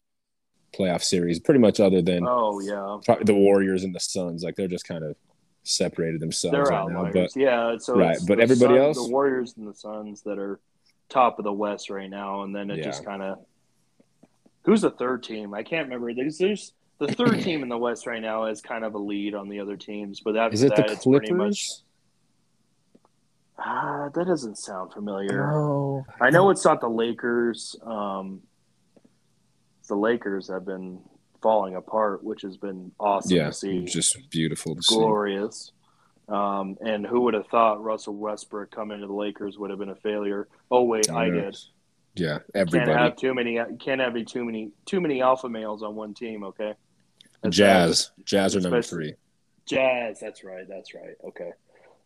playoff 0.77 1.03
series, 1.03 1.39
pretty 1.39 1.59
much 1.59 1.79
other 1.79 2.01
than 2.01 2.25
oh, 2.27 2.59
yeah. 2.59 2.97
probably 3.05 3.25
the 3.25 3.33
Warriors 3.33 3.83
and 3.83 3.93
the 3.93 3.99
Suns. 3.99 4.43
Like 4.43 4.55
they're 4.55 4.67
just 4.67 4.87
kind 4.87 5.03
of 5.03 5.15
separated 5.63 6.19
themselves 6.19 6.53
They're 6.53 6.63
right 6.77 6.91
now. 6.91 7.11
But 7.11 7.35
yeah, 7.35 7.77
so 7.77 7.95
Right, 7.95 8.17
but 8.27 8.39
everybody 8.39 8.75
Suns- 8.77 8.97
else? 8.97 9.07
the 9.07 9.11
Warriors 9.11 9.53
and 9.57 9.67
the 9.67 9.73
Suns 9.73 10.21
that 10.23 10.37
are 10.39 10.59
top 11.09 11.39
of 11.39 11.45
the 11.45 11.53
West 11.53 11.89
right 11.89 12.09
now, 12.09 12.43
and 12.43 12.55
then 12.55 12.69
it 12.71 12.79
Yeah. 12.79 12.85
just 12.85 13.05
kind 13.05 13.21
of 13.21 13.39
who's 14.65 14.81
the 14.81 14.91
third 14.91 15.23
team? 15.23 15.53
I 15.53 15.63
can't 15.63 15.85
remember. 15.87 16.13
There's, 16.13 16.37
there's 16.37 16.73
the 16.99 17.07
third 17.07 17.41
team 17.43 17.63
in 17.63 17.69
the 17.69 17.77
West 17.77 18.07
right 18.07 18.21
now 18.21 18.45
is 18.45 18.61
kind 18.61 18.83
of 18.83 18.95
a 18.95 18.99
lead 18.99 19.35
on 19.35 19.47
the 19.49 19.59
other 19.59 19.77
teams, 19.77 20.19
but 20.21 20.35
after 20.35 20.53
is 20.55 20.63
it 20.63 20.75
that, 20.75 20.87
the 20.87 20.93
it's 20.93 21.05
pretty 21.05 21.31
much 21.33 21.67
Clippers? 21.67 21.83
Ah, 23.63 24.09
that 24.13 24.27
doesn't 24.27 24.57
sound 24.57 24.93
familiar. 24.93 25.51
Oh, 25.53 26.05
I 26.21 26.29
know 26.29 26.49
it's 26.49 26.65
not 26.65 26.81
the 26.81 26.89
Lakers. 26.89 27.75
Um, 27.83 28.41
the 29.87 29.95
Lakers 29.95 30.47
have 30.49 30.65
been 30.65 30.99
falling 31.41 31.75
apart, 31.75 32.23
which 32.23 32.41
has 32.41 32.57
been 32.57 32.91
awesome 32.99 33.35
yeah, 33.35 33.47
to 33.47 33.53
see. 33.53 33.85
just 33.85 34.17
beautiful 34.29 34.75
to 34.75 34.81
see. 34.81 34.95
glorious. 34.95 35.71
Um, 36.29 36.77
and 36.79 37.05
who 37.05 37.21
would 37.21 37.33
have 37.33 37.47
thought 37.47 37.83
Russell 37.83 38.15
Westbrook 38.15 38.71
coming 38.71 39.01
to 39.01 39.07
the 39.07 39.13
Lakers 39.13 39.57
would 39.57 39.69
have 39.69 39.79
been 39.79 39.89
a 39.89 39.95
failure? 39.95 40.47
Oh 40.71 40.83
wait, 40.83 41.09
I 41.09 41.25
Yeah. 41.25 41.31
did. 41.33 41.57
Yeah, 42.15 42.29
Can't 42.37 42.43
everybody. 42.55 42.91
have 42.93 43.15
too 43.17 43.33
many. 43.33 43.59
Can't 43.79 43.99
have 43.99 44.13
too 44.25 44.45
many 44.45 44.71
too 44.85 45.01
many 45.01 45.21
alpha 45.21 45.49
males 45.49 45.83
on 45.83 45.95
one 45.95 46.13
team. 46.13 46.43
Okay. 46.43 46.75
That's 47.41 47.57
Jazz, 47.57 48.11
Jazz 48.23 48.55
are 48.55 48.61
number 48.61 48.81
three. 48.81 49.15
Jazz. 49.65 50.19
That's 50.21 50.43
right. 50.45 50.65
That's 50.69 50.93
right. 50.93 51.15
Okay. 51.25 51.51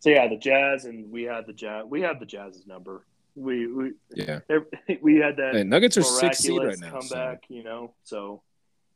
So 0.00 0.10
yeah, 0.10 0.28
the 0.28 0.36
Jazz, 0.36 0.84
and 0.84 1.10
we 1.10 1.24
had 1.24 1.46
the 1.46 1.52
Jazz. 1.52 1.84
We 1.88 2.00
had 2.02 2.20
the 2.20 2.26
Jazz's 2.26 2.66
number. 2.66 3.04
We 3.34 3.66
we 3.72 3.92
Yeah, 4.14 4.40
we 5.02 5.16
had 5.16 5.36
that 5.36 5.54
and 5.56 5.70
Nuggets 5.70 5.96
are 5.96 6.02
six 6.02 6.38
seed 6.38 6.62
right 6.62 6.78
now. 6.78 7.00
so- 7.00 7.14
comeback. 7.14 7.44
You 7.48 7.62
know, 7.64 7.94
so 8.04 8.42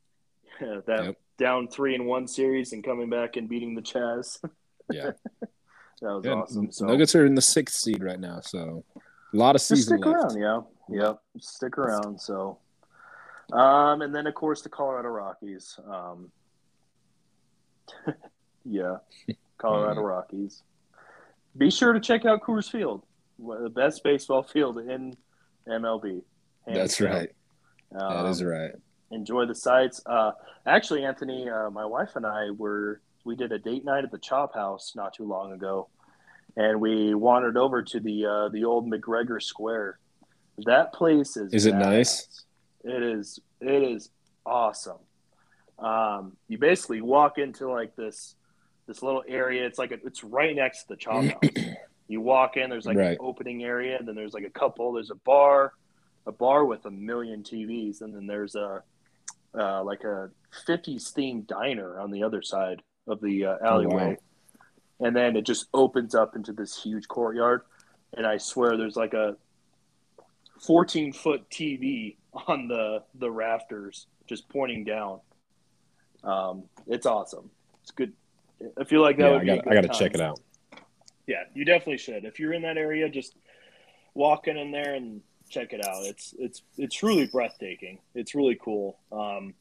yeah, 0.61 0.79
that 0.87 1.03
Yep. 1.05 1.17
down 1.37 1.67
three 1.67 1.95
in 1.95 2.05
one 2.05 2.27
series 2.27 2.73
and 2.73 2.83
coming 2.83 3.09
back 3.09 3.35
and 3.37 3.47
beating 3.49 3.75
the 3.75 3.81
Jazz. 3.81 4.39
Yeah, 4.91 5.11
That 5.39 5.49
was 6.01 6.25
yeah. 6.25 6.31
awesome. 6.33 6.69
So 6.73 6.85
Nuggets 6.85 7.15
are 7.15 7.25
in 7.25 7.35
the 7.35 7.41
sixth 7.41 7.77
seed 7.77 8.03
right 8.03 8.19
now, 8.19 8.41
so 8.41 8.83
a 8.97 9.37
lot 9.37 9.55
of 9.55 9.61
just 9.61 9.69
season 9.69 9.97
stick 9.97 10.05
left. 10.05 10.35
around, 10.35 10.65
yeah, 10.89 11.03
yep, 11.03 11.21
stick 11.39 11.77
around. 11.77 12.19
So, 12.19 12.57
um, 13.53 14.01
and 14.01 14.13
then 14.13 14.27
of 14.27 14.35
course 14.35 14.61
the 14.61 14.67
Colorado 14.67 15.07
Rockies. 15.07 15.79
Um, 15.89 16.31
yeah, 18.65 18.97
Colorado 19.57 20.01
Mm-hmm. 20.01 20.05
Rockies. 20.07 20.63
Be 21.57 21.69
sure 21.69 21.93
to 21.93 21.99
check 21.99 22.25
out 22.25 22.41
Coors 22.41 22.69
Field, 22.69 23.03
the 23.37 23.69
best 23.69 24.03
baseball 24.03 24.43
field 24.43 24.79
in 24.79 25.15
MLB. 25.67 26.21
That's 26.65 26.97
down. 26.97 27.11
right. 27.11 27.29
That 27.91 28.01
Um, 28.01 28.25
is 28.25 28.43
right. 28.43 28.71
enjoy 29.11 29.45
the 29.45 29.53
sights. 29.55 30.01
Uh, 30.05 30.31
actually, 30.65 31.05
Anthony, 31.05 31.47
uh, 31.49 31.69
my 31.69 31.85
wife 31.85 32.15
and 32.15 32.25
I 32.25 32.49
were 32.51 33.01
we 33.25 33.35
did 33.35 33.51
a 33.51 33.59
date 33.59 33.85
night 33.85 34.03
at 34.03 34.11
the 34.11 34.17
Chop 34.17 34.53
House 34.55 34.93
not 34.95 35.13
too 35.13 35.25
long 35.25 35.53
ago, 35.53 35.87
and 36.57 36.81
we 36.81 37.13
wandered 37.13 37.55
over 37.55 37.83
to 37.83 37.99
the 37.99 38.25
uh, 38.25 38.49
the 38.49 38.65
old 38.65 38.89
McGregor 38.91 39.41
Square. 39.41 39.99
That 40.65 40.91
place 40.93 41.37
is 41.37 41.53
Is 41.53 41.65
it 41.67 41.75
badass. 41.75 41.79
nice? 41.79 42.45
It 42.83 43.03
is. 43.03 43.39
It 43.61 43.83
is 43.83 44.09
awesome. 44.45 44.97
Um, 45.79 46.35
you 46.47 46.57
basically 46.57 47.01
walk 47.01 47.37
into 47.37 47.69
like 47.69 47.95
this 47.95 48.35
this 48.87 49.01
little 49.01 49.23
area. 49.27 49.65
It's 49.65 49.79
like 49.79 49.91
a, 49.91 49.97
it's 50.05 50.23
right 50.23 50.55
next 50.55 50.83
to 50.83 50.87
the 50.89 50.95
Chop 50.95 51.23
House. 51.23 51.65
you 52.07 52.21
walk 52.21 52.57
in. 52.57 52.69
There's 52.69 52.85
like 52.85 52.97
Right. 52.97 53.11
an 53.11 53.17
opening 53.19 53.63
area, 53.63 53.97
and 53.97 54.07
then 54.07 54.15
there's 54.15 54.33
like 54.33 54.43
a 54.43 54.49
couple. 54.49 54.93
There's 54.93 55.11
a 55.11 55.15
bar, 55.15 55.73
a 56.25 56.31
bar 56.31 56.65
with 56.65 56.85
a 56.85 56.91
million 56.91 57.43
TVs, 57.43 58.01
and 58.01 58.13
then 58.13 58.27
there's 58.27 58.55
a 58.55 58.83
uh, 59.57 59.83
like 59.83 60.03
a 60.03 60.29
50s 60.67 61.13
themed 61.13 61.45
diner 61.47 61.99
on 61.99 62.09
the 62.11 62.23
other 62.23 62.41
side 62.41 62.81
of 63.07 63.21
the 63.21 63.45
uh, 63.45 63.55
alleyway. 63.63 64.17
And 64.99 65.15
then 65.15 65.35
it 65.35 65.45
just 65.45 65.67
opens 65.73 66.15
up 66.15 66.35
into 66.35 66.53
this 66.53 66.81
huge 66.81 67.07
courtyard. 67.07 67.61
And 68.15 68.25
I 68.25 68.37
swear 68.37 68.77
there's 68.77 68.95
like 68.95 69.13
a 69.13 69.35
14 70.61 71.13
foot 71.13 71.49
TV 71.49 72.15
on 72.47 72.67
the, 72.67 73.03
the 73.15 73.29
rafters 73.29 74.07
just 74.27 74.47
pointing 74.49 74.83
down. 74.85 75.19
Um, 76.23 76.63
it's 76.87 77.05
awesome. 77.05 77.49
It's 77.81 77.91
good. 77.91 78.13
I 78.79 78.83
feel 78.83 79.01
like 79.01 79.17
that 79.17 79.23
Yeah, 79.23 79.31
would 79.31 79.41
I 79.41 79.55
got, 79.55 79.67
I 79.67 79.73
got 79.73 79.93
to 79.93 79.99
check 79.99 80.13
it 80.13 80.21
out. 80.21 80.39
Yeah, 81.27 81.43
you 81.53 81.65
definitely 81.65 81.97
should. 81.97 82.25
If 82.25 82.39
you're 82.39 82.53
in 82.53 82.63
that 82.63 82.77
area, 82.77 83.07
just 83.09 83.35
walking 84.13 84.57
in 84.57 84.71
there 84.71 84.93
and 84.93 85.21
check 85.49 85.73
it 85.73 85.85
out. 85.85 86.03
It's 86.03 86.33
it's 86.37 86.61
it's 86.77 86.95
truly 86.95 87.27
breathtaking. 87.27 87.99
It's 88.13 88.35
really 88.35 88.59
cool. 88.61 88.97
Um, 89.11 89.53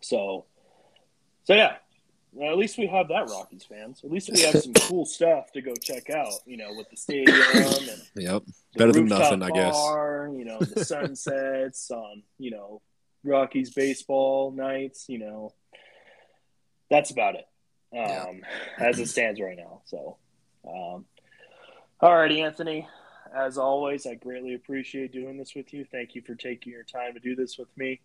so 0.00 0.46
so 1.44 1.54
yeah, 1.54 1.76
well, 2.32 2.50
at 2.50 2.58
least 2.58 2.78
we 2.78 2.86
have 2.86 3.08
that 3.08 3.28
Rockies 3.28 3.64
fans. 3.64 4.00
At 4.04 4.10
least 4.10 4.30
we 4.32 4.40
have 4.42 4.60
some 4.60 4.72
cool 4.74 5.04
stuff 5.04 5.52
to 5.52 5.62
go 5.62 5.74
check 5.74 6.10
out. 6.10 6.32
You 6.46 6.56
know, 6.56 6.74
with 6.76 6.90
the 6.90 6.96
stadium 6.96 7.40
and 7.54 8.02
Yep. 8.16 8.42
Better 8.76 8.92
than 8.92 9.06
nothing, 9.06 9.42
I 9.42 9.50
guess. 9.50 9.76
You 9.76 10.44
know, 10.44 10.58
the 10.58 10.84
sunsets 10.84 11.90
on 11.92 12.22
you 12.38 12.50
know 12.50 12.82
Rockies 13.22 13.70
baseball 13.70 14.50
nights. 14.50 15.06
You 15.08 15.18
know, 15.18 15.54
that's 16.88 17.10
about 17.12 17.36
it 17.36 17.46
um, 17.92 17.98
Yeah. 17.98 18.32
as 18.78 18.98
it 18.98 19.06
stands 19.08 19.40
right 19.40 19.56
now. 19.56 19.82
So, 19.86 20.16
um, 20.66 21.04
all 22.00 22.16
righty, 22.16 22.40
Anthony. 22.40 22.86
As 23.34 23.58
always, 23.58 24.06
I 24.06 24.14
greatly 24.14 24.54
appreciate 24.54 25.12
doing 25.12 25.38
this 25.38 25.54
with 25.54 25.72
you. 25.72 25.84
Thank 25.84 26.14
you 26.14 26.22
for 26.22 26.34
taking 26.34 26.72
your 26.72 26.82
time 26.82 27.14
to 27.14 27.20
do 27.20 27.36
this 27.36 27.58
with 27.58 27.68
me. 27.76 28.00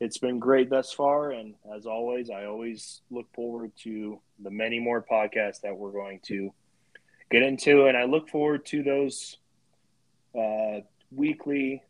It's 0.00 0.18
been 0.18 0.40
great 0.40 0.68
thus 0.70 0.92
far, 0.92 1.30
and 1.30 1.54
as 1.74 1.86
always, 1.86 2.28
I 2.28 2.46
always 2.46 3.00
look 3.10 3.32
forward 3.32 3.70
to 3.84 4.18
the 4.42 4.50
many 4.50 4.80
more 4.80 5.00
podcasts 5.00 5.60
that 5.60 5.76
we're 5.76 5.92
going 5.92 6.18
to 6.24 6.52
get 7.30 7.42
into, 7.42 7.86
and 7.86 7.96
I 7.96 8.04
look 8.04 8.28
forward 8.28 8.66
to 8.66 8.82
those 8.82 9.36
uh, 10.36 10.80
weekly 11.12 11.82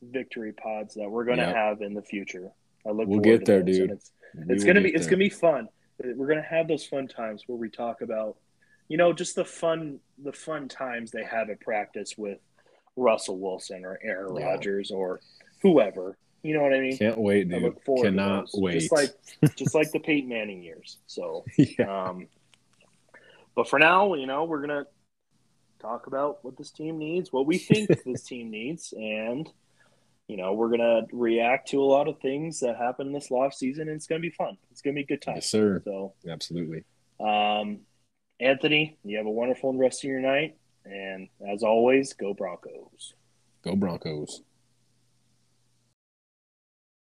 victory 0.00 0.52
pods 0.52 0.94
that 0.94 1.10
we're 1.10 1.24
going 1.24 1.38
to 1.38 1.44
Yep. 1.44 1.54
have 1.54 1.82
in 1.82 1.92
the 1.92 2.02
future. 2.02 2.50
I 2.86 2.90
look. 2.90 3.06
We'll 3.06 3.20
forward 3.22 3.40
get 3.40 3.46
to 3.46 3.52
there, 3.52 3.62
dude. 3.62 3.90
It's, 3.90 4.12
it's 4.34 4.64
will 4.64 4.72
gonna 4.72 4.80
be 4.80 4.94
it's 4.94 5.06
gonna 5.06 5.18
be 5.18 5.28
fun. 5.28 5.68
We're 6.04 6.28
gonna 6.28 6.42
have 6.42 6.68
those 6.68 6.84
fun 6.84 7.08
times 7.08 7.44
where 7.46 7.56
we 7.56 7.68
talk 7.68 8.00
about, 8.00 8.36
you 8.88 8.96
know, 8.96 9.12
just 9.12 9.34
the 9.36 9.44
fun 9.44 10.00
the 10.22 10.32
fun 10.32 10.68
times 10.68 11.10
they 11.10 11.24
have 11.24 11.50
at 11.50 11.60
practice 11.60 12.14
with 12.16 12.38
Russell 12.96 13.38
Wilson 13.38 13.84
or 13.84 13.98
Aaron 14.02 14.36
Yeah. 14.36 14.46
Rodgers 14.46 14.90
or 14.90 15.20
whoever. 15.62 16.16
You 16.42 16.54
know 16.54 16.62
what 16.62 16.74
I 16.74 16.80
mean? 16.80 16.98
Can't 16.98 17.18
wait, 17.18 17.52
I 17.54 17.58
look 17.58 17.84
forward 17.84 18.04
Cannot 18.04 18.48
to 18.48 18.60
wait. 18.60 18.80
Just 18.80 18.92
like 18.92 19.10
just 19.56 19.74
like 19.74 19.92
the 19.92 20.00
Peyton 20.00 20.28
Manning 20.28 20.62
years. 20.62 20.98
So 21.06 21.44
yeah. 21.56 22.08
um, 22.08 22.28
but 23.54 23.68
for 23.68 23.78
now, 23.78 24.14
you 24.14 24.26
know, 24.26 24.44
we're 24.44 24.60
gonna 24.60 24.86
talk 25.80 26.06
about 26.06 26.44
what 26.44 26.56
this 26.56 26.70
team 26.70 26.98
needs, 26.98 27.32
what 27.32 27.46
we 27.46 27.58
think 27.58 27.88
this 28.04 28.24
team 28.24 28.50
needs, 28.50 28.92
and 28.96 29.48
you 30.28 30.36
know 30.36 30.52
we're 30.54 30.70
gonna 30.70 31.02
react 31.12 31.68
to 31.68 31.82
a 31.82 31.84
lot 31.84 32.08
of 32.08 32.18
things 32.20 32.60
that 32.60 32.76
happened 32.76 33.14
this 33.14 33.30
last 33.30 33.58
season, 33.58 33.88
and 33.88 33.96
it's 33.96 34.06
gonna 34.06 34.20
be 34.20 34.30
fun. 34.30 34.56
It's 34.70 34.80
gonna 34.80 34.94
be 34.94 35.02
a 35.02 35.06
good 35.06 35.22
time. 35.22 35.36
Yes, 35.36 35.50
sir. 35.50 35.82
So, 35.84 36.14
Absolutely. 36.28 36.84
um, 37.20 37.80
Anthony, 38.40 38.98
you 39.04 39.16
have 39.18 39.26
a 39.26 39.30
wonderful 39.30 39.72
rest 39.74 40.04
of 40.04 40.10
your 40.10 40.20
night, 40.20 40.56
and 40.84 41.28
as 41.48 41.62
always, 41.62 42.12
go 42.12 42.34
Broncos. 42.34 43.14
Go 43.62 43.76
Broncos. 43.76 44.42